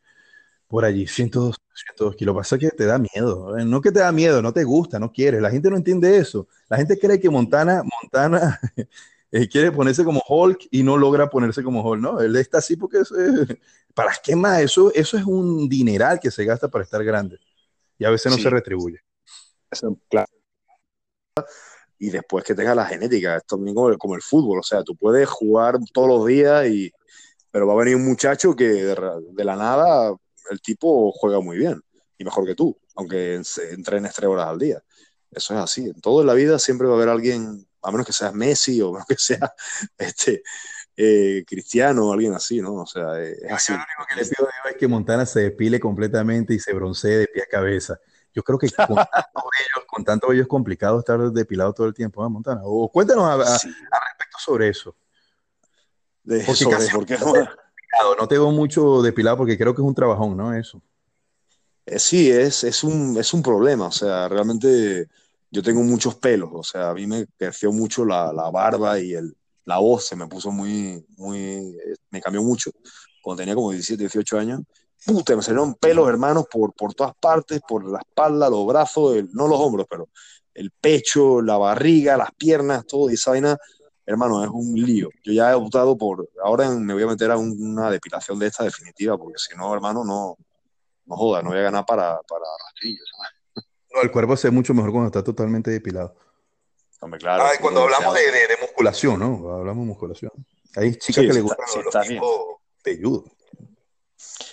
Por 0.70 0.84
allí, 0.84 1.04
102, 1.04 1.56
102 1.74 2.14
kilos. 2.14 2.36
Pasa 2.36 2.56
que 2.56 2.70
te 2.70 2.86
da 2.86 2.96
miedo. 2.96 3.58
¿eh? 3.58 3.64
No 3.64 3.80
que 3.80 3.90
te 3.90 3.98
da 3.98 4.12
miedo, 4.12 4.40
no 4.40 4.52
te 4.52 4.62
gusta, 4.62 5.00
no 5.00 5.10
quieres. 5.12 5.42
La 5.42 5.50
gente 5.50 5.68
no 5.68 5.76
entiende 5.76 6.16
eso. 6.16 6.46
La 6.68 6.76
gente 6.76 6.96
cree 6.96 7.18
que 7.18 7.28
Montana, 7.28 7.82
Montana 8.00 8.60
eh, 9.32 9.48
quiere 9.48 9.72
ponerse 9.72 10.04
como 10.04 10.22
Hulk 10.28 10.68
y 10.70 10.84
no 10.84 10.96
logra 10.96 11.28
ponerse 11.28 11.64
como 11.64 11.82
Hulk. 11.82 12.00
No, 12.00 12.20
él 12.20 12.36
está 12.36 12.58
así 12.58 12.76
porque 12.76 12.98
es, 12.98 13.10
eh, 13.10 13.58
¿para 13.94 14.12
qué 14.22 14.36
más? 14.36 14.60
Eso, 14.60 14.92
eso 14.94 15.18
es 15.18 15.24
un 15.24 15.68
dineral 15.68 16.20
que 16.20 16.30
se 16.30 16.44
gasta 16.44 16.68
para 16.68 16.84
estar 16.84 17.02
grande 17.02 17.40
y 17.98 18.04
a 18.04 18.10
veces 18.10 18.30
no 18.30 18.38
se 18.38 18.48
retribuye. 18.48 19.00
claro. 20.08 20.28
Y 21.98 22.10
después 22.10 22.44
que 22.44 22.54
tenga 22.54 22.76
la 22.76 22.86
genética, 22.86 23.36
esto 23.36 23.56
también 23.56 23.74
como 23.74 23.88
el, 23.88 23.98
como 23.98 24.14
el 24.14 24.22
fútbol, 24.22 24.60
o 24.60 24.62
sea, 24.62 24.84
tú 24.84 24.96
puedes 24.96 25.28
jugar 25.28 25.78
todos 25.92 26.08
los 26.08 26.26
días, 26.26 26.66
y, 26.68 26.90
pero 27.50 27.66
va 27.66 27.74
a 27.74 27.76
venir 27.76 27.96
un 27.96 28.06
muchacho 28.06 28.56
que 28.56 28.68
de, 28.68 29.44
la 29.44 29.56
nada 29.56 30.16
el 30.50 30.60
tipo 30.60 31.12
juega 31.12 31.40
muy 31.40 31.58
bien 31.58 31.82
y 32.18 32.24
mejor 32.24 32.44
que 32.44 32.54
tú, 32.54 32.78
aunque 32.96 33.40
entrenes 33.70 34.12
tres 34.12 34.28
horas 34.28 34.48
al 34.48 34.58
día. 34.58 34.82
Eso 35.30 35.54
es 35.54 35.60
así. 35.60 35.86
En 35.86 36.00
toda 36.00 36.24
la 36.24 36.34
vida 36.34 36.58
siempre 36.58 36.86
va 36.86 36.94
a 36.94 36.96
haber 36.96 37.08
alguien, 37.08 37.66
a 37.82 37.90
menos 37.90 38.06
que 38.06 38.12
seas 38.12 38.34
Messi 38.34 38.80
o 38.82 38.88
a 38.88 38.92
menos 38.92 39.06
que 39.06 39.16
sea 39.16 39.54
este, 39.98 40.42
eh, 40.96 41.44
cristiano 41.46 42.08
o 42.08 42.12
alguien 42.12 42.34
así, 42.34 42.60
¿no? 42.60 42.74
O 42.74 42.86
sea, 42.86 43.18
eh, 43.18 43.38
es 43.42 43.52
así. 43.52 43.72
Lo 43.72 43.78
único 43.78 44.06
que 44.08 44.16
le 44.16 44.22
pido 44.22 44.46
a 44.46 44.52
Dios 44.52 44.72
es 44.72 44.76
que 44.76 44.88
Montana 44.88 45.24
se 45.24 45.40
despile 45.40 45.80
completamente 45.80 46.52
y 46.52 46.58
se 46.58 46.74
broncee 46.74 47.16
de 47.16 47.26
pie 47.26 47.42
a 47.42 47.46
cabeza. 47.46 47.98
Yo 48.34 48.42
creo 48.42 48.58
que 48.58 48.68
con 49.86 50.04
tanto 50.04 50.28
vello, 50.28 50.42
es 50.42 50.48
complicado 50.48 50.98
estar 50.98 51.18
depilado 51.32 51.72
todo 51.72 51.86
el 51.86 51.94
tiempo, 51.94 52.22
¿no, 52.22 52.30
Montana? 52.30 52.60
O 52.64 52.90
cuéntanos 52.90 53.24
a, 53.24 53.36
respecto 53.36 54.38
sobre 54.38 54.68
eso. 54.68 54.94
De, 56.22 56.44
porque 56.44 56.64
sobre, 56.64 56.88
porque 56.92 57.16
no, 58.02 58.14
no 58.14 58.28
te 58.28 58.36
veo 58.38 58.50
mucho 58.50 59.02
depilado 59.02 59.38
porque 59.38 59.58
creo 59.58 59.74
que 59.74 59.82
es 59.82 59.86
un 59.86 59.94
trabajón, 59.94 60.36
¿no? 60.36 60.54
Eso. 60.54 60.80
Eh, 61.86 61.98
sí, 61.98 62.30
es, 62.30 62.64
es, 62.64 62.84
un, 62.84 63.16
es 63.18 63.34
un 63.34 63.42
problema. 63.42 63.86
O 63.86 63.92
sea, 63.92 64.28
realmente 64.28 65.08
yo 65.50 65.62
tengo 65.62 65.82
muchos 65.82 66.14
pelos. 66.16 66.50
O 66.52 66.62
sea, 66.62 66.90
a 66.90 66.94
mí 66.94 67.06
me 67.06 67.26
creció 67.36 67.72
mucho 67.72 68.04
la, 68.04 68.32
la 68.32 68.50
barba 68.50 68.98
y 68.98 69.14
el, 69.14 69.34
la 69.64 69.78
voz 69.78 70.06
se 70.06 70.16
me 70.16 70.26
puso 70.26 70.50
muy, 70.50 71.04
muy, 71.16 71.76
me 72.10 72.20
cambió 72.20 72.42
mucho 72.42 72.70
cuando 73.22 73.40
tenía 73.40 73.54
como 73.54 73.70
17, 73.70 74.02
18 74.02 74.38
años. 74.38 74.60
Puta, 75.04 75.34
me 75.34 75.42
salieron 75.42 75.74
pelos, 75.74 76.08
hermanos, 76.08 76.46
por, 76.50 76.74
por 76.74 76.94
todas 76.94 77.14
partes, 77.18 77.60
por 77.66 77.90
la 77.90 77.98
espalda, 78.00 78.50
los 78.50 78.66
brazos, 78.66 79.16
no 79.32 79.48
los 79.48 79.58
hombros, 79.58 79.86
pero 79.88 80.08
el 80.52 80.70
pecho, 80.72 81.40
la 81.40 81.56
barriga, 81.56 82.16
las 82.16 82.32
piernas, 82.34 82.86
todo, 82.86 83.10
y 83.10 83.14
esa 83.14 83.30
vaina, 83.30 83.56
hermano, 84.10 84.44
es 84.44 84.50
un 84.50 84.74
lío. 84.74 85.08
Yo 85.22 85.32
ya 85.32 85.50
he 85.50 85.54
optado 85.54 85.96
por, 85.96 86.28
ahora 86.42 86.68
me 86.70 86.94
voy 86.94 87.02
a 87.02 87.06
meter 87.06 87.30
a 87.30 87.36
una 87.36 87.90
depilación 87.90 88.38
de 88.38 88.46
esta 88.46 88.64
definitiva, 88.64 89.16
porque 89.16 89.38
si 89.38 89.56
no, 89.56 89.72
hermano, 89.74 90.04
no, 90.04 90.36
no 91.06 91.16
joda, 91.16 91.42
no 91.42 91.50
voy 91.50 91.58
a 91.58 91.62
ganar 91.62 91.86
para, 91.86 92.20
para 92.22 92.44
rastrillos. 92.66 93.10
No, 93.92 94.02
el 94.02 94.10
cuerpo 94.10 94.36
se 94.36 94.48
ve 94.48 94.52
mucho 94.52 94.74
mejor 94.74 94.92
cuando 94.92 95.08
está 95.08 95.24
totalmente 95.24 95.70
depilado 95.70 96.14
claro. 97.18 97.44
Ah, 97.44 97.52
cuando 97.60 97.82
hablamos 97.82 98.14
de, 98.14 98.20
de, 98.20 98.56
musculación, 98.60 99.18
¿no? 99.18 99.54
Hablamos 99.54 99.84
de 99.84 99.88
musculación. 99.88 100.30
Hay 100.76 100.94
chicas 100.96 101.24
que 101.24 101.32
le 101.32 101.40
gustan 101.40 101.66
los, 101.84 102.06
tipos 102.06 103.24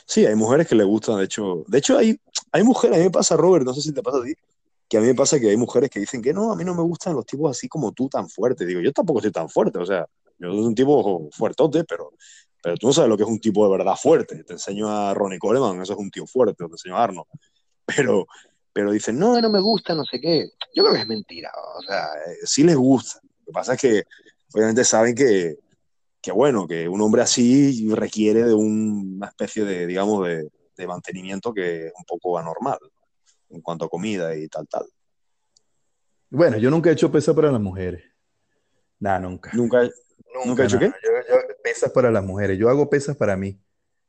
Sí, 0.06 0.26
hay 0.26 0.36
mujeres 0.36 0.68
que 0.68 0.76
le 0.76 0.84
gustan, 0.84 1.18
de 1.18 1.26
hecho. 1.26 1.64
De 1.68 1.78
hecho, 1.80 1.98
hay, 1.98 2.20
hay 2.52 2.64
mujeres, 2.64 2.96
a 2.96 3.00
mí 3.00 3.06
me 3.06 3.12
pasa, 3.12 3.36
Robert, 3.36 3.66
no 3.66 3.74
sé 3.74 3.82
si 3.82 3.94
te 3.94 4.02
pasa 4.02 4.20
a 4.20 4.24
ti, 4.24 4.34
que 4.90 4.98
a 4.98 5.02
mí 5.02 5.08
me 5.08 5.16
pasa 5.16 5.40
que 5.40 5.50
hay 5.50 5.58
mujeres 5.58 5.90
que 5.90 6.00
dicen 6.00 6.22
que 6.22 6.34
no, 6.34 6.52
a 6.52 6.56
mí 6.56 6.64
no 6.64 6.74
me 6.74 6.82
gustan 6.82 7.14
los 7.16 7.26
tipos 7.26 7.52
así 7.52 7.68
como 7.68 7.92
tú, 7.92 8.08
tan 8.10 8.30
fuertes. 8.30 8.68
Digo, 8.68 8.82
yo 8.82 8.92
tampoco 8.94 9.22
soy 9.22 9.32
tan 9.32 9.50
fuerte, 9.50 9.80
o 9.80 9.86
sea, 9.86 10.06
yo 10.40 10.50
soy 10.50 10.60
un 10.60 10.76
tipo 10.76 11.30
fuertote, 11.32 11.84
pero 11.84 12.14
pero 12.62 12.76
tú 12.76 12.88
no 12.88 12.94
sabes 12.94 13.10
lo 13.10 13.16
que 13.16 13.24
es 13.24 13.30
un 13.30 13.40
tipo 13.40 13.64
de 13.66 13.78
verdad 13.78 13.96
fuerte. 13.96 14.44
Te 14.44 14.54
enseño 14.54 14.90
a 14.90 15.14
Ronnie 15.14 15.40
Coleman, 15.40 15.82
eso 15.82 15.94
es 15.94 16.00
un 16.00 16.12
tío 16.12 16.26
fuerte, 16.26 16.66
te 16.66 16.66
enseño 16.66 16.98
a 16.98 17.04
Arnold. 17.04 17.28
Pero, 17.86 18.28
pero 18.74 18.92
dicen, 18.92 19.18
no, 19.18 19.40
no 19.40 19.50
me 19.50 19.62
gusta, 19.62 19.96
no 19.96 20.04
sé 20.04 20.20
qué. 20.20 20.50
Yo 20.76 20.84
creo 20.84 20.94
que 20.94 21.00
es 21.00 21.08
mentira, 21.08 21.50
o 21.78 21.82
sea, 21.82 22.08
eh, 22.26 22.40
sí 22.44 22.64
les 22.64 22.76
gusta. 22.76 23.22
Lo 23.24 23.46
que 23.46 23.52
pasa 23.54 23.74
es 23.76 23.80
que 23.80 24.04
obviamente 24.54 24.84
saben 24.84 25.16
que, 25.16 25.56
que 26.22 26.34
bueno, 26.34 26.68
que 26.68 26.90
un 26.90 27.00
hombre 27.00 27.22
así 27.22 27.88
requiere 27.94 28.44
de 28.44 28.54
una 28.54 29.28
especie 29.28 29.64
de, 29.64 29.88
digamos, 29.88 30.28
de 30.28 30.88
mantenimiento 30.88 31.54
que 31.54 31.88
es 31.88 31.94
un 31.98 32.04
poco 32.04 32.38
anormal 32.38 32.78
en 33.50 33.62
cuanto 33.62 33.86
a 33.86 33.90
comida 33.90 34.36
y 34.36 34.48
tal, 34.48 34.68
tal. 34.68 34.86
Bueno, 36.30 36.58
yo 36.58 36.70
nunca 36.70 36.90
he 36.90 36.94
hecho 36.94 37.12
pesa 37.12 37.34
para 37.34 37.52
las 37.52 37.62
mujeres. 37.62 38.04
Nada, 39.00 39.20
nunca. 39.20 39.52
¿Nunca, 39.54 39.90
nunca, 40.46 40.64
he 40.64 40.66
hecho 40.66 40.80
qué? 40.80 40.88
Yo, 40.88 41.36
pesas 41.64 41.92
para 41.92 42.12
las 42.12 42.24
mujeres. 42.24 42.58
Yo 42.58 42.70
hago 42.70 42.90
pesas 42.90 43.16
para 43.16 43.38
mí. 43.38 43.60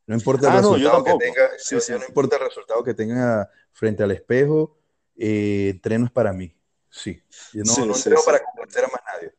No 0.07 0.15
importa 0.15 0.49
el 0.49 0.55
ah, 0.55 0.61
resultado 0.61 1.05
que 1.05 1.17
tenga, 1.19 1.99
no 1.99 2.07
importa 2.07 2.37
el 2.37 2.43
resultado 2.43 2.83
que 2.83 2.95
tenga 2.95 3.51
frente 3.73 4.03
al 4.03 4.11
espejo, 4.11 4.79
eh, 5.17 5.69
entreno 5.71 6.07
es 6.07 6.11
para 6.11 6.33
mí. 6.33 6.57
Sí. 6.89 7.23
Yo 7.53 7.63
no, 7.65 7.87
no 7.87 7.95
entreno 7.95 8.21
para 8.25 8.41
convencer 8.43 8.85
a 8.85 8.89
más 8.89 9.03
nadie. 9.07 9.35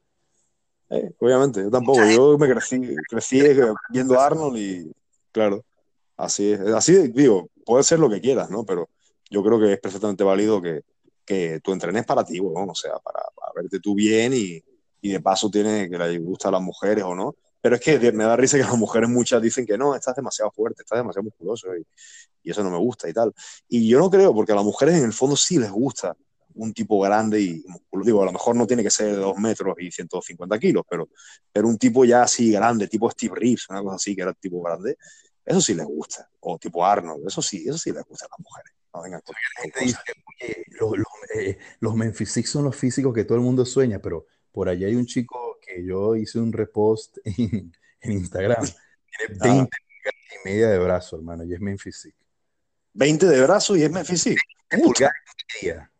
Eh, 0.91 1.11
obviamente, 1.19 1.61
yo 1.61 1.71
tampoco. 1.71 2.05
Yo 2.05 2.37
me 2.37 2.47
crecí, 2.47 2.95
crecí 3.09 3.41
viendo 3.89 4.19
a 4.19 4.25
Arnold 4.25 4.57
y, 4.57 4.91
claro, 5.31 5.65
así 6.15 6.53
es. 6.53 6.59
Así 6.61 7.09
digo, 7.09 7.49
puede 7.65 7.83
ser 7.83 7.99
lo 7.99 8.09
que 8.09 8.21
quieras, 8.21 8.51
¿no? 8.51 8.63
Pero 8.63 8.89
yo 9.29 9.43
creo 9.43 9.59
que 9.59 9.73
es 9.73 9.79
perfectamente 9.79 10.23
válido 10.23 10.61
que, 10.61 10.83
que 11.25 11.59
tú 11.63 11.73
entrenes 11.73 12.05
para 12.05 12.23
ti, 12.23 12.39
¿no? 12.39 12.65
o 12.65 12.75
sea, 12.75 12.97
para, 12.99 13.19
verte 13.55 13.79
tú 13.79 13.93
bien 13.93 14.33
y, 14.33 14.63
y, 15.01 15.11
de 15.11 15.19
paso 15.19 15.49
tiene 15.49 15.89
que 15.89 15.97
le 15.97 16.19
gusta 16.19 16.49
a 16.49 16.51
las 16.51 16.61
mujeres 16.61 17.03
o 17.03 17.15
no. 17.15 17.35
Pero 17.61 17.75
es 17.75 17.81
que 17.81 18.11
me 18.13 18.23
da 18.23 18.37
risa 18.37 18.57
que 18.57 18.63
las 18.63 18.77
mujeres 18.77 19.09
muchas 19.09 19.41
dicen 19.41 19.65
que 19.65 19.77
no, 19.77 19.93
estás 19.93 20.15
demasiado 20.15 20.49
fuerte, 20.51 20.81
estás 20.81 20.99
demasiado 20.99 21.25
musculoso 21.25 21.75
y, 21.75 21.85
y 22.43 22.51
eso 22.51 22.63
no 22.63 22.71
me 22.71 22.77
gusta 22.77 23.09
y 23.09 23.13
tal. 23.13 23.33
Y 23.67 23.87
yo 23.87 23.99
no 23.99 24.09
creo, 24.09 24.33
porque 24.33 24.53
a 24.53 24.55
las 24.55 24.63
mujeres 24.63 24.95
en 24.95 25.05
el 25.05 25.13
fondo 25.13 25.35
sí 25.35 25.57
les 25.59 25.69
gusta 25.69 26.15
un 26.55 26.73
tipo 26.73 26.99
grande 26.99 27.41
y 27.41 27.63
musculoso. 27.67 28.05
Digo, 28.05 28.21
a 28.23 28.25
lo 28.25 28.31
mejor 28.31 28.55
no 28.55 28.65
tiene 28.65 28.83
que 28.83 28.89
ser 28.89 29.07
de 29.07 29.17
2 29.17 29.37
metros 29.37 29.75
y 29.79 29.91
150 29.91 30.59
kilos, 30.59 30.83
pero, 30.89 31.09
pero 31.51 31.67
un 31.67 31.77
tipo 31.77 32.05
ya 32.05 32.23
así 32.23 32.51
grande, 32.51 32.87
tipo 32.87 33.09
Steve 33.11 33.35
Reeves, 33.35 33.69
una 33.69 33.81
cosa 33.81 33.95
así, 33.95 34.15
que 34.15 34.21
era 34.21 34.33
tipo 34.33 34.61
grande, 34.61 34.97
eso 35.45 35.61
sí 35.61 35.73
les 35.73 35.85
gusta. 35.85 36.29
O 36.41 36.57
tipo 36.57 36.85
Arnold, 36.85 37.27
eso 37.27 37.41
sí, 37.41 37.63
eso 37.67 37.77
sí 37.77 37.91
les 37.91 38.03
gusta 38.03 38.25
a 38.25 38.29
las 38.29 38.39
mujeres. 38.39 38.73
No 38.93 39.03
vengan 39.03 39.21
con, 39.21 39.35
la 39.35 39.61
gente 39.61 39.79
dice, 39.81 39.97
los, 40.79 40.97
los, 40.97 41.07
eh, 41.35 41.57
los 41.79 41.95
Memphis 41.95 42.49
son 42.49 42.63
los 42.63 42.75
físicos 42.75 43.13
que 43.13 43.23
todo 43.23 43.37
el 43.37 43.43
mundo 43.43 43.65
sueña, 43.65 43.99
pero 43.99 44.25
por 44.51 44.67
allá 44.67 44.87
hay 44.87 44.95
un 44.95 45.05
chico 45.05 45.59
que 45.61 45.85
yo 45.85 46.15
hice 46.15 46.39
un 46.39 46.51
repost 46.51 47.17
en, 47.25 47.71
en 48.01 48.11
Instagram. 48.11 48.65
Tiene 49.17 49.39
20 49.39 49.69
ah. 50.05 50.09
y 50.35 50.49
media 50.49 50.69
de 50.69 50.79
brazo, 50.79 51.17
hermano, 51.17 51.43
y 51.43 51.53
es 51.53 51.59
Memphis 51.59 52.09
20 52.93 53.25
de 53.27 53.41
brazo 53.41 53.75
y 53.75 53.83
es 53.83 53.91
Memphis 53.91 54.27
y 54.27 54.35
media. 55.61 55.91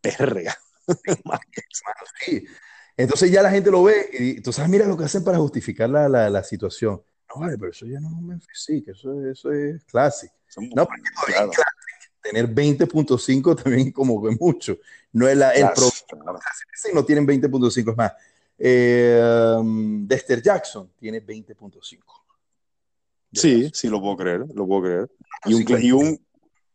Perra. 0.00 0.56
sí. 2.20 2.46
Entonces 2.96 3.30
ya 3.30 3.42
la 3.42 3.50
gente 3.50 3.70
lo 3.70 3.82
ve 3.82 4.08
y 4.12 4.40
tú 4.40 4.52
sabes, 4.52 4.70
mira 4.70 4.86
lo 4.86 4.96
que 4.96 5.04
hacen 5.04 5.24
para 5.24 5.38
justificar 5.38 5.90
la, 5.90 6.08
la, 6.08 6.30
la 6.30 6.44
situación. 6.44 7.02
No, 7.28 7.40
vale, 7.40 7.58
pero 7.58 7.70
eso 7.72 7.86
ya 7.86 7.98
no 8.00 8.08
es 8.08 8.14
un 8.14 8.26
Memphis 8.26 8.68
eso, 8.86 9.26
eso 9.26 9.52
es 9.52 9.84
clásico. 9.84 10.34
No, 10.74 10.86
porque 10.86 11.32
claro. 11.32 11.50
Tener 12.24 12.48
20.5 12.48 13.62
también 13.62 13.92
como 13.92 14.22
que 14.22 14.34
mucho. 14.40 14.78
No 15.12 15.28
es 15.28 15.36
la, 15.36 15.50
el 15.52 15.68
problema. 15.70 16.40
No 16.92 17.04
tienen 17.04 17.26
20.5 17.26 17.90
es 17.90 17.96
más. 17.96 18.12
Eh, 18.58 19.60
Dexter 20.06 20.42
Jackson 20.42 20.90
tiene 20.98 21.24
20.5. 21.24 22.00
Sí, 23.32 23.70
sí, 23.72 23.88
lo 23.88 24.00
puedo 24.00 24.16
creer, 24.16 24.44
lo 24.54 24.66
puedo 24.66 24.82
creer. 24.82 25.10
Y 25.46 25.54
un, 25.54 25.82
y 25.82 25.92
un 25.92 26.20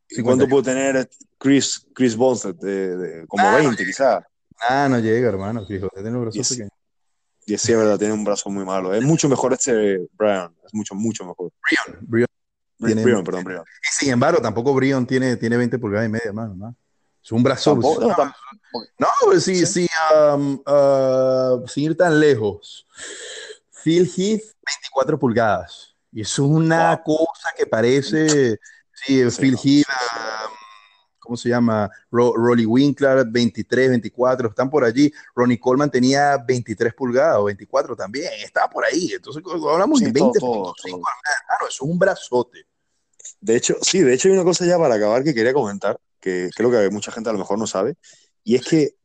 ¿y 0.10 0.22
cuánto 0.22 0.48
puede 0.48 0.64
tener 0.64 1.10
Chris, 1.38 1.88
Chris 1.94 2.16
Bonstead? 2.16 2.56
De, 2.56 2.98
de, 2.98 3.28
como 3.28 3.48
ah, 3.48 3.56
20, 3.56 3.86
quizás. 3.86 4.24
Ah, 4.60 4.88
no 4.90 5.00
llega, 5.00 5.30
hermano. 5.30 5.66
Fijo, 5.66 5.90
tiene 5.94 6.10
un 6.12 6.22
brazo 6.22 6.42
pequeño. 6.42 6.70
Y 7.46 7.58
sí, 7.58 7.72
es 7.72 7.78
verdad, 7.78 7.98
tiene 7.98 8.14
un 8.14 8.24
brazo 8.24 8.50
muy 8.50 8.66
malo. 8.66 8.94
Es 8.94 9.02
mucho 9.04 9.30
mejor 9.30 9.54
este 9.54 10.08
Brian. 10.18 10.54
Es 10.66 10.74
mucho, 10.74 10.94
mucho 10.96 11.26
mejor. 11.26 11.52
Brian. 11.64 12.00
Brian. 12.02 12.28
Tiene, 12.80 13.04
Brian, 13.04 13.24
perdón, 13.24 13.44
Brian. 13.44 13.64
Sin 13.82 14.12
embargo, 14.12 14.42
tampoco 14.42 14.74
Brian 14.74 15.06
tiene, 15.06 15.36
tiene 15.36 15.58
20 15.58 15.78
pulgadas 15.80 16.08
y 16.08 16.12
media, 16.12 16.32
mano. 16.32 16.56
¿no? 16.56 16.76
Es 17.24 17.32
un 17.32 17.44
brazo. 17.44 17.74
Tampoco, 17.74 18.02
no, 18.02 18.16
tampoco. 18.16 18.36
no, 18.98 19.08
pues 19.26 19.44
sí, 19.44 19.66
sí, 19.66 19.88
um, 20.34 20.62
uh, 20.66 21.68
sin 21.68 21.86
ir 21.86 21.98
tan 21.98 22.20
lejos. 22.20 22.88
Phil 23.84 24.06
Heath, 24.06 24.56
24 24.66 25.20
pulgadas. 25.20 25.96
Y 26.12 26.22
eso 26.22 26.46
es 26.46 26.50
una 26.50 26.96
wow. 26.96 27.18
cosa 27.18 27.50
que 27.58 27.66
parece. 27.66 28.60
Sí, 28.94 29.30
sí 29.30 29.42
Phil 29.42 29.58
Heath. 29.62 29.88
Um, 29.88 30.60
¿cómo 31.30 31.38
se 31.38 31.50
llama? 31.50 31.88
Ro 32.10 32.34
Rolly 32.36 32.66
Winkler, 32.66 33.24
23, 33.30 33.90
24, 33.90 34.50
están 34.50 34.68
por 34.68 34.84
allí. 34.84 35.14
Ronnie 35.36 35.60
Coleman 35.60 35.92
tenía 35.92 36.38
23 36.38 36.92
pulgadas 36.96 37.38
o 37.38 37.44
24 37.44 37.96
también, 37.96 38.32
estaba 38.44 38.68
por 38.68 38.84
ahí. 38.84 39.12
Entonces, 39.14 39.44
hablamos 39.46 40.00
sí, 40.00 40.06
de 40.06 40.12
20, 40.12 40.40
todo, 40.40 40.52
todo, 40.52 40.74
todo. 40.74 41.02
Claro, 41.02 41.68
eso 41.68 41.68
es 41.68 41.82
un 41.82 42.00
brazote. 42.00 42.66
De 43.42 43.56
hecho, 43.56 43.76
sí, 43.82 44.02
de 44.02 44.14
hecho 44.14 44.28
hay 44.28 44.34
una 44.34 44.44
cosa 44.44 44.66
ya 44.66 44.78
para 44.78 44.96
acabar 44.96 45.24
que 45.24 45.34
quería 45.34 45.54
comentar, 45.54 46.00
que 46.20 46.50
creo 46.56 46.70
que 46.70 46.90
mucha 46.90 47.12
gente 47.12 47.30
a 47.30 47.34
lo 47.34 47.40
mejor 47.40 47.58
no 47.58 47.68
sabe, 47.68 47.96
y 48.44 48.56
es 48.56 48.66
que 48.66 48.96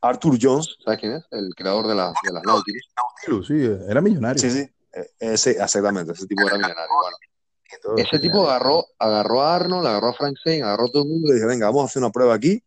Arthur 0.00 0.38
Jones, 0.40 0.76
¿sabes 0.84 1.00
quién 1.00 1.12
es? 1.12 1.24
El 1.30 1.54
creador 1.54 1.86
de, 1.86 1.94
la, 1.94 2.12
de 2.22 2.32
las 2.32 2.42
Nautilus. 2.44 2.88
Nautilus, 2.96 3.46
sí, 3.46 3.86
era 3.88 4.00
millonario. 4.00 4.40
Sí, 4.40 4.50
sí, 4.50 4.68
e, 4.92 5.32
ese, 5.32 5.52
exactamente, 5.52 6.12
ese 6.12 6.26
tipo 6.26 6.42
era 6.42 6.56
millonario. 6.56 6.92
Bueno, 7.02 7.96
ese 7.96 8.18
tipo 8.18 8.48
agarró, 8.48 8.84
agarró 8.98 9.42
a 9.42 9.56
Arnold, 9.56 9.86
agarró 9.86 10.08
a 10.08 10.14
Frank 10.14 10.36
Zane, 10.42 10.62
agarró 10.62 10.86
a 10.86 10.90
todo 10.90 11.02
el 11.04 11.08
mundo 11.08 11.30
y 11.30 11.34
dijo, 11.36 11.46
venga, 11.46 11.66
vamos 11.66 11.82
a 11.82 11.86
hacer 11.86 12.02
una 12.02 12.10
prueba 12.10 12.34
aquí, 12.34 12.62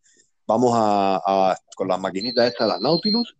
vamos 0.46 0.72
a, 0.74 1.20
a 1.24 1.56
con 1.76 1.88
las 1.88 2.00
maquinitas 2.00 2.48
estas, 2.48 2.68
las 2.68 2.80
Nautilus, 2.80 3.36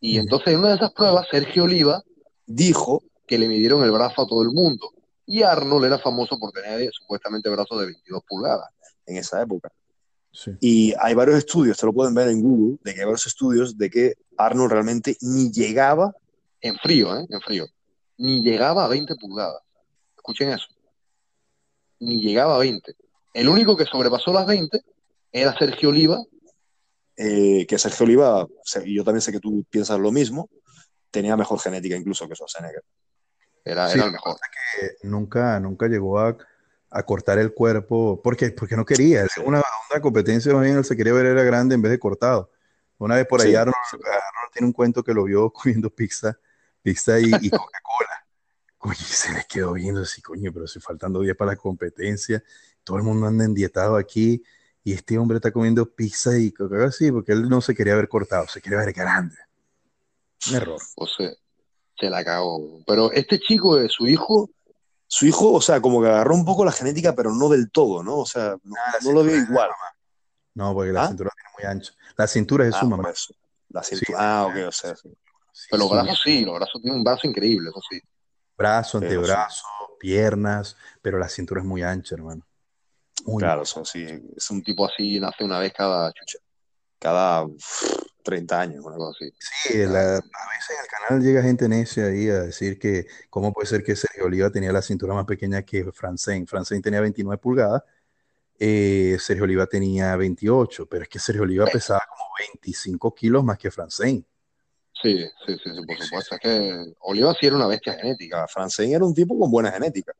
y 0.00 0.18
entonces 0.18 0.54
en 0.54 0.60
una 0.60 0.68
de 0.70 0.76
esas 0.76 0.92
pruebas, 0.92 1.26
Sergio 1.30 1.64
Oliva 1.64 2.02
dijo 2.46 3.02
que 3.26 3.38
le 3.38 3.48
midieron 3.48 3.82
el 3.82 3.92
brazo 3.92 4.22
a 4.22 4.26
todo 4.26 4.42
el 4.42 4.50
mundo, 4.50 4.90
y 5.26 5.42
Arnold 5.42 5.86
era 5.86 5.98
famoso 5.98 6.38
por 6.38 6.52
tener 6.52 6.90
supuestamente 6.92 7.50
brazos 7.50 7.80
de 7.80 7.86
22 7.86 8.22
pulgadas 8.28 8.68
en 9.06 9.16
esa 9.16 9.42
época. 9.42 9.70
Sí. 10.32 10.52
Y 10.60 10.94
hay 11.00 11.14
varios 11.14 11.38
estudios, 11.38 11.78
te 11.78 11.86
lo 11.86 11.92
pueden 11.92 12.14
ver 12.14 12.28
en 12.28 12.42
Google, 12.42 12.78
de 12.82 12.94
que 12.94 13.00
hay 13.00 13.06
varios 13.06 13.26
estudios 13.26 13.76
de 13.76 13.90
que 13.90 14.14
Arnold 14.36 14.72
realmente 14.72 15.16
ni 15.20 15.50
llegaba, 15.50 16.14
en 16.60 16.76
frío, 16.76 17.16
¿eh? 17.16 17.26
En 17.28 17.40
frío, 17.40 17.66
ni 18.18 18.42
llegaba 18.42 18.84
a 18.84 18.88
20 18.88 19.14
pulgadas. 19.16 19.62
Escuchen 20.16 20.50
eso 20.50 20.66
ni 22.00 22.20
llegaba 22.20 22.56
a 22.56 22.58
20. 22.58 22.94
El 23.34 23.48
único 23.48 23.76
que 23.76 23.84
sobrepasó 23.84 24.32
las 24.32 24.46
20 24.46 24.80
era 25.32 25.56
Sergio 25.58 25.90
Oliva, 25.90 26.22
eh, 27.16 27.66
que 27.66 27.78
Sergio 27.78 28.04
Oliva, 28.04 28.46
y 28.84 28.94
yo 28.94 29.04
también 29.04 29.22
sé 29.22 29.32
que 29.32 29.40
tú 29.40 29.64
piensas 29.68 29.98
lo 29.98 30.12
mismo, 30.12 30.48
tenía 31.10 31.36
mejor 31.36 31.58
genética 31.60 31.96
incluso 31.96 32.28
que 32.28 32.34
Schwarzenegger. 32.34 32.82
Era, 33.66 33.88
sí, 33.88 33.98
era 33.98 34.06
el 34.06 34.12
mejor. 34.12 34.36
Que 34.78 34.96
nunca, 35.02 35.58
nunca 35.58 35.88
llegó 35.88 36.20
a, 36.20 36.36
a, 36.90 37.02
cortar 37.02 37.38
el 37.40 37.52
cuerpo, 37.52 38.20
porque, 38.22 38.50
porque 38.52 38.76
no 38.76 38.84
quería. 38.84 39.26
Sí. 39.26 39.40
Una, 39.44 39.60
una 39.90 40.00
competencia, 40.00 40.54
más 40.54 40.62
bien 40.62 40.76
él 40.76 40.84
se 40.84 40.96
quería 40.96 41.12
ver 41.12 41.26
era 41.26 41.42
grande 41.42 41.74
en 41.74 41.82
vez 41.82 41.90
de 41.90 41.98
cortado. 41.98 42.52
Una 42.96 43.16
vez 43.16 43.26
por 43.26 43.40
allá, 43.40 43.50
sí. 43.50 43.56
Arnold, 43.56 43.76
Arnold, 43.92 44.52
tiene 44.52 44.66
un 44.68 44.72
cuento 44.72 45.02
que 45.02 45.12
lo 45.12 45.24
vio 45.24 45.50
comiendo 45.52 45.90
pizza, 45.90 46.38
pizza 46.80 47.18
y, 47.18 47.24
y 47.24 47.50
Coca-Cola. 47.50 48.26
Oye, 48.78 49.02
se 49.02 49.32
les 49.32 49.46
quedó 49.46 49.72
viendo 49.72 50.02
así, 50.02 50.22
coño, 50.22 50.52
pero 50.52 50.68
si 50.68 50.78
faltando 50.78 51.20
días 51.20 51.36
para 51.36 51.50
la 51.52 51.56
competencia, 51.56 52.44
todo 52.84 52.98
el 52.98 53.02
mundo 53.02 53.26
anda 53.26 53.44
endietado 53.44 53.96
aquí 53.96 54.44
y 54.84 54.92
este 54.92 55.18
hombre 55.18 55.38
está 55.38 55.50
comiendo 55.50 55.92
pizza 55.92 56.38
y 56.38 56.52
coca 56.52 56.84
así, 56.84 57.10
porque 57.10 57.32
él 57.32 57.48
no 57.48 57.60
se 57.60 57.74
quería 57.74 57.96
ver 57.96 58.08
cortado, 58.08 58.46
se 58.46 58.60
quería 58.62 58.78
ver 58.78 58.92
grande. 58.92 59.36
Un 60.48 60.54
error. 60.54 60.80
O 60.94 61.06
sea, 61.08 61.32
se 61.98 62.10
la 62.10 62.24
cagó. 62.24 62.80
Pero 62.86 63.10
este 63.12 63.38
chico, 63.38 63.76
de 63.76 63.88
su 63.88 64.06
hijo, 64.06 64.50
su 65.06 65.26
hijo, 65.26 65.52
o 65.52 65.60
sea, 65.60 65.80
como 65.80 66.02
que 66.02 66.08
agarró 66.08 66.34
un 66.34 66.44
poco 66.44 66.64
la 66.64 66.72
genética, 66.72 67.14
pero 67.14 67.32
no 67.32 67.48
del 67.48 67.70
todo, 67.70 68.02
¿no? 68.02 68.18
O 68.18 68.26
sea, 68.26 68.56
no, 68.62 68.74
ah, 68.86 68.96
no 69.04 69.12
lo 69.12 69.24
veo 69.24 69.36
igual. 69.36 69.70
No, 70.54 70.74
porque 70.74 70.92
la 70.92 71.04
¿Ah? 71.04 71.08
cintura 71.08 71.30
tiene 71.34 71.50
muy 71.56 71.76
ancha. 71.76 71.92
La 72.16 72.26
cintura 72.26 72.66
es 72.66 72.74
ah, 72.74 72.80
su 72.80 72.86
mamá. 72.86 73.12
La 73.68 73.82
cintura, 73.82 74.18
sí, 74.18 74.24
ah, 74.24 74.46
ok, 74.48 74.68
o 74.68 74.72
sea, 74.72 74.96
sí. 74.96 75.10
Pero 75.70 75.82
los 75.82 75.90
brazos 75.90 76.20
sí, 76.22 76.44
los 76.44 76.54
brazos 76.54 76.82
tienen 76.82 76.98
un 76.98 77.04
brazo 77.04 77.26
increíble, 77.26 77.70
eso 77.70 77.80
sí. 77.88 78.00
Brazo, 78.56 78.98
antebrazo, 78.98 79.64
sí. 79.66 79.94
piernas, 79.98 80.76
pero 81.00 81.18
la 81.18 81.28
cintura 81.28 81.60
es 81.60 81.66
muy 81.66 81.82
ancha, 81.82 82.14
hermano. 82.14 82.46
Muy 83.24 83.42
claro, 83.42 83.64
son, 83.64 83.84
sí, 83.84 84.06
es 84.36 84.50
un 84.50 84.62
tipo 84.62 84.86
así, 84.86 85.18
nace 85.18 85.44
una 85.44 85.58
vez 85.58 85.72
cada 85.72 86.12
chucha, 86.12 86.38
cada 86.98 87.46
30 88.26 88.60
años, 88.60 88.84
una 88.84 88.96
cosa 88.96 89.16
así. 89.18 89.32
Sí, 89.38 89.78
la, 89.78 90.16
a 90.16 90.20
veces 90.20 90.70
en 90.70 90.80
el 90.82 90.88
canal 90.90 91.22
llega 91.22 91.42
gente 91.42 91.68
necia 91.68 92.06
ahí 92.06 92.28
a 92.28 92.42
decir 92.42 92.78
que 92.78 93.06
cómo 93.30 93.52
puede 93.52 93.68
ser 93.68 93.82
que 93.82 93.96
Sergio 93.96 94.26
Oliva 94.26 94.50
tenía 94.50 94.72
la 94.72 94.82
cintura 94.82 95.14
más 95.14 95.24
pequeña 95.24 95.62
que 95.62 95.90
Francén. 95.92 96.46
Francén 96.46 96.82
tenía 96.82 97.00
29 97.00 97.40
pulgadas, 97.40 97.82
eh, 98.58 99.16
Sergio 99.20 99.44
Oliva 99.44 99.66
tenía 99.66 100.16
28, 100.16 100.86
pero 100.86 101.04
es 101.04 101.08
que 101.08 101.18
Sergio 101.18 101.42
Oliva 101.42 101.66
pesaba 101.66 102.02
como 102.08 102.24
25 102.52 103.14
kilos 103.14 103.44
más 103.44 103.58
que 103.58 103.70
Francén. 103.70 104.26
Sí, 105.02 105.24
sí, 105.46 105.56
sí, 105.62 105.70
por 105.86 105.98
supuesto. 105.98 106.34
Es 106.34 106.40
que 106.40 106.94
Oliva 107.00 107.34
sí 107.38 107.46
era 107.46 107.56
una 107.56 107.66
bestia 107.66 107.94
genética. 107.94 108.46
Francén 108.48 108.92
era 108.92 109.04
un 109.04 109.14
tipo 109.14 109.38
con 109.38 109.50
buena 109.50 109.70
genética. 109.70 110.12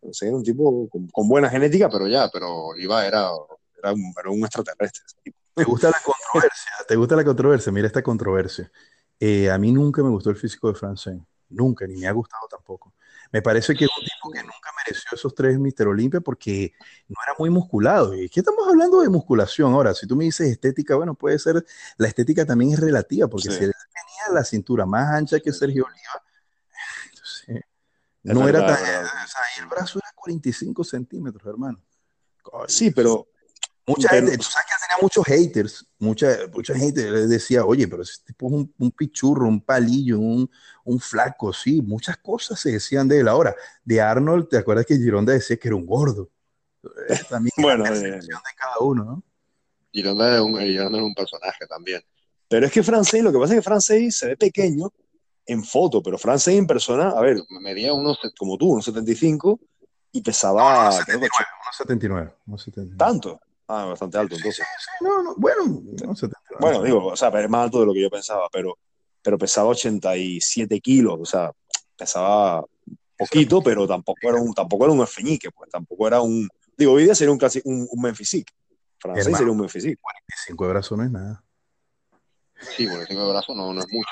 Francén 0.00 0.28
era 0.28 0.36
un 0.36 0.44
tipo 0.44 0.88
con, 0.88 1.28
buena 1.28 1.50
genética, 1.50 1.88
pero 1.88 2.06
ya, 2.06 2.28
pero 2.32 2.66
Oliva 2.66 3.06
era, 3.06 3.28
era, 3.76 3.92
un, 3.92 4.44
extraterrestre. 4.44 5.02
¿Te 5.54 5.64
gusta 5.64 5.88
la 5.88 6.00
controversia? 6.04 6.72
¿Te 6.88 6.96
gusta 6.96 7.16
la 7.16 7.24
controversia? 7.24 7.72
Mira 7.72 7.86
esta 7.86 8.02
controversia. 8.02 8.70
Eh, 9.20 9.50
a 9.50 9.56
mí 9.58 9.70
nunca 9.70 10.02
me 10.02 10.10
gustó 10.10 10.30
el 10.30 10.36
físico 10.36 10.68
de 10.68 10.74
Francén. 10.74 11.24
Nunca, 11.50 11.86
ni 11.86 11.96
me 11.96 12.08
ha 12.08 12.12
gustado 12.12 12.48
tampoco. 12.48 12.94
Me 13.30 13.40
parece 13.40 13.74
que 13.74 13.84
es 13.84 13.90
un 13.96 14.04
tipo 14.04 14.30
que 14.32 14.42
nunca 14.42 14.70
mereció 14.84 15.10
esos 15.12 15.34
tres 15.34 15.58
Mister 15.58 15.86
Olimpia 15.86 16.20
porque 16.20 16.72
no 17.08 17.16
era 17.24 17.34
muy 17.38 17.50
musculado. 17.50 18.14
¿Y 18.14 18.28
qué 18.28 18.40
estamos 18.40 18.66
hablando 18.66 19.00
de 19.00 19.08
musculación 19.08 19.72
ahora? 19.72 19.94
Si 19.94 20.06
tú 20.06 20.16
me 20.16 20.24
dices 20.24 20.50
estética, 20.50 20.96
bueno, 20.96 21.14
puede 21.14 21.38
ser, 21.38 21.64
la 21.96 22.08
estética 22.08 22.44
también 22.44 22.72
es 22.72 22.80
relativa, 22.80 23.28
porque 23.28 23.50
si 23.50 23.64
él 23.64 23.72
tenía 23.72 24.34
la 24.34 24.44
cintura 24.44 24.86
más 24.86 25.10
ancha 25.10 25.38
que 25.38 25.52
Sergio 25.52 25.86
Oliva, 25.86 26.22
no 28.24 28.48
era 28.48 28.66
tan... 28.66 28.74
O 28.74 28.78
sea, 28.78 29.42
el 29.58 29.66
brazo 29.66 30.00
era 30.00 30.12
45 30.14 30.82
centímetros, 30.82 31.46
hermano. 31.46 31.80
Sí, 32.66 32.90
pero 32.90 33.28
Mucha 33.86 34.08
gente, 34.08 34.36
tú 34.38 34.44
sabes 34.44 34.66
que 34.66 34.73
tenía 34.86 35.02
muchos 35.02 35.24
haters, 35.24 35.86
mucha, 35.98 36.36
mucha 36.52 36.74
gente 36.74 37.10
le 37.10 37.26
decía, 37.26 37.64
oye, 37.64 37.88
pero 37.88 38.02
ese 38.02 38.22
tipo 38.24 38.48
es 38.48 38.66
un, 38.78 38.90
pichurro, 38.90 39.46
un 39.46 39.60
palillo, 39.60 40.18
un, 40.18 40.50
un, 40.84 41.00
flaco, 41.00 41.52
sí, 41.52 41.80
muchas 41.82 42.16
cosas 42.18 42.60
se 42.60 42.72
decían 42.72 43.08
de 43.08 43.20
él. 43.20 43.28
Ahora, 43.28 43.54
de 43.84 44.00
Arnold, 44.00 44.48
¿te 44.48 44.58
acuerdas 44.58 44.86
que 44.86 44.96
Gironda 44.96 45.32
decía 45.32 45.56
que 45.56 45.68
era 45.68 45.76
un 45.76 45.86
gordo? 45.86 46.30
También 47.28 47.52
bueno, 47.56 47.84
la 47.84 47.96
eh, 47.96 48.20
de 48.20 48.28
cada 48.56 48.78
uno, 48.80 49.04
¿no? 49.04 49.22
Gironda 49.92 50.34
es 50.34 50.40
un, 50.40 50.58
Gironda 50.58 50.98
es 50.98 51.04
un 51.04 51.14
personaje 51.14 51.66
también. 51.68 52.02
Pero 52.48 52.66
es 52.66 52.72
que 52.72 52.82
Francés, 52.82 53.22
lo 53.22 53.32
que 53.32 53.38
pasa 53.38 53.54
es 53.54 53.58
que 53.58 53.62
Francés 53.62 54.16
se 54.16 54.26
ve 54.28 54.36
pequeño 54.36 54.92
en 55.46 55.64
foto, 55.64 56.02
pero 56.02 56.18
Francés 56.18 56.56
en 56.56 56.66
persona, 56.66 57.10
a 57.10 57.20
ver, 57.20 57.42
medía 57.60 57.92
unos, 57.92 58.18
como 58.38 58.58
tú, 58.58 58.72
unos 58.72 58.84
75 58.84 59.60
y 60.12 60.22
pesaba... 60.22 60.90
No, 60.90 60.96
unos 61.16 61.76
79, 61.76 62.34
unos 62.46 62.62
79, 62.62 62.96
¿Tanto? 62.98 63.40
Ah, 63.66 63.86
bastante 63.86 64.18
alto, 64.18 64.36
entonces. 64.36 64.64
Sí, 64.66 64.84
sí, 64.98 65.04
no, 65.04 65.22
no, 65.22 65.34
bueno, 65.36 65.82
no 66.06 66.14
sé, 66.14 66.28
bueno, 66.60 66.82
digo, 66.82 67.06
o 67.06 67.16
sea, 67.16 67.28
es 67.28 67.50
más 67.50 67.64
alto 67.64 67.80
de 67.80 67.86
lo 67.86 67.94
que 67.94 68.02
yo 68.02 68.10
pensaba, 68.10 68.48
pero, 68.52 68.78
pero 69.22 69.38
pesaba 69.38 69.68
87 69.68 70.80
kilos, 70.80 71.18
o 71.20 71.24
sea, 71.24 71.50
pesaba 71.96 72.64
poquito, 73.16 73.62
pero 73.62 73.86
tampoco 73.86 74.18
era 74.22 74.36
un, 74.36 74.52
tampoco 74.52 74.84
era 74.84 74.92
un 74.92 75.02
efeñique, 75.02 75.50
pues 75.50 75.70
tampoco 75.70 76.06
era 76.06 76.20
un, 76.20 76.48
digo, 76.76 76.92
hoy 76.92 77.04
día 77.04 77.14
sería 77.14 77.32
un, 77.32 77.38
casi 77.38 77.60
un, 77.64 77.88
un 77.90 78.02
Memphisic, 78.02 78.52
francés 78.98 79.36
sería 79.36 79.52
un 79.52 79.60
Memphisic. 79.60 79.98
45 80.00 80.64
de 80.64 80.70
brazo 80.70 80.96
no 80.96 81.04
es 81.04 81.10
nada. 81.10 81.44
Sí, 82.76 82.86
45 82.86 83.26
de 83.26 83.32
brazo 83.32 83.54
no, 83.54 83.72
no 83.72 83.80
es 83.80 83.86
mucho. 83.90 84.10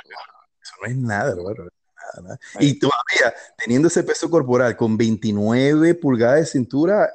Eso 0.62 0.74
no 0.80 0.88
es 0.88 0.96
nada, 0.96 1.32
hermano. 1.32 1.68
Nada, 2.14 2.22
nada. 2.22 2.38
Y 2.60 2.78
todavía, 2.78 3.34
teniendo 3.56 3.88
ese 3.88 4.02
peso 4.02 4.28
corporal 4.30 4.76
con 4.76 4.96
29 4.96 5.94
pulgadas 5.94 6.40
de 6.40 6.46
cintura, 6.46 7.10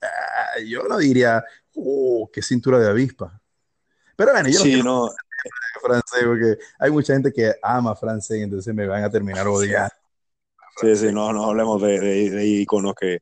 ah, 0.00 0.60
yo 0.66 0.84
no 0.84 0.98
diría, 0.98 1.44
oh, 1.78 2.30
qué 2.32 2.42
cintura 2.42 2.78
de 2.78 2.88
avispa. 2.88 3.40
Pero 4.16 4.32
bueno, 4.32 4.48
yo 4.48 4.58
sí, 4.58 4.82
no, 4.82 5.08
francés 5.80 6.24
porque 6.24 6.58
hay 6.78 6.90
mucha 6.90 7.14
gente 7.14 7.32
que 7.32 7.54
ama 7.62 7.94
francés, 7.94 8.42
entonces 8.42 8.74
me 8.74 8.86
van 8.86 9.04
a 9.04 9.10
terminar 9.10 9.46
odiando. 9.46 9.94
Sí, 10.80 10.94
sí, 10.96 11.12
no, 11.12 11.32
no 11.32 11.44
hablemos 11.44 11.82
de, 11.82 11.98
de, 12.30 12.46
iconos 12.46 12.94
que, 12.94 13.20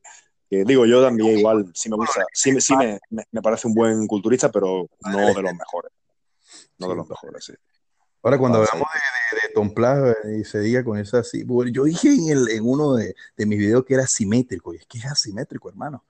digo, 0.50 0.84
yo 0.84 1.02
también 1.02 1.38
igual, 1.38 1.70
sí 1.74 1.88
me 1.88 1.96
gusta, 1.96 2.24
sí, 2.32 2.60
sí 2.60 2.76
me, 2.76 2.98
me, 3.10 3.42
parece 3.42 3.66
un 3.66 3.74
buen 3.74 4.06
culturista, 4.06 4.50
pero 4.50 4.86
no 5.00 5.18
de 5.34 5.42
los 5.42 5.54
mejores. 5.54 5.92
No 6.78 6.88
de 6.88 6.96
los 6.96 7.08
mejores, 7.08 7.44
sí. 7.44 7.54
Ahora, 8.22 8.38
cuando 8.38 8.58
hablamos 8.58 8.88
de, 8.92 9.48
de, 9.48 9.54
Tom 9.54 9.72
Plas 9.72 10.16
y 10.36 10.44
se 10.44 10.58
diga 10.60 10.84
con 10.84 10.98
esa 10.98 11.20
así, 11.20 11.46
yo 11.70 11.84
dije 11.84 12.12
en, 12.12 12.28
el, 12.28 12.48
en 12.50 12.68
uno 12.68 12.94
de, 12.94 13.14
de 13.36 13.46
mis 13.46 13.58
videos 13.58 13.84
que 13.84 13.94
era 13.94 14.06
simétrico, 14.06 14.74
y 14.74 14.78
es 14.78 14.86
que 14.86 14.98
es 14.98 15.06
asimétrico, 15.06 15.68
hermano. 15.68 16.04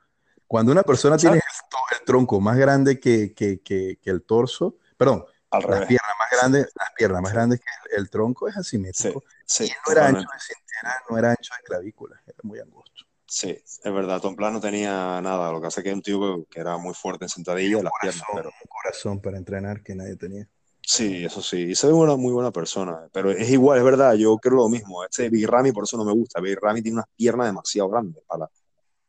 Cuando 0.47 0.72
una 0.72 0.82
persona 0.82 1.16
tiene 1.16 1.36
el, 1.36 2.05
tronco 2.05 2.40
más 2.40 2.57
grande 2.57 3.01
que, 3.01 3.34
que, 3.34 3.61
que, 3.61 3.99
el 4.05 4.22
torso, 4.22 4.76
perdón, 4.97 5.24
las 5.51 5.86
piernas 5.86 6.12
más 6.18 6.30
grandes, 6.30 6.68
las 6.74 6.92
piernas 6.97 7.22
más 7.22 7.32
grandes 7.32 7.61
que 7.61 7.97
el, 7.97 8.09
tronco 8.11 8.49
es 8.49 8.57
asimétrico. 8.57 9.24
Sí, 9.44 9.64
y 9.64 9.68
no 9.68 9.92
era 9.92 10.07
ancho 10.07 10.20
de 10.20 10.40
cintura, 10.40 11.05
no 11.11 11.18
era 11.18 11.30
ancho 11.30 11.53
de 11.57 11.64
clavícula, 11.64 12.22
era 12.26 12.38
muy 12.42 12.61
angosto. 12.61 13.05
Sí, 13.28 13.51
es 13.51 13.92
verdad, 13.92 14.20
Tom 14.20 14.36
Plan 14.36 14.53
no 14.53 14.61
tenía 14.61 15.20
nada, 15.20 15.51
lo 15.51 15.61
que 15.61 15.66
hace 15.66 15.82
que 15.82 15.88
es 15.88 15.94
un 15.97 16.03
tío 16.03 16.47
que 16.49 16.61
era 16.61 16.76
muy 16.76 16.94
fuerte 16.94 17.24
en 17.24 17.28
sentadilla, 17.28 17.82
las 17.82 17.92
piernas, 18.01 18.22
pero... 18.32 18.49
Un 18.51 18.68
corazón 18.68 19.20
para 19.20 19.36
entrenar 19.36 19.82
que 19.82 19.97
nadie 19.97 20.14
tenía. 20.14 20.49
Sí, 20.80 21.24
eso 21.24 21.42
sí, 21.42 21.62
y 21.70 21.74
se 21.74 21.88
ve 21.88 21.92
una 21.92 22.14
muy 22.14 22.32
buena 22.32 22.53
persona, 22.53 23.09
pero 23.12 23.32
es 23.32 23.51
igual, 23.51 23.78
es 23.78 23.84
verdad, 23.84 24.14
yo 24.14 24.38
creo 24.38 24.55
lo 24.55 24.68
mismo, 24.68 25.03
este 25.03 25.28
Big 25.28 25.49
Ramy 25.49 25.72
por 25.72 25.82
eso 25.82 25.97
no 25.97 26.05
me 26.05 26.12
gusta, 26.12 26.40
Big 26.40 26.57
Ramy 26.62 26.80
tiene 26.80 26.99
unas 26.99 27.09
piernas 27.16 27.49
demasiado 27.49 27.88
grandes 27.88 28.22
para, 28.24 28.49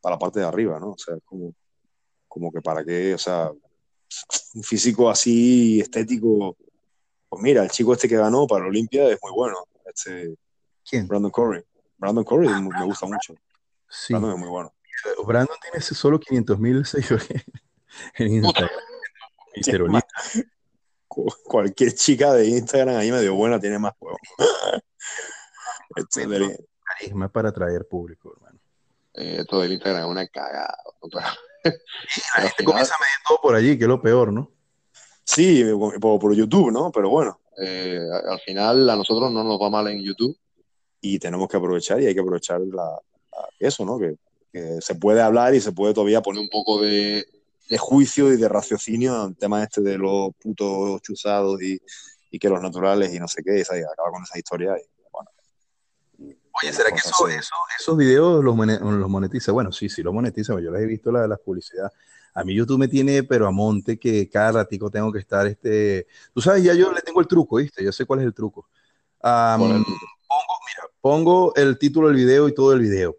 para 0.07 0.15
la 0.15 0.19
parte 0.19 0.39
de 0.39 0.45
arriba, 0.45 0.79
¿no? 0.79 0.91
O 0.91 0.97
sea, 0.97 1.17
como, 1.25 1.53
como 2.29 2.49
que 2.49 2.61
para 2.61 2.81
qué, 2.85 3.13
o 3.13 3.17
sea, 3.17 3.51
un 4.53 4.63
físico 4.63 5.09
así 5.09 5.81
estético. 5.81 6.55
Pues 7.27 7.43
mira, 7.43 7.61
el 7.61 7.69
chico 7.69 7.91
este 7.91 8.07
que 8.07 8.15
ganó 8.15 8.47
para 8.47 8.63
la 8.63 8.69
Olimpia 8.69 9.09
es 9.09 9.19
muy 9.21 9.33
bueno. 9.33 9.57
Este, 9.85 10.33
¿Quién? 10.89 11.09
Brandon 11.09 11.29
Curry. 11.29 11.61
Brandon 11.97 12.23
Curry 12.23 12.47
me 12.47 12.85
gusta 12.85 13.05
mucho. 13.05 13.35
Sí. 13.89 14.13
Brandon 14.13 14.31
es 14.31 14.39
muy 14.39 14.47
bueno. 14.47 14.73
Brandon 15.25 15.57
tiene 15.61 15.81
solo 15.81 16.21
500 16.21 16.57
mil 16.57 16.85
seguidores 16.85 17.27
en 18.15 18.33
Instagram. 18.33 18.69
Cualquier 21.43 21.93
chica 21.95 22.31
de 22.33 22.47
Instagram 22.47 22.95
ahí 22.95 23.11
medio 23.11 23.35
buena 23.35 23.59
tiene 23.59 23.77
más 23.77 23.93
juego. 23.99 24.17
este, 25.97 26.25
carisma 26.81 27.27
para 27.27 27.49
atraer 27.49 27.85
público, 27.85 28.33
hermano 28.33 28.57
eh, 29.17 29.43
todo 29.47 29.63
el 29.63 29.73
Instagram 29.73 30.03
es 30.03 30.09
una 30.09 30.27
cagada. 30.27 30.77
la 31.63 32.41
gente 32.43 32.63
comienza 32.63 32.93
a 32.93 32.99
medir 32.99 33.17
todo 33.27 33.39
por 33.41 33.55
allí, 33.55 33.77
que 33.77 33.83
es 33.83 33.87
lo 33.87 34.01
peor, 34.01 34.31
¿no? 34.31 34.51
Sí, 35.23 35.63
por, 35.99 36.33
YouTube, 36.33 36.71
¿no? 36.71 36.91
Pero 36.91 37.09
bueno, 37.09 37.39
eh, 37.61 37.99
al 38.29 38.39
final 38.39 38.89
a 38.89 38.95
nosotros 38.95 39.31
no 39.31 39.43
nos 39.43 39.59
va 39.59 39.69
mal 39.69 39.87
en 39.87 40.01
YouTube 40.01 40.37
y 41.01 41.19
tenemos 41.19 41.49
que 41.49 41.57
aprovechar 41.57 42.01
y 42.01 42.05
hay 42.05 42.13
que 42.13 42.21
aprovechar 42.21 42.61
la, 42.61 43.01
eso, 43.59 43.85
¿no? 43.85 43.99
Que, 43.99 44.15
se 44.81 44.95
puede 44.95 45.21
hablar 45.21 45.53
y 45.53 45.61
se 45.61 45.71
puede 45.71 45.93
todavía 45.93 46.23
poner 46.23 46.41
un 46.41 46.49
poco 46.49 46.81
de, 46.81 47.23
juicio 47.77 48.33
y 48.33 48.37
de 48.37 48.49
raciocinio 48.49 49.21
al 49.21 49.35
tema 49.35 49.61
este 49.61 49.81
de 49.81 49.99
los 49.99 50.31
putos 50.41 50.99
chuzados 51.03 51.61
y, 51.61 51.79
que 52.39 52.49
los 52.49 52.61
naturales 52.61 53.13
y 53.13 53.19
no 53.19 53.27
sé 53.27 53.43
qué, 53.43 53.57
y 53.57 53.61
acaba 53.61 54.11
con 54.11 54.23
esa 54.23 54.39
historia. 54.39 54.75
Y, 54.77 54.96
Oye, 56.61 56.73
¿será 56.73 56.89
que 56.89 56.97
eso, 56.97 57.27
esos 57.79 57.97
videos 57.97 58.43
los, 58.43 58.55
monetiza? 58.55 59.51
Bueno, 59.51 59.71
sí, 59.71 59.89
sí, 59.89 60.01
los 60.01 60.13
monetiza. 60.13 60.59
Yo 60.59 60.71
les 60.71 60.81
he 60.81 60.85
visto 60.85 61.11
la, 61.11 61.27
la 61.27 61.37
publicidad. 61.37 61.91
A 62.33 62.43
mí 62.43 62.53
YouTube 62.53 62.79
me 62.79 62.87
tiene, 62.87 63.23
pero 63.23 63.47
a 63.47 63.51
monte, 63.51 63.97
que 63.97 64.29
cada 64.29 64.51
ratico 64.51 64.91
tengo 64.91 65.11
que 65.11 65.19
estar, 65.19 65.47
este... 65.47 66.07
Tú 66.33 66.41
sabes, 66.41 66.63
ya 66.63 66.73
yo 66.75 66.91
le 66.91 67.01
tengo 67.01 67.19
el 67.19 67.27
truco, 67.27 67.55
¿viste? 67.55 67.83
Yo 67.83 67.91
sé 67.91 68.05
cuál 68.05 68.19
es 68.19 68.25
el 68.25 68.33
truco. 68.33 68.67
pongo, 69.19 69.75
mira, 69.77 70.89
pongo 71.01 71.55
el 71.55 71.77
título 71.79 72.07
del 72.07 72.17
video 72.17 72.47
y 72.47 72.53
todo 72.53 72.73
el 72.73 72.79
video. 72.79 73.17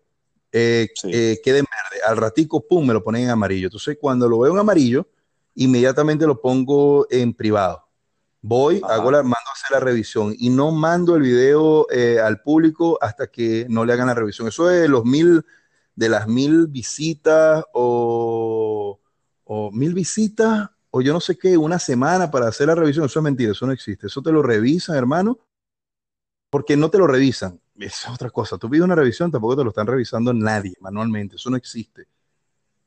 Eh, 0.53 0.89
eh, 1.05 1.41
queda 1.43 1.59
en 1.59 1.65
verde. 1.65 2.05
Al 2.07 2.17
ratico, 2.17 2.67
pum, 2.67 2.87
me 2.87 2.95
lo 2.95 3.03
ponen 3.03 3.25
en 3.25 3.31
amarillo. 3.31 3.67
Entonces, 3.67 3.99
cuando 4.01 4.29
lo 4.29 4.39
veo 4.41 4.53
en 4.53 4.59
amarillo, 4.59 5.09
inmediatamente 5.57 6.27
lo 6.27 6.41
pongo 6.41 7.07
en 7.11 7.35
privado. 7.35 7.88
Voy, 8.41 8.81
hago 8.89 9.11
la, 9.11 9.23
mando 9.23 9.37
a 9.37 9.53
hacer 9.53 9.73
la 9.73 9.81
revisión 9.81 10.35
y 10.39 10.51
no 10.51 10.71
mando 10.71 11.17
el 11.17 11.23
video 11.23 11.87
eh, 11.91 12.21
al 12.21 12.41
público 12.41 12.97
hasta 13.01 13.27
que 13.27 13.67
no 13.69 13.85
le 13.85 13.93
hagan 13.93 14.07
la 14.07 14.15
revisión. 14.15 14.47
Eso 14.47 14.71
es 14.71 14.89
los 14.89 15.05
mil, 15.05 15.45
de 15.97 16.09
las 16.09 16.29
mil 16.29 16.69
visitas 16.69 17.65
o, 17.73 19.01
o 19.45 19.71
mil 19.73 19.93
visitas 19.93 20.71
o 20.91 21.01
yo 21.01 21.13
no 21.13 21.21
sé 21.21 21.37
qué, 21.37 21.57
una 21.57 21.79
semana 21.79 22.31
para 22.31 22.49
hacer 22.49 22.69
la 22.69 22.77
revisión. 22.77 23.07
Eso 23.07 23.19
es 23.19 23.25
mentira, 23.25 23.53
eso 23.53 23.67
no 23.67 23.73
existe. 23.73 24.07
Eso 24.07 24.23
te 24.23 24.31
lo 24.31 24.43
revisan, 24.43 24.97
hermano, 24.97 25.39
porque 26.49 26.77
no 26.77 26.91
te 26.91 26.99
lo 26.99 27.07
revisan. 27.09 27.61
Es 27.77 28.09
otra 28.09 28.31
cosa. 28.31 28.57
Tú 28.57 28.71
pides 28.71 28.85
una 28.85 28.95
revisión, 28.95 29.31
tampoco 29.31 29.57
te 29.57 29.65
lo 29.65 29.71
están 29.71 29.87
revisando 29.87 30.33
nadie 30.33 30.75
manualmente. 30.81 31.37
Eso 31.37 31.51
no 31.51 31.57
existe. 31.57 32.07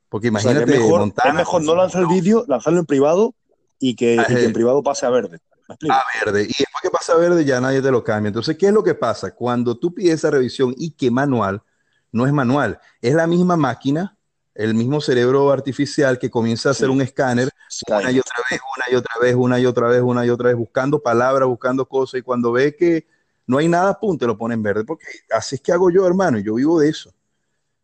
Porque 0.09 0.27
imagínate, 0.27 0.63
es 0.63 0.79
mejor, 0.79 1.13
es 1.25 1.33
mejor 1.33 1.63
no 1.63 1.75
lanzar 1.75 2.01
el 2.01 2.07
vídeo, 2.07 2.43
lanzarlo 2.47 2.79
en 2.79 2.85
privado 2.85 3.35
y 3.81 3.95
que, 3.95 4.15
en 4.15 4.53
privado 4.53 4.81
pase 4.83 5.05
a 5.05 5.09
verde. 5.09 5.39
A 5.67 6.03
verde. 6.23 6.43
Y 6.43 6.47
después 6.47 6.81
que 6.81 6.89
pasa 6.91 7.13
a 7.13 7.17
verde 7.17 7.43
ya 7.43 7.59
nadie 7.59 7.81
te 7.81 7.91
lo 7.91 8.03
cambia. 8.03 8.27
Entonces, 8.27 8.55
¿qué 8.57 8.67
es 8.67 8.73
lo 8.73 8.83
que 8.83 8.93
pasa? 8.93 9.33
Cuando 9.33 9.77
tú 9.77 9.93
pides 9.93 10.15
esa 10.15 10.29
revisión 10.29 10.73
y 10.77 10.91
que 10.91 11.09
manual, 11.09 11.63
no 12.11 12.27
es 12.27 12.31
manual, 12.31 12.79
es 13.01 13.15
la 13.15 13.25
misma 13.25 13.57
máquina, 13.57 14.17
el 14.53 14.75
mismo 14.75 15.01
cerebro 15.01 15.51
artificial 15.51 16.19
que 16.19 16.29
comienza 16.29 16.69
a 16.69 16.73
hacer 16.73 16.89
un 16.89 17.01
escáner 17.01 17.49
una 17.87 18.11
y 18.11 18.19
otra 18.19 18.35
vez, 18.49 18.59
una 18.75 18.85
y 18.91 18.95
otra 18.95 19.17
vez, 19.19 19.35
una 19.35 19.59
y 19.59 19.65
otra 19.65 19.87
vez, 19.87 20.01
una 20.01 20.25
y 20.25 20.29
otra 20.29 20.49
vez, 20.49 20.57
buscando 20.57 21.01
palabras, 21.01 21.47
buscando 21.47 21.87
cosas, 21.87 22.19
y 22.19 22.21
cuando 22.21 22.51
ve 22.51 22.75
que 22.75 23.07
no 23.47 23.57
hay 23.57 23.67
nada, 23.67 23.99
pum, 23.99 24.17
te 24.17 24.27
lo 24.27 24.37
pone 24.37 24.53
en 24.53 24.61
verde, 24.61 24.83
porque 24.83 25.05
así 25.31 25.55
es 25.55 25.61
que 25.61 25.71
hago 25.71 25.89
yo, 25.89 26.05
hermano, 26.05 26.37
y 26.37 26.43
yo 26.43 26.55
vivo 26.55 26.79
de 26.79 26.89
eso. 26.89 27.13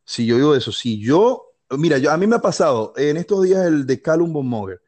Si 0.03 0.25
yo 0.25 0.35
vivo 0.35 0.51
de 0.53 0.59
eso, 0.59 0.71
si 0.71 0.99
yo, 0.99 1.53
mira, 1.71 1.97
yo, 1.97 2.11
a 2.11 2.17
mí 2.17 2.27
me 2.27 2.35
ha 2.35 2.41
pasado 2.41 2.93
en 2.97 3.17
estos 3.17 3.43
días 3.43 3.65
el 3.65 3.85
de 3.85 4.01
Calum 4.01 4.31
von 4.31 4.47
Moger, 4.47 4.81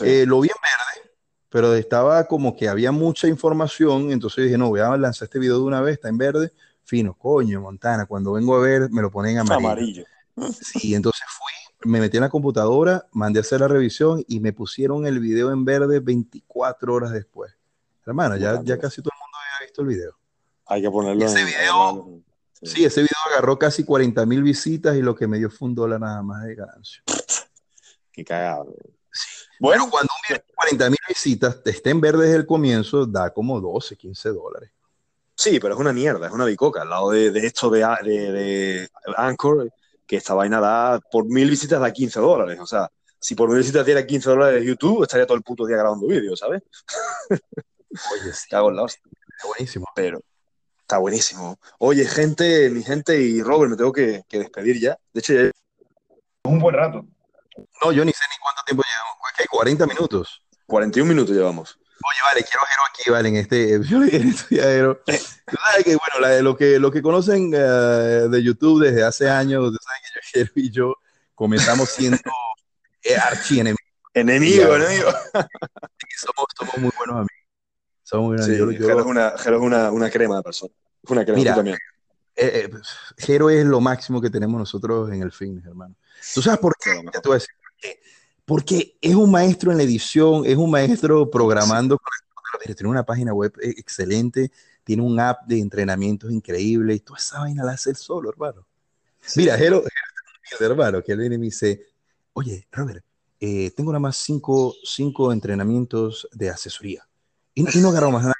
eh, 0.00 0.24
lo 0.26 0.40
vi 0.40 0.48
en 0.48 0.54
verde, 0.62 1.10
pero 1.48 1.74
estaba 1.74 2.24
como 2.24 2.56
que 2.56 2.68
había 2.68 2.92
mucha 2.92 3.28
información, 3.28 4.10
entonces 4.10 4.44
dije, 4.44 4.58
no, 4.58 4.68
voy 4.68 4.80
a 4.80 4.96
lanzar 4.96 5.26
este 5.26 5.38
video 5.38 5.58
de 5.58 5.64
una 5.64 5.80
vez, 5.80 5.94
está 5.94 6.08
en 6.08 6.18
verde, 6.18 6.52
fino, 6.84 7.14
coño, 7.14 7.60
Montana, 7.60 8.06
cuando 8.06 8.32
vengo 8.32 8.56
a 8.56 8.60
ver 8.60 8.90
me 8.90 9.02
lo 9.02 9.10
ponen 9.10 9.38
amarillo. 9.38 9.68
amarillo. 9.68 10.04
Sí, 10.60 10.94
entonces 10.94 11.22
fui, 11.28 11.90
me 11.90 12.00
metí 12.00 12.16
en 12.16 12.22
la 12.22 12.30
computadora, 12.30 13.06
mandé 13.12 13.40
a 13.40 13.42
hacer 13.42 13.60
la 13.60 13.68
revisión 13.68 14.24
y 14.26 14.40
me 14.40 14.52
pusieron 14.52 15.06
el 15.06 15.20
video 15.20 15.52
en 15.52 15.64
verde 15.64 16.00
24 16.00 16.94
horas 16.94 17.12
después. 17.12 17.52
Hermano, 18.06 18.36
ya, 18.36 18.60
ya 18.64 18.78
casi 18.78 19.02
todo 19.02 19.12
el 19.14 19.20
mundo 19.20 19.38
había 19.38 19.66
visto 19.66 19.82
el 19.82 19.88
video. 19.88 20.18
Hay 20.66 20.82
que 20.82 20.90
ponerlo 20.90 21.24
ese 21.24 21.44
video, 21.44 22.22
sí. 22.62 22.84
ese 22.84 23.00
video 23.00 23.18
agarró 23.30 23.58
casi 23.58 23.84
40 23.84 24.24
mil 24.26 24.42
visitas 24.42 24.96
y 24.96 25.02
lo 25.02 25.14
que 25.14 25.26
me 25.26 25.38
dio 25.38 25.50
fue 25.50 25.68
un 25.68 25.74
dólar 25.74 26.00
nada 26.00 26.22
más 26.22 26.44
de 26.44 26.54
ganancia. 26.54 27.02
Qué 28.10 28.24
cagado. 28.24 28.74
Bueno, 29.62 29.88
cuando 29.88 30.08
un 30.12 30.22
video 30.28 30.44
de 30.44 30.54
40 30.56 30.90
mil 30.90 30.98
visitas 31.08 31.60
esté 31.64 31.90
en 31.90 32.00
verde 32.00 32.24
desde 32.24 32.38
el 32.38 32.46
comienzo, 32.46 33.06
da 33.06 33.32
como 33.32 33.60
12, 33.60 33.96
15 33.96 34.30
dólares. 34.30 34.72
Sí, 35.36 35.60
pero 35.60 35.74
es 35.74 35.80
una 35.80 35.92
mierda, 35.92 36.26
es 36.26 36.32
una 36.32 36.46
bicoca. 36.46 36.82
Al 36.82 36.90
lado 36.90 37.10
de, 37.10 37.28
esto 37.46 37.70
de, 37.70 37.78
de, 37.78 38.88
Anchor, 39.16 39.70
que 40.04 40.16
esta 40.16 40.34
vaina 40.34 40.58
da 40.58 40.98
por 41.12 41.26
mil 41.26 41.48
visitas 41.48 41.80
da 41.80 41.92
15 41.92 42.18
dólares. 42.18 42.58
O 42.58 42.66
sea, 42.66 42.90
si 43.20 43.36
por 43.36 43.48
mil 43.48 43.58
visitas 43.58 43.86
diera 43.86 44.04
15 44.04 44.30
dólares 44.30 44.60
de 44.60 44.66
YouTube, 44.66 45.04
estaría 45.04 45.26
todo 45.26 45.36
el 45.36 45.44
puto 45.44 45.64
día 45.64 45.76
grabando 45.76 46.08
vídeos, 46.08 46.40
¿sabes? 46.40 46.64
Oye, 47.30 47.40
sí. 48.34 48.48
Cago 48.50 48.70
en 48.70 48.76
la 48.76 48.82
hostia. 48.82 49.00
Está 49.36 49.46
buenísimo. 49.46 49.86
Pero 49.94 50.20
está 50.80 50.98
buenísimo. 50.98 51.56
Oye, 51.78 52.04
gente, 52.04 52.68
mi 52.68 52.82
gente 52.82 53.16
y 53.16 53.40
Robert, 53.44 53.70
me 53.70 53.76
tengo 53.76 53.92
que, 53.92 54.24
despedir 54.28 54.80
ya. 54.80 54.98
De 55.12 55.20
hecho, 55.20 55.34
ya 55.34 55.50
un 56.50 56.58
buen 56.58 56.74
rato. 56.74 57.06
No, 57.80 57.92
yo 57.92 58.04
ni 58.04 58.10
sé 58.10 58.24
ni 58.28 58.42
cuánto 58.42 58.62
tiempo 58.66 58.82
llevamos. 58.82 59.01
¿Qué? 59.36 59.46
40 59.48 59.86
minutos. 59.86 60.42
41 60.66 61.08
minutos 61.08 61.34
llevamos. 61.34 61.78
Oye, 62.04 62.18
vale, 62.24 62.42
quiero 62.42 62.66
Jero 62.66 62.82
aquí, 62.90 63.10
vale, 63.10 63.28
en 63.28 63.36
este, 63.36 63.80
yo 63.84 63.98
le 64.00 64.06
dije 64.06 64.46
Jero. 64.48 65.00
Tú 65.04 65.56
sabes 65.56 65.84
que, 65.84 65.96
bueno, 65.96 66.20
la, 66.20 66.42
lo, 66.42 66.56
que, 66.56 66.78
lo 66.78 66.90
que 66.90 67.00
conocen 67.00 67.54
uh, 67.54 68.28
de 68.28 68.42
YouTube 68.42 68.84
desde 68.84 69.04
hace 69.04 69.30
años, 69.30 69.70
tú 69.70 69.78
sabes 69.80 70.00
que 70.12 70.38
Jero 70.38 70.52
y 70.56 70.70
yo 70.70 70.94
comenzamos 71.34 71.90
siendo 71.90 72.18
eh, 73.04 73.16
archienemigos. 73.16 73.78
Enemigo, 74.14 74.74
enemigo. 74.76 75.10
somos, 76.16 76.46
somos 76.58 76.78
muy 76.78 76.90
buenos 76.98 77.16
amigos. 77.16 77.42
Sí, 78.44 78.52
Jero 78.52 79.00
es, 79.00 79.06
una, 79.06 79.38
Jero 79.38 79.56
es 79.56 79.62
una, 79.62 79.90
una, 79.90 80.10
crema 80.10 80.36
de 80.36 80.42
persona. 80.42 80.72
Es 81.02 81.10
una 81.10 81.24
crema 81.24 81.38
Mira, 81.38 81.54
también. 81.54 81.78
Eh, 82.36 82.68
eh, 82.70 82.70
Jero 83.16 83.48
es 83.48 83.64
lo 83.64 83.80
máximo 83.80 84.20
que 84.20 84.28
tenemos 84.28 84.58
nosotros 84.58 85.10
en 85.12 85.22
el 85.22 85.32
fin, 85.32 85.62
hermano. 85.64 85.94
¿Tú 86.34 86.42
sabes 86.42 86.60
por 86.60 86.74
qué? 86.78 87.02
Te 87.10 87.28
voy 87.28 87.32
a 87.32 87.34
decir 87.34 87.54
por 87.60 87.72
qué. 87.80 88.00
Porque 88.44 88.96
es 89.00 89.14
un 89.14 89.30
maestro 89.30 89.70
en 89.70 89.78
la 89.78 89.84
edición, 89.84 90.44
es 90.44 90.56
un 90.56 90.70
maestro 90.70 91.30
programando. 91.30 91.98
Sí. 92.64 92.74
Tiene 92.74 92.90
una 92.90 93.04
página 93.04 93.32
web 93.32 93.52
eh, 93.62 93.74
excelente, 93.76 94.52
tiene 94.84 95.02
un 95.02 95.18
app 95.18 95.46
de 95.46 95.58
entrenamientos 95.58 96.30
increíble 96.30 96.94
y 96.94 97.00
toda 97.00 97.18
esa 97.18 97.40
vaina 97.40 97.64
la 97.64 97.72
hace 97.72 97.90
él 97.90 97.96
solo, 97.96 98.30
hermano. 98.30 98.66
Sí. 99.20 99.40
Mira, 99.40 99.56
Jero, 99.56 99.82
Jero, 100.42 100.72
hermano, 100.72 101.02
que 101.02 101.12
él 101.12 101.18
viene 101.18 101.36
y 101.36 101.38
me 101.38 101.44
dice, 101.46 101.86
oye, 102.34 102.66
Robert, 102.70 103.04
eh, 103.40 103.72
tengo 103.76 103.90
nada 103.90 104.00
más 104.00 104.16
cinco, 104.16 104.74
cinco 104.84 105.32
entrenamientos 105.32 106.28
de 106.32 106.50
asesoría 106.50 107.06
y, 107.54 107.78
y 107.78 107.80
no 107.80 107.88
agarro 107.88 108.10
más 108.10 108.22
nada. 108.22 108.34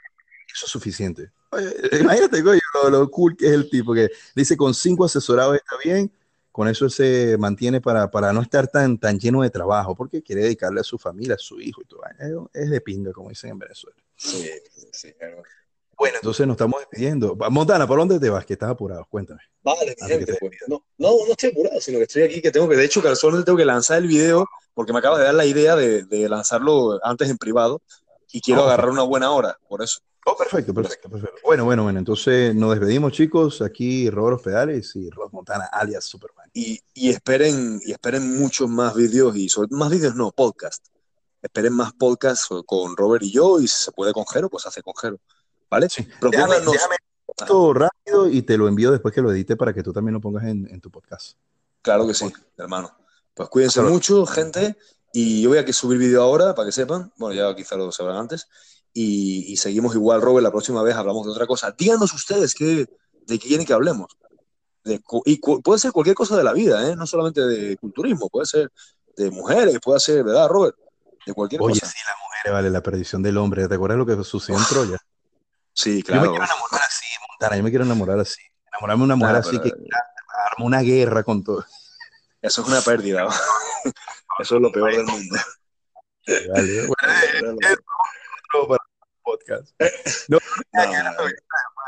Eso 0.52 0.66
es 0.66 0.72
suficiente. 0.72 1.32
Oye, 1.50 1.70
imagínate, 2.00 2.42
coño, 2.42 2.60
lo, 2.74 2.90
lo, 2.90 3.10
cool 3.10 3.36
que 3.36 3.46
es 3.46 3.52
el 3.52 3.68
tipo 3.68 3.94
que 3.94 4.10
dice 4.34 4.56
con 4.56 4.74
cinco 4.74 5.04
asesorados 5.04 5.56
está 5.56 5.76
bien, 5.82 6.12
con 6.52 6.68
eso 6.68 6.88
se 6.90 7.36
mantiene 7.38 7.80
para, 7.80 8.10
para 8.10 8.32
no 8.32 8.42
estar 8.42 8.68
tan, 8.68 8.98
tan 8.98 9.18
lleno 9.18 9.42
de 9.42 9.50
trabajo, 9.50 9.96
porque 9.96 10.22
quiere 10.22 10.42
dedicarle 10.42 10.80
a 10.80 10.84
su 10.84 10.98
familia, 10.98 11.34
a 11.34 11.38
su 11.38 11.58
hijo 11.60 11.80
y 11.82 11.86
todo. 11.86 12.02
Es, 12.52 12.70
de 12.70 12.80
pinga, 12.82 13.12
como 13.12 13.30
dicen 13.30 13.50
en 13.50 13.58
Venezuela. 13.58 13.96
Sí, 14.16 14.50
sí, 14.92 15.12
claro. 15.14 15.42
Bueno, 15.96 16.16
entonces 16.16 16.46
nos 16.46 16.54
estamos 16.54 16.80
despidiendo. 16.80 17.36
Montana, 17.50 17.86
¿por 17.86 17.98
dónde 17.98 18.20
te 18.20 18.28
vas? 18.28 18.44
Que 18.44 18.52
estás 18.52 18.70
apurado, 18.70 19.06
cuéntame. 19.08 19.40
Vale, 19.62 19.96
mi 20.00 20.08
gente, 20.08 20.36
pues, 20.38 20.52
no, 20.68 20.84
no, 20.98 21.10
no 21.26 21.30
estoy 21.30 21.50
apurado, 21.50 21.80
sino 21.80 21.98
que 21.98 22.04
estoy 22.04 22.22
aquí, 22.22 22.42
que 22.42 22.50
tengo 22.50 22.68
que, 22.68 22.76
de 22.76 22.84
hecho, 22.84 23.02
casualmente 23.02 23.46
tengo 23.46 23.58
que 23.58 23.64
lanzar 23.64 23.98
el 23.98 24.08
video, 24.08 24.46
porque 24.74 24.92
me 24.92 24.98
acaba 24.98 25.18
de 25.18 25.24
dar 25.24 25.34
la 25.34 25.46
idea 25.46 25.74
de, 25.74 26.04
de 26.04 26.28
lanzarlo 26.28 26.98
antes 27.02 27.30
en 27.30 27.38
privado, 27.38 27.80
y 28.32 28.40
quiero 28.40 28.62
oh, 28.62 28.64
agarrar 28.64 28.90
una 28.90 29.02
buena 29.02 29.30
hora, 29.30 29.56
por 29.68 29.82
eso. 29.82 30.00
Oh, 30.24 30.36
perfecto, 30.36 30.72
perfecto, 30.72 31.10
perfecto. 31.10 31.36
Bueno, 31.44 31.64
bueno, 31.64 31.82
bueno, 31.82 31.98
entonces 31.98 32.54
nos 32.54 32.70
despedimos, 32.70 33.12
chicos. 33.12 33.60
Aquí 33.60 34.08
Robert 34.08 34.40
Pedales 34.42 34.94
y 34.94 35.10
Rod 35.10 35.32
Montana, 35.32 35.64
alias 35.72 36.04
Superman. 36.04 36.41
Y, 36.52 36.80
y, 36.92 37.10
esperen, 37.10 37.80
y 37.84 37.92
esperen 37.92 38.38
muchos 38.38 38.68
más 38.68 38.94
vídeos, 38.94 39.36
y 39.36 39.48
sobre 39.48 39.68
más 39.70 39.90
vídeos 39.90 40.14
no, 40.14 40.30
podcast. 40.32 40.86
Esperen 41.40 41.72
más 41.72 41.92
podcasts 41.92 42.48
con 42.66 42.96
Robert 42.96 43.24
y 43.24 43.32
yo, 43.32 43.58
y 43.58 43.66
si 43.66 43.84
se 43.84 43.92
puede 43.92 44.12
con 44.12 44.26
Jero, 44.26 44.48
pues 44.48 44.66
hace 44.66 44.82
con 44.82 44.94
Jero. 44.94 45.18
¿Vale? 45.70 45.88
Sí. 45.88 46.06
Déjame 46.20 46.56
esto 47.38 47.72
rápido 47.72 48.28
y 48.28 48.42
te 48.42 48.56
lo 48.58 48.68
envío 48.68 48.92
después 48.92 49.14
que 49.14 49.22
lo 49.22 49.32
edite 49.32 49.56
para 49.56 49.72
que 49.72 49.82
tú 49.82 49.92
también 49.92 50.14
lo 50.14 50.20
pongas 50.20 50.44
en, 50.44 50.68
en 50.70 50.80
tu 50.80 50.90
podcast. 50.90 51.36
Claro 51.80 52.06
que 52.06 52.14
sí, 52.14 52.30
hermano. 52.56 52.94
Pues 53.34 53.48
cuídense 53.48 53.80
Pero, 53.80 53.92
mucho, 53.92 54.26
gente. 54.26 54.76
Y 55.12 55.42
yo 55.42 55.48
voy 55.50 55.58
a 55.58 55.64
que 55.64 55.72
subir 55.72 55.98
vídeo 55.98 56.22
ahora 56.22 56.54
para 56.54 56.66
que 56.66 56.72
sepan. 56.72 57.12
Bueno, 57.16 57.34
ya 57.34 57.54
quizá 57.56 57.76
lo 57.76 57.90
sabrán 57.90 58.16
antes. 58.16 58.48
Y, 58.92 59.52
y, 59.52 59.56
seguimos 59.56 59.94
igual, 59.94 60.20
Robert. 60.20 60.42
La 60.42 60.50
próxima 60.50 60.82
vez 60.82 60.94
hablamos 60.94 61.24
de 61.24 61.32
otra 61.32 61.46
cosa. 61.46 61.74
Díganos 61.76 62.12
ustedes 62.12 62.54
qué, 62.54 62.86
de 63.26 63.38
qué 63.38 63.48
quieren 63.48 63.66
que 63.66 63.72
hablemos. 63.72 64.16
De, 64.84 65.00
y 65.26 65.38
puede 65.38 65.78
ser 65.78 65.92
cualquier 65.92 66.16
cosa 66.16 66.36
de 66.36 66.42
la 66.42 66.52
vida, 66.52 66.88
¿eh? 66.88 66.96
no 66.96 67.06
solamente 67.06 67.40
de 67.40 67.76
culturismo, 67.76 68.28
puede 68.28 68.46
ser 68.46 68.72
de 69.16 69.30
mujeres, 69.30 69.78
puede 69.80 70.00
ser, 70.00 70.24
¿verdad, 70.24 70.48
Robert? 70.48 70.76
De 71.24 71.32
cualquier 71.34 71.62
Oye, 71.62 71.78
cosa. 71.78 71.92
sí, 71.92 71.98
las 72.04 72.16
mujeres, 72.20 72.52
vale, 72.52 72.70
la 72.70 72.82
perdición 72.82 73.22
del 73.22 73.36
hombre. 73.38 73.68
¿Te 73.68 73.74
acuerdas 73.76 73.98
lo 73.98 74.06
que 74.06 74.24
sucedió 74.24 74.58
en 74.58 74.66
Troya? 74.66 74.98
Sí, 75.72 76.02
claro. 76.02 76.24
Yo 76.24 76.30
me 76.32 76.38
quiero 76.38 76.52
enamorar 76.52 76.80
así, 76.84 77.06
Montana. 77.28 77.56
Yo 77.56 77.62
me 77.62 77.70
quiero 77.70 77.84
enamorar 77.84 78.18
así. 78.18 78.42
Enamorarme 78.72 79.00
de 79.00 79.04
una 79.04 79.16
mujer 79.16 79.36
así 79.36 79.58
pero... 79.58 79.62
que 79.62 79.70
arma 80.50 80.66
una 80.66 80.80
guerra 80.80 81.22
con 81.22 81.44
todo. 81.44 81.64
Eso 82.40 82.62
es 82.62 82.68
una 82.68 82.80
pérdida. 82.80 83.26
Eso 84.40 84.56
es 84.56 84.62
lo 84.62 84.72
peor 84.72 84.90
del 84.90 85.04
mundo. 85.04 85.36
Vale, 86.26 86.86
bueno, 86.86 87.56
no, 88.54 88.68
para 88.68 88.84
podcast. 89.22 89.70
No, 90.28 90.38
no, 90.72 90.84
no, 90.84 91.10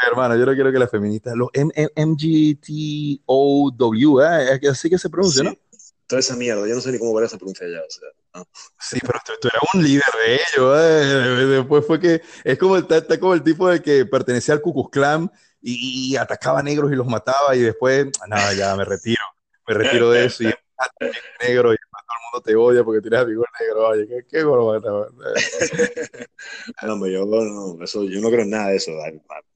hermano, 0.06 0.36
yo 0.36 0.46
no 0.46 0.54
quiero 0.54 0.72
que 0.72 0.78
las 0.78 0.90
feministas, 0.90 1.34
los 1.34 1.48
MGTOW, 1.96 2.20
¿eh? 4.20 4.60
así 4.70 4.90
que 4.90 4.98
se 4.98 5.10
pronuncia, 5.10 5.42
sí. 5.42 5.48
¿no? 5.48 5.56
Toda 6.06 6.20
esa 6.20 6.36
mierda, 6.36 6.66
yo 6.68 6.74
no 6.74 6.80
sé 6.80 6.92
ni 6.92 6.98
cómo 6.98 7.18
se 7.26 7.38
pronuncia 7.38 7.66
allá, 7.66 7.80
o 7.80 7.90
sea, 7.90 8.08
¿no? 8.34 8.46
Sí, 8.78 8.98
pero 9.00 9.18
tú, 9.24 9.32
tú, 9.40 9.48
eras 9.48 9.62
un 9.72 9.82
líder 9.82 10.04
de 10.26 10.34
ellos, 10.34 10.78
¿eh? 10.78 11.46
después 11.46 11.86
fue 11.86 11.98
que, 11.98 12.20
es 12.44 12.58
como 12.58 12.76
el, 12.76 12.86
está 12.88 13.18
como 13.18 13.32
el 13.34 13.42
tipo 13.42 13.68
de 13.68 13.80
que 13.80 14.04
pertenecía 14.04 14.54
al 14.54 14.60
Ku 14.60 14.90
Klan 14.90 15.30
y, 15.62 16.12
y, 16.12 16.16
atacaba 16.16 16.60
a 16.60 16.62
negros 16.62 16.92
y 16.92 16.96
los 16.96 17.06
mataba 17.06 17.56
y 17.56 17.60
después, 17.60 18.08
nada, 18.28 18.52
ya 18.52 18.76
me 18.76 18.84
retiro, 18.84 19.22
me 19.66 19.74
retiro 19.74 20.10
de 20.10 20.26
eso 20.26 20.44
y 20.44 20.52
negro 21.40 21.72
y 21.72 21.76
todo 21.76 22.00
el 22.00 22.32
mundo 22.32 22.42
te 22.44 22.56
odia 22.56 22.84
porque 22.84 23.00
tienes 23.00 23.20
amigos 23.20 23.46
negros. 23.60 23.90
Oye, 23.90 24.06
¿qué, 24.08 24.26
qué 24.28 24.44
bueno, 24.44 24.80
no, 26.82 27.06
yo 27.08 27.24
no, 27.24 27.82
eso, 27.82 28.04
yo 28.04 28.20
no 28.20 28.28
creo 28.28 28.42
en 28.42 28.50
nada 28.50 28.68
de 28.68 28.76
eso. 28.76 28.92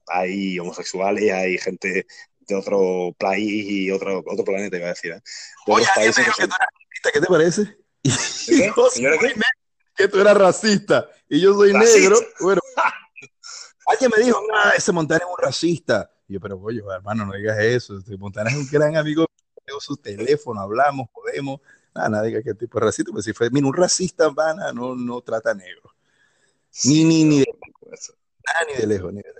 Hay 0.09 0.59
homosexuales, 0.59 1.31
hay 1.31 1.57
gente 1.57 2.05
de 2.39 2.55
otro 2.55 3.15
país 3.17 3.65
y 3.69 3.91
otro, 3.91 4.23
otro 4.25 4.43
planeta, 4.43 4.77
iba 4.77 4.87
a 4.87 4.89
decir. 4.89 5.11
¿eh? 5.11 5.21
De 5.65 5.73
Oye, 5.73 5.85
países 5.95 6.25
que, 6.25 6.31
son... 6.31 6.49
que 6.49 6.49
tú 6.49 6.55
eras 6.55 6.69
racista, 6.69 7.11
¿qué 7.13 7.21
te 7.21 7.27
parece? 7.27 7.77
¿Qué? 8.47 9.33
Que 9.95 10.07
tú 10.07 10.19
eras 10.21 10.37
racista 10.37 11.09
y 11.27 11.41
yo 11.41 11.53
soy 11.53 11.73
¿Racista? 11.73 11.99
negro. 11.99 12.19
Bueno, 12.39 12.61
alguien 13.87 14.11
me 14.15 14.23
dijo, 14.23 14.41
ah, 14.53 14.73
ese 14.75 14.91
Montana 14.91 15.23
es 15.23 15.29
un 15.29 15.43
racista. 15.43 16.09
Y 16.27 16.33
yo, 16.33 16.39
pero 16.39 16.59
oye, 16.59 16.81
hermano, 16.93 17.25
no 17.25 17.33
digas 17.33 17.57
eso. 17.59 17.97
Este 17.97 18.15
Montana 18.17 18.49
es 18.49 18.55
un 18.55 18.67
gran 18.69 18.95
amigo 18.95 19.25
su 19.79 19.97
teléfono, 19.97 20.61
hablamos, 20.61 21.09
podemos, 21.13 21.59
nada, 21.93 22.09
nada 22.09 22.23
diga 22.23 22.41
qué 22.41 22.53
tipo 22.53 22.79
de 22.79 22.85
racista, 22.85 23.11
pues 23.11 23.25
si 23.25 23.33
fue, 23.33 23.49
mira, 23.51 23.67
un 23.67 23.73
racista, 23.73 24.29
vana, 24.29 24.71
no, 24.73 24.95
no 24.95 25.21
trata 25.21 25.53
negro. 25.53 25.93
Ni, 26.85 27.03
ni, 27.03 27.23
ni 27.23 27.39
de. 27.39 27.45
Nada, 28.47 28.65
ni 28.67 28.81
de 28.81 28.87
lejos, 28.87 29.13
ni 29.13 29.21
de 29.21 29.29
lejos. 29.29 29.38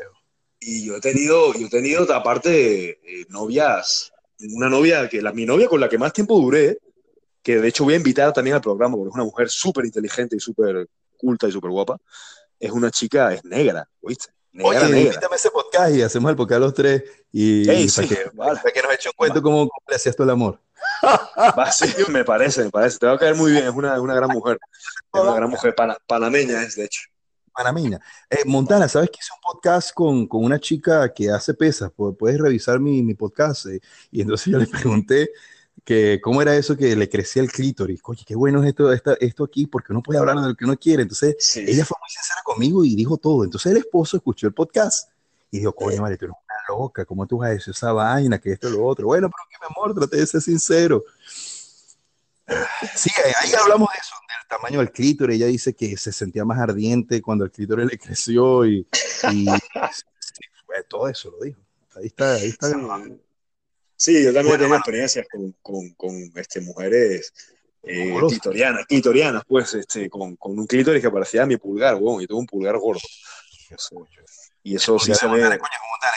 Y 0.59 0.85
yo 0.85 0.97
he 0.97 1.01
tenido, 1.01 1.53
yo 1.53 1.67
he 1.67 1.69
tenido 1.69 2.11
aparte 2.13 2.89
eh, 2.89 3.25
novias, 3.29 4.11
una 4.53 4.69
novia 4.69 5.07
que 5.07 5.21
la, 5.21 5.31
mi 5.31 5.45
novia 5.45 5.67
con 5.67 5.79
la 5.79 5.87
que 5.89 5.97
más 5.97 6.13
tiempo 6.13 6.39
duré, 6.39 6.79
que 7.41 7.59
de 7.59 7.67
hecho 7.67 7.85
voy 7.85 7.93
a 7.93 7.97
invitar 7.97 8.33
también 8.33 8.55
al 8.55 8.61
programa, 8.61 8.95
porque 8.95 9.09
es 9.09 9.15
una 9.15 9.23
mujer 9.23 9.49
súper 9.49 9.85
inteligente 9.85 10.35
y 10.35 10.39
súper 10.39 10.87
culta 11.17 11.47
y 11.47 11.51
súper 11.51 11.71
guapa, 11.71 11.97
es 12.59 12.71
una 12.71 12.91
chica, 12.91 13.33
es 13.33 13.43
negra, 13.45 13.87
¿oíste? 14.01 14.27
Negra, 14.51 14.69
Oye, 14.69 14.79
negra. 14.79 14.99
invítame 14.99 15.33
a 15.33 15.35
ese 15.35 15.51
podcast 15.51 15.95
y 15.95 16.01
hacemos 16.01 16.31
el 16.31 16.35
podcast 16.35 16.59
los 16.61 16.73
tres 16.73 17.03
y, 17.31 17.69
Ey, 17.69 17.83
y 17.83 17.89
sí, 17.89 18.01
para, 18.01 18.07
que, 18.07 18.29
vale. 18.33 18.59
para 18.59 18.73
que 18.73 18.81
nos 18.81 18.93
eche 18.93 19.09
un 19.09 19.13
cuento 19.15 19.41
cómo, 19.41 19.57
cómo 19.59 19.85
le 19.87 19.95
hacías 19.95 20.15
tú 20.15 20.23
el 20.23 20.31
amor. 20.31 20.59
Va, 21.57 21.71
sí, 21.71 21.85
me 22.09 22.25
parece, 22.25 22.63
me 22.63 22.69
parece. 22.71 22.97
Te 22.97 23.05
va 23.05 23.13
a 23.13 23.17
caer 23.19 23.35
muy 23.35 23.51
bien, 23.51 23.65
es 23.65 23.73
una, 23.73 23.99
una 24.01 24.15
gran 24.15 24.29
mujer. 24.29 24.57
Es 25.13 25.21
una 25.21 25.35
gran 25.35 25.49
mujer, 25.49 25.75
pana, 25.75 25.97
panameña 26.07 26.63
es, 26.63 26.75
de 26.75 26.85
hecho. 26.85 27.01
Panameña. 27.49 27.99
Eh, 28.29 28.43
Montana, 28.45 28.87
¿sabes 28.87 29.09
que 29.09 29.19
hice 29.19 29.31
un 29.33 29.41
podcast 29.41 29.93
con, 29.93 30.27
con, 30.27 30.43
una 30.43 30.59
chica 30.59 31.13
que 31.13 31.29
hace 31.29 31.53
pesas? 31.53 31.91
Puedes 31.91 32.39
revisar 32.39 32.79
mi, 32.79 33.03
mi 33.03 33.13
podcast. 33.15 33.65
Eh, 33.67 33.81
y 34.11 34.21
entonces 34.21 34.51
yo 34.51 34.57
le 34.57 34.67
pregunté, 34.67 35.29
que 35.83 36.19
cómo 36.21 36.41
era 36.41 36.55
eso 36.55 36.77
que 36.77 36.95
le 36.95 37.09
crecía 37.09 37.41
el 37.41 37.51
clítoris. 37.51 38.01
Oye, 38.03 38.23
qué 38.25 38.35
bueno 38.35 38.61
es 38.61 38.69
esto, 38.69 38.91
esto, 38.91 39.43
aquí, 39.43 39.67
porque 39.67 39.91
uno 39.91 40.01
puede 40.01 40.19
hablar 40.19 40.37
de 40.39 40.49
lo 40.49 40.55
que 40.55 40.65
uno 40.65 40.77
quiere. 40.77 41.03
Entonces, 41.03 41.57
ella 41.57 41.85
fue 41.85 41.97
muy 41.99 42.09
sincera 42.09 42.41
conmigo 42.43 42.85
y 42.85 42.95
dijo 42.95 43.17
todo. 43.17 43.43
Entonces, 43.43 43.71
el 43.71 43.79
esposo 43.79 44.17
escuchó 44.17 44.47
el 44.47 44.53
podcast 44.53 45.09
y 45.51 45.59
dijo, 45.59 45.73
coño, 45.73 46.01
madre, 46.01 46.17
tú 46.17 46.25
eres 46.25 46.37
una 46.37 46.77
loca, 46.77 47.05
¿cómo 47.05 47.25
tú 47.25 47.39
vas 47.39 47.49
a 47.49 47.53
decir 47.53 47.73
esa 47.73 47.91
vaina, 47.91 48.37
que 48.39 48.51
esto 48.51 48.69
lo 48.69 48.85
otro? 48.85 49.07
Bueno, 49.07 49.29
pero 49.29 49.43
que 49.49 49.57
mi 49.59 49.75
amor, 49.75 49.95
trate 49.95 50.17
de 50.17 50.27
ser 50.27 50.41
sincero. 50.41 51.03
Sí, 52.95 53.11
ahí 53.41 53.51
hablamos 53.53 53.88
de 54.27 54.35
del 54.35 54.47
tamaño 54.47 54.79
del 54.79 54.91
clítoris. 54.91 55.35
Ella 55.35 55.47
dice 55.47 55.73
que 55.73 55.97
se 55.97 56.11
sentía 56.11 56.45
más 56.45 56.59
ardiente 56.59 57.21
cuando 57.21 57.45
el 57.45 57.51
clítoris 57.51 57.85
le 57.85 57.97
creció 57.97 58.65
y, 58.65 58.87
todo 60.89 61.07
eso 61.07 61.31
lo 61.31 61.45
dijo. 61.45 61.59
Ahí 61.95 62.07
está, 62.07 62.33
ahí 62.35 62.49
está. 62.49 62.69
Sí, 63.95 64.23
yo 64.23 64.33
también 64.33 64.57
tengo 64.57 64.75
experiencias 64.75 65.27
con, 65.29 65.53
con, 65.61 65.89
con 65.95 66.31
este, 66.35 66.61
mujeres 66.61 67.33
eh, 67.83 68.15
clitorianas, 68.87 69.43
pues, 69.47 69.73
este, 69.73 70.09
con, 70.09 70.35
con, 70.37 70.57
un 70.57 70.65
clítoris 70.65 71.01
que 71.01 71.11
parecía 71.11 71.45
mi 71.45 71.57
pulgar, 71.57 71.95
weón, 71.95 72.21
y 72.21 72.27
tuvo 72.27 72.39
un 72.39 72.45
pulgar 72.45 72.77
gordo. 72.77 73.01
Y 74.63 74.75
eso 74.75 74.99
sí 74.99 75.13
se 75.13 75.27
ve. 75.27 75.59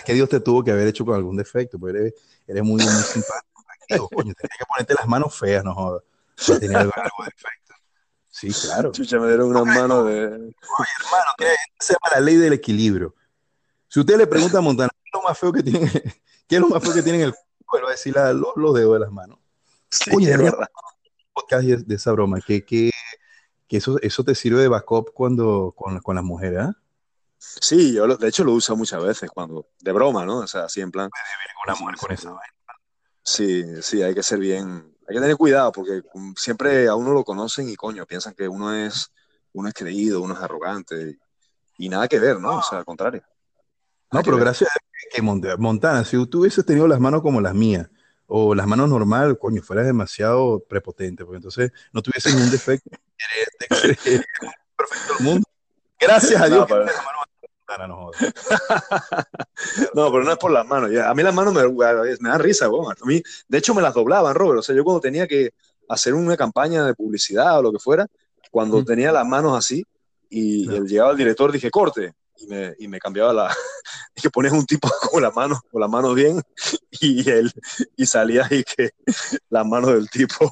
que 0.05 0.14
Dios 0.14 0.28
te 0.28 0.40
tuvo 0.40 0.62
que 0.62 0.70
haber 0.70 0.88
hecho 0.88 1.05
con 1.05 1.14
algún 1.14 1.36
defecto, 1.36 1.78
porque 1.78 1.99
eres, 1.99 2.14
eres 2.47 2.62
muy, 2.62 2.82
muy 2.82 3.03
simpático. 3.03 3.53
coño, 4.14 4.32
tenía 4.34 4.57
que 4.59 4.64
ponerte 4.66 4.95
las 4.95 5.07
manos 5.07 5.38
feas, 5.38 5.64
no 5.64 5.74
jodas. 5.74 6.03
Tenía 6.61 6.80
algo, 6.80 6.93
algo 6.97 7.24
defecto. 7.24 7.61
Sí, 8.33 8.51
claro. 8.51 8.91
Chucha, 8.91 9.20
me 9.20 9.28
dieron 9.28 9.51
unas 9.51 9.64
manos 9.64 10.07
de. 10.07 10.24
Oye, 10.26 10.91
hermano, 11.05 11.30
¿qué 11.37 11.47
se 11.78 11.93
llama 11.93 12.16
la 12.16 12.20
ley 12.20 12.37
del 12.37 12.55
equilibrio? 12.55 13.14
Si 13.89 14.01
usted 14.01 14.16
le 14.16 14.26
pregunta 14.26 14.59
a 14.59 14.62
Montana, 14.62 14.91
¿qué 15.05 15.11
es 15.12 15.12
lo 15.12 15.22
más 15.22 15.39
feo 15.39 15.53
que 15.53 15.62
tiene, 15.62 15.80
¿qué 16.49 16.57
es 16.57 16.61
lo 16.61 16.68
más 16.68 16.83
feo 16.83 16.95
que 16.95 17.03
tiene 17.03 17.18
en 17.18 17.24
el 17.26 17.35
bueno, 17.72 17.89
decir 17.89 18.14
los, 18.14 18.53
los, 18.57 18.74
dedos 18.74 18.95
de 18.95 19.01
las 19.01 19.11
manos. 19.11 19.39
Sí, 19.89 20.11
Oye, 20.14 20.37
verdad. 20.37 20.68
podcast 21.33 21.64
de 21.64 21.95
esa 21.95 22.12
broma, 22.12 22.39
que, 22.41 22.64
que, 22.66 22.91
que, 23.66 23.76
eso, 23.78 23.99
eso 24.03 24.22
te 24.22 24.35
sirve 24.35 24.61
de 24.61 24.68
backup 24.68 25.12
cuando, 25.14 25.72
con, 25.74 25.99
con 26.01 26.16
las 26.16 26.24
mujeres, 26.24 26.59
¿ah? 26.61 26.76
Sí, 27.39 27.95
yo 27.95 28.07
de 28.07 28.28
hecho 28.28 28.45
lo 28.45 28.53
uso 28.53 28.76
muchas 28.76 29.03
veces, 29.03 29.30
cuando, 29.30 29.70
de 29.80 29.91
broma, 29.91 30.26
¿no? 30.26 30.39
O 30.41 30.47
sea, 30.47 30.64
así 30.64 30.83
en 30.83 30.93
plan. 30.93 31.09
Con 31.11 31.72
una 31.72 31.80
mujer 31.80 31.99
con 31.99 32.12
esa 32.12 32.30
vaina. 32.30 32.55
Sí, 33.22 33.64
sí, 33.83 34.03
hay 34.03 34.14
que 34.14 34.22
ser 34.22 34.39
bien, 34.39 34.91
hay 35.12 35.16
que 35.16 35.20
tener 35.20 35.36
cuidado, 35.36 35.72
porque 35.72 36.02
siempre 36.36 36.88
a 36.88 36.94
uno 36.94 37.12
lo 37.12 37.22
conocen 37.22 37.68
y 37.68 37.76
coño, 37.76 38.06
piensan 38.06 38.34
que 38.34 38.48
uno 38.48 38.74
es, 38.74 39.12
uno 39.52 39.68
es 39.68 39.74
creído, 39.74 40.22
uno 40.22 40.34
es 40.34 40.40
arrogante, 40.40 41.18
y, 41.76 41.88
nada 41.88 42.08
que 42.08 42.18
ver, 42.18 42.38
¿no? 42.38 42.58
O 42.58 42.62
sea, 42.62 42.78
al 42.78 42.84
contrario. 42.84 43.22
No, 44.10 44.22
pero 44.22 44.36
gracias 44.36 44.70
a 44.70 44.78
que 45.10 45.22
Montana, 45.22 46.04
si 46.04 46.26
tú 46.26 46.40
hubieses 46.40 46.64
tenido 46.64 46.86
las 46.86 47.00
manos 47.00 47.22
como 47.22 47.40
las 47.40 47.54
mías, 47.54 47.88
o 48.26 48.54
las 48.54 48.66
manos 48.66 48.88
normal, 48.88 49.38
coño, 49.38 49.60
fueras 49.62 49.84
demasiado 49.84 50.60
prepotente, 50.60 51.24
porque 51.24 51.36
entonces 51.36 51.72
no 51.92 52.00
tuvieses 52.00 52.34
ningún 52.34 52.50
defecto. 52.50 52.90
perfecto 54.76 55.14
del 55.18 55.26
mundo. 55.26 55.48
Gracias 55.98 56.40
a 56.40 56.46
Dios. 56.46 56.60
No, 56.60 56.66
pero... 56.66 56.86
no, 57.88 58.10
no, 59.94 60.12
pero 60.12 60.24
no 60.24 60.32
es 60.32 60.38
por 60.38 60.50
las 60.50 60.66
manos. 60.66 60.90
A 61.04 61.14
mí 61.14 61.22
las 61.22 61.34
manos 61.34 61.54
me, 61.54 61.66
me 61.68 62.28
dan 62.28 62.40
risa, 62.40 62.66
A 62.66 63.06
mí, 63.06 63.22
de 63.48 63.58
hecho, 63.58 63.74
me 63.74 63.82
las 63.82 63.94
doblaban, 63.94 64.34
Robert. 64.34 64.60
O 64.60 64.62
sea, 64.62 64.74
yo 64.74 64.84
cuando 64.84 65.00
tenía 65.00 65.26
que 65.26 65.54
hacer 65.88 66.14
una 66.14 66.36
campaña 66.36 66.84
de 66.84 66.94
publicidad 66.94 67.58
o 67.58 67.62
lo 67.62 67.72
que 67.72 67.78
fuera, 67.78 68.06
cuando 68.50 68.84
tenía 68.84 69.12
las 69.12 69.26
manos 69.26 69.56
así 69.56 69.84
y 70.28 70.68
llegaba 70.86 71.12
el 71.12 71.16
director, 71.16 71.50
dije, 71.50 71.70
corte 71.70 72.14
y 72.36 72.46
me, 72.46 72.74
y 72.78 72.88
me 72.88 72.98
cambiaba 72.98 73.32
la. 73.32 73.54
que 74.14 74.30
ponías 74.30 74.52
un 74.52 74.66
tipo 74.66 74.88
con 75.10 75.22
las 75.22 75.34
manos, 75.34 75.60
con 75.70 75.80
las 75.80 75.90
manos 75.90 76.14
bien, 76.14 76.42
y 77.00 77.28
él, 77.28 77.52
y 77.96 78.06
salía 78.06 78.46
y 78.50 78.64
que 78.64 78.90
las 79.48 79.66
manos 79.66 79.94
del 79.94 80.08
tipo. 80.10 80.50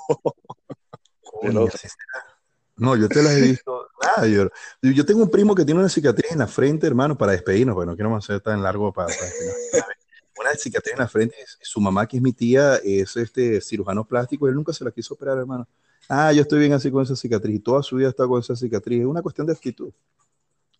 No, 2.81 2.97
yo 2.97 3.09
te 3.11 3.23
las 3.23 3.35
he 3.35 3.43
visto. 3.43 3.89
yo, 4.23 4.49
yo, 4.91 5.05
tengo 5.05 5.23
un 5.23 5.31
primo 5.31 5.55
que 5.55 5.67
tiene 5.67 5.81
una 5.81 5.91
cicatriz 5.91 6.33
en 6.33 6.39
la 6.39 6.47
frente, 6.47 6.87
hermano, 6.87 7.17
para 7.17 7.33
despedirnos. 7.33 7.75
Bueno, 7.75 7.95
quiero 7.95 8.09
más 8.09 8.25
hacer 8.25 8.41
tan 8.41 8.63
largo 8.63 8.91
para, 8.91 9.09
Una 10.39 10.55
cicatriz 10.55 10.95
en 10.95 11.01
la 11.01 11.09
frente. 11.09 11.37
Su 11.61 11.79
mamá, 11.79 12.09
que 12.09 12.17
es 12.17 12.23
mi 12.23 12.33
tía, 12.33 12.77
es 12.77 13.15
este 13.19 13.61
cirujano 13.61 14.07
plástico. 14.07 14.49
Él 14.49 14.55
nunca 14.55 14.73
se 14.73 14.83
la 14.83 14.91
quiso 14.91 15.13
operar, 15.13 15.37
hermano. 15.37 15.69
Ah, 16.09 16.33
yo 16.33 16.41
estoy 16.41 16.61
bien 16.61 16.73
así 16.73 16.91
con 16.91 17.03
esa 17.03 17.15
cicatriz. 17.15 17.57
Y 17.57 17.61
toda 17.61 17.83
su 17.83 17.97
vida 17.97 18.09
está 18.09 18.27
con 18.27 18.41
esa 18.41 18.57
cicatriz. 18.57 19.01
Es 19.01 19.07
una 19.07 19.21
cuestión 19.21 19.47
de 19.47 19.53
actitud. 19.53 19.93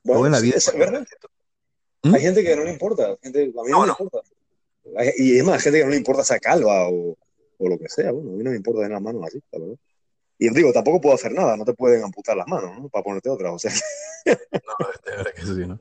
Bueno, 0.03 0.25
en 0.25 0.33
la 0.33 0.41
vida. 0.41 0.57
Es 0.57 0.73
verdad. 0.75 1.07
¿Mm? 2.03 2.15
Hay 2.15 2.21
gente 2.23 2.43
que 2.43 2.57
no 2.57 2.65
le 2.65 2.73
importa. 2.73 3.15
Gente, 3.23 3.43
a 3.43 3.63
mí 3.63 3.71
no, 3.71 3.83
me 3.83 3.89
importa. 3.89 4.21
y 5.19 5.37
es 5.37 5.45
más, 5.45 5.63
gente 5.63 5.81
que 5.81 5.85
no 5.85 5.91
le 5.91 5.99
importa 5.99 6.23
esa 6.23 6.39
calva 6.39 6.89
o, 6.89 7.19
o, 7.59 7.69
lo 7.69 7.79
que 7.79 7.91
sea. 7.91 8.11
Bueno, 8.11 8.31
a 8.31 8.37
mí 8.37 8.43
no 8.43 8.51
me 8.53 8.57
importa 8.57 8.81
tener 8.81 8.93
las 8.93 9.03
manos 9.03 9.23
así, 9.27 9.43
la 9.53 9.59
verdad. 9.59 9.77
Y 10.43 10.49
digo, 10.55 10.73
tampoco 10.73 11.03
puedo 11.03 11.15
hacer 11.15 11.33
nada, 11.33 11.55
no 11.55 11.67
te 11.67 11.75
pueden 11.75 12.03
amputar 12.03 12.35
las 12.35 12.47
manos, 12.47 12.75
¿no? 12.79 12.89
Para 12.89 13.05
ponerte 13.05 13.29
otras, 13.29 13.53
o 13.53 13.59
sea. 13.59 13.71
no, 14.25 14.89
de 15.05 15.17
verdad 15.17 15.33
que 15.35 15.43
sí, 15.43 15.67
¿no? 15.67 15.79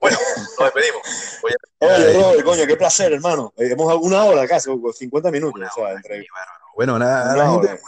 Bueno, 0.00 0.16
nos 0.58 0.74
despedimos. 0.74 1.02
Oye, 1.42 1.54
Oye 1.78 2.12
Robert, 2.14 2.42
coño, 2.42 2.66
qué 2.66 2.76
placer, 2.76 3.12
hermano. 3.12 3.52
Eh, 3.58 3.68
hemos 3.70 3.94
una 4.00 4.24
hora 4.24 4.48
casi, 4.48 4.70
50 4.94 5.30
minutos. 5.30 5.62
o 5.76 5.80
sea, 5.80 5.92
entre... 5.92 6.26
Bueno, 6.74 6.98
nada, 6.98 7.36
la 7.36 7.50
gente 7.50 7.78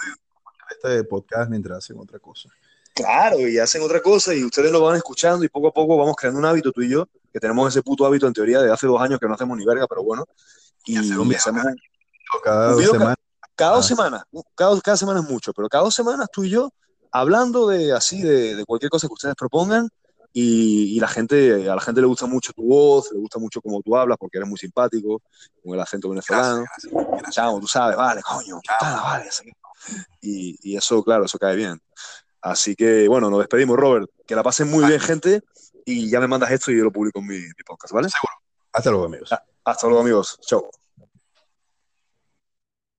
este 0.70 1.04
podcast 1.04 1.50
mientras 1.50 1.78
hacen 1.78 1.98
otra 1.98 2.18
cosa. 2.18 2.50
Claro, 2.92 3.40
y 3.40 3.58
hacen 3.58 3.80
otra 3.80 4.02
cosa 4.02 4.34
y 4.34 4.44
ustedes 4.44 4.70
lo 4.70 4.82
van 4.82 4.96
escuchando 4.96 5.42
y 5.42 5.48
poco 5.48 5.68
a 5.68 5.72
poco 5.72 5.96
vamos 5.96 6.16
creando 6.16 6.38
un 6.38 6.44
hábito 6.44 6.70
tú 6.70 6.82
y 6.82 6.90
yo, 6.90 7.08
que 7.32 7.40
tenemos 7.40 7.74
ese 7.74 7.82
puto 7.82 8.04
hábito 8.04 8.26
en 8.26 8.34
teoría 8.34 8.60
de 8.60 8.70
hace 8.70 8.86
dos 8.86 9.00
años 9.00 9.18
que 9.18 9.26
no 9.26 9.34
hacemos 9.34 9.56
ni 9.56 9.64
verga, 9.64 9.86
pero 9.88 10.02
bueno. 10.02 10.26
Y, 10.84 10.98
hacemos 10.98 11.34
cada, 12.42 12.72
dos 12.72 12.84
semanas. 12.84 13.16
Cada 13.54 13.76
dos 13.76 13.86
semanas, 13.86 14.24
cada, 14.54 14.80
cada 14.80 14.96
semana 14.96 15.20
es 15.20 15.28
mucho, 15.28 15.52
pero 15.52 15.68
cada 15.68 15.84
dos 15.84 15.94
semanas 15.94 16.28
tú 16.32 16.44
y 16.44 16.50
yo 16.50 16.70
hablando 17.12 17.68
de 17.68 17.92
así, 17.92 18.22
de, 18.22 18.56
de 18.56 18.64
cualquier 18.64 18.90
cosa 18.90 19.06
que 19.06 19.12
ustedes 19.12 19.36
propongan 19.36 19.88
y, 20.32 20.96
y, 20.96 21.00
la 21.00 21.06
gente, 21.06 21.70
a 21.70 21.76
la 21.76 21.80
gente 21.80 22.00
le 22.00 22.08
gusta 22.08 22.26
mucho 22.26 22.52
tu 22.52 22.64
voz, 22.64 23.12
le 23.12 23.20
gusta 23.20 23.38
mucho 23.38 23.60
cómo 23.60 23.80
tú 23.82 23.96
hablas 23.96 24.18
porque 24.18 24.38
eres 24.38 24.48
muy 24.48 24.58
simpático, 24.58 25.22
con 25.62 25.74
el 25.74 25.80
acento 25.80 26.08
venezolano. 26.08 26.64
Chao, 27.30 27.60
tú 27.60 27.68
sabes, 27.68 27.96
vale, 27.96 28.20
coño, 28.20 28.60
vale, 28.80 28.96
vale. 28.96 29.30
Y, 30.20 30.72
y 30.72 30.76
eso, 30.76 31.04
claro, 31.04 31.26
eso 31.26 31.38
cae 31.38 31.54
bien. 31.54 31.80
Así 32.44 32.76
que, 32.76 33.08
bueno, 33.08 33.30
nos 33.30 33.38
despedimos, 33.38 33.76
Robert. 33.76 34.10
Que 34.26 34.34
la 34.34 34.42
pasen 34.42 34.70
muy 34.70 34.84
bien, 34.84 35.00
gente. 35.00 35.42
Y 35.86 36.10
ya 36.10 36.20
me 36.20 36.26
mandas 36.26 36.50
esto 36.50 36.70
y 36.70 36.76
yo 36.76 36.84
lo 36.84 36.92
publico 36.92 37.20
en 37.20 37.26
mi, 37.26 37.40
podcast, 37.64 37.94
¿vale? 37.94 38.08
Seguro. 38.10 38.34
Hasta 38.72 38.90
luego, 38.90 39.06
amigos. 39.06 39.30
Hasta 39.64 39.86
luego, 39.86 40.02
amigos. 40.02 40.38
Chao. 40.42 40.68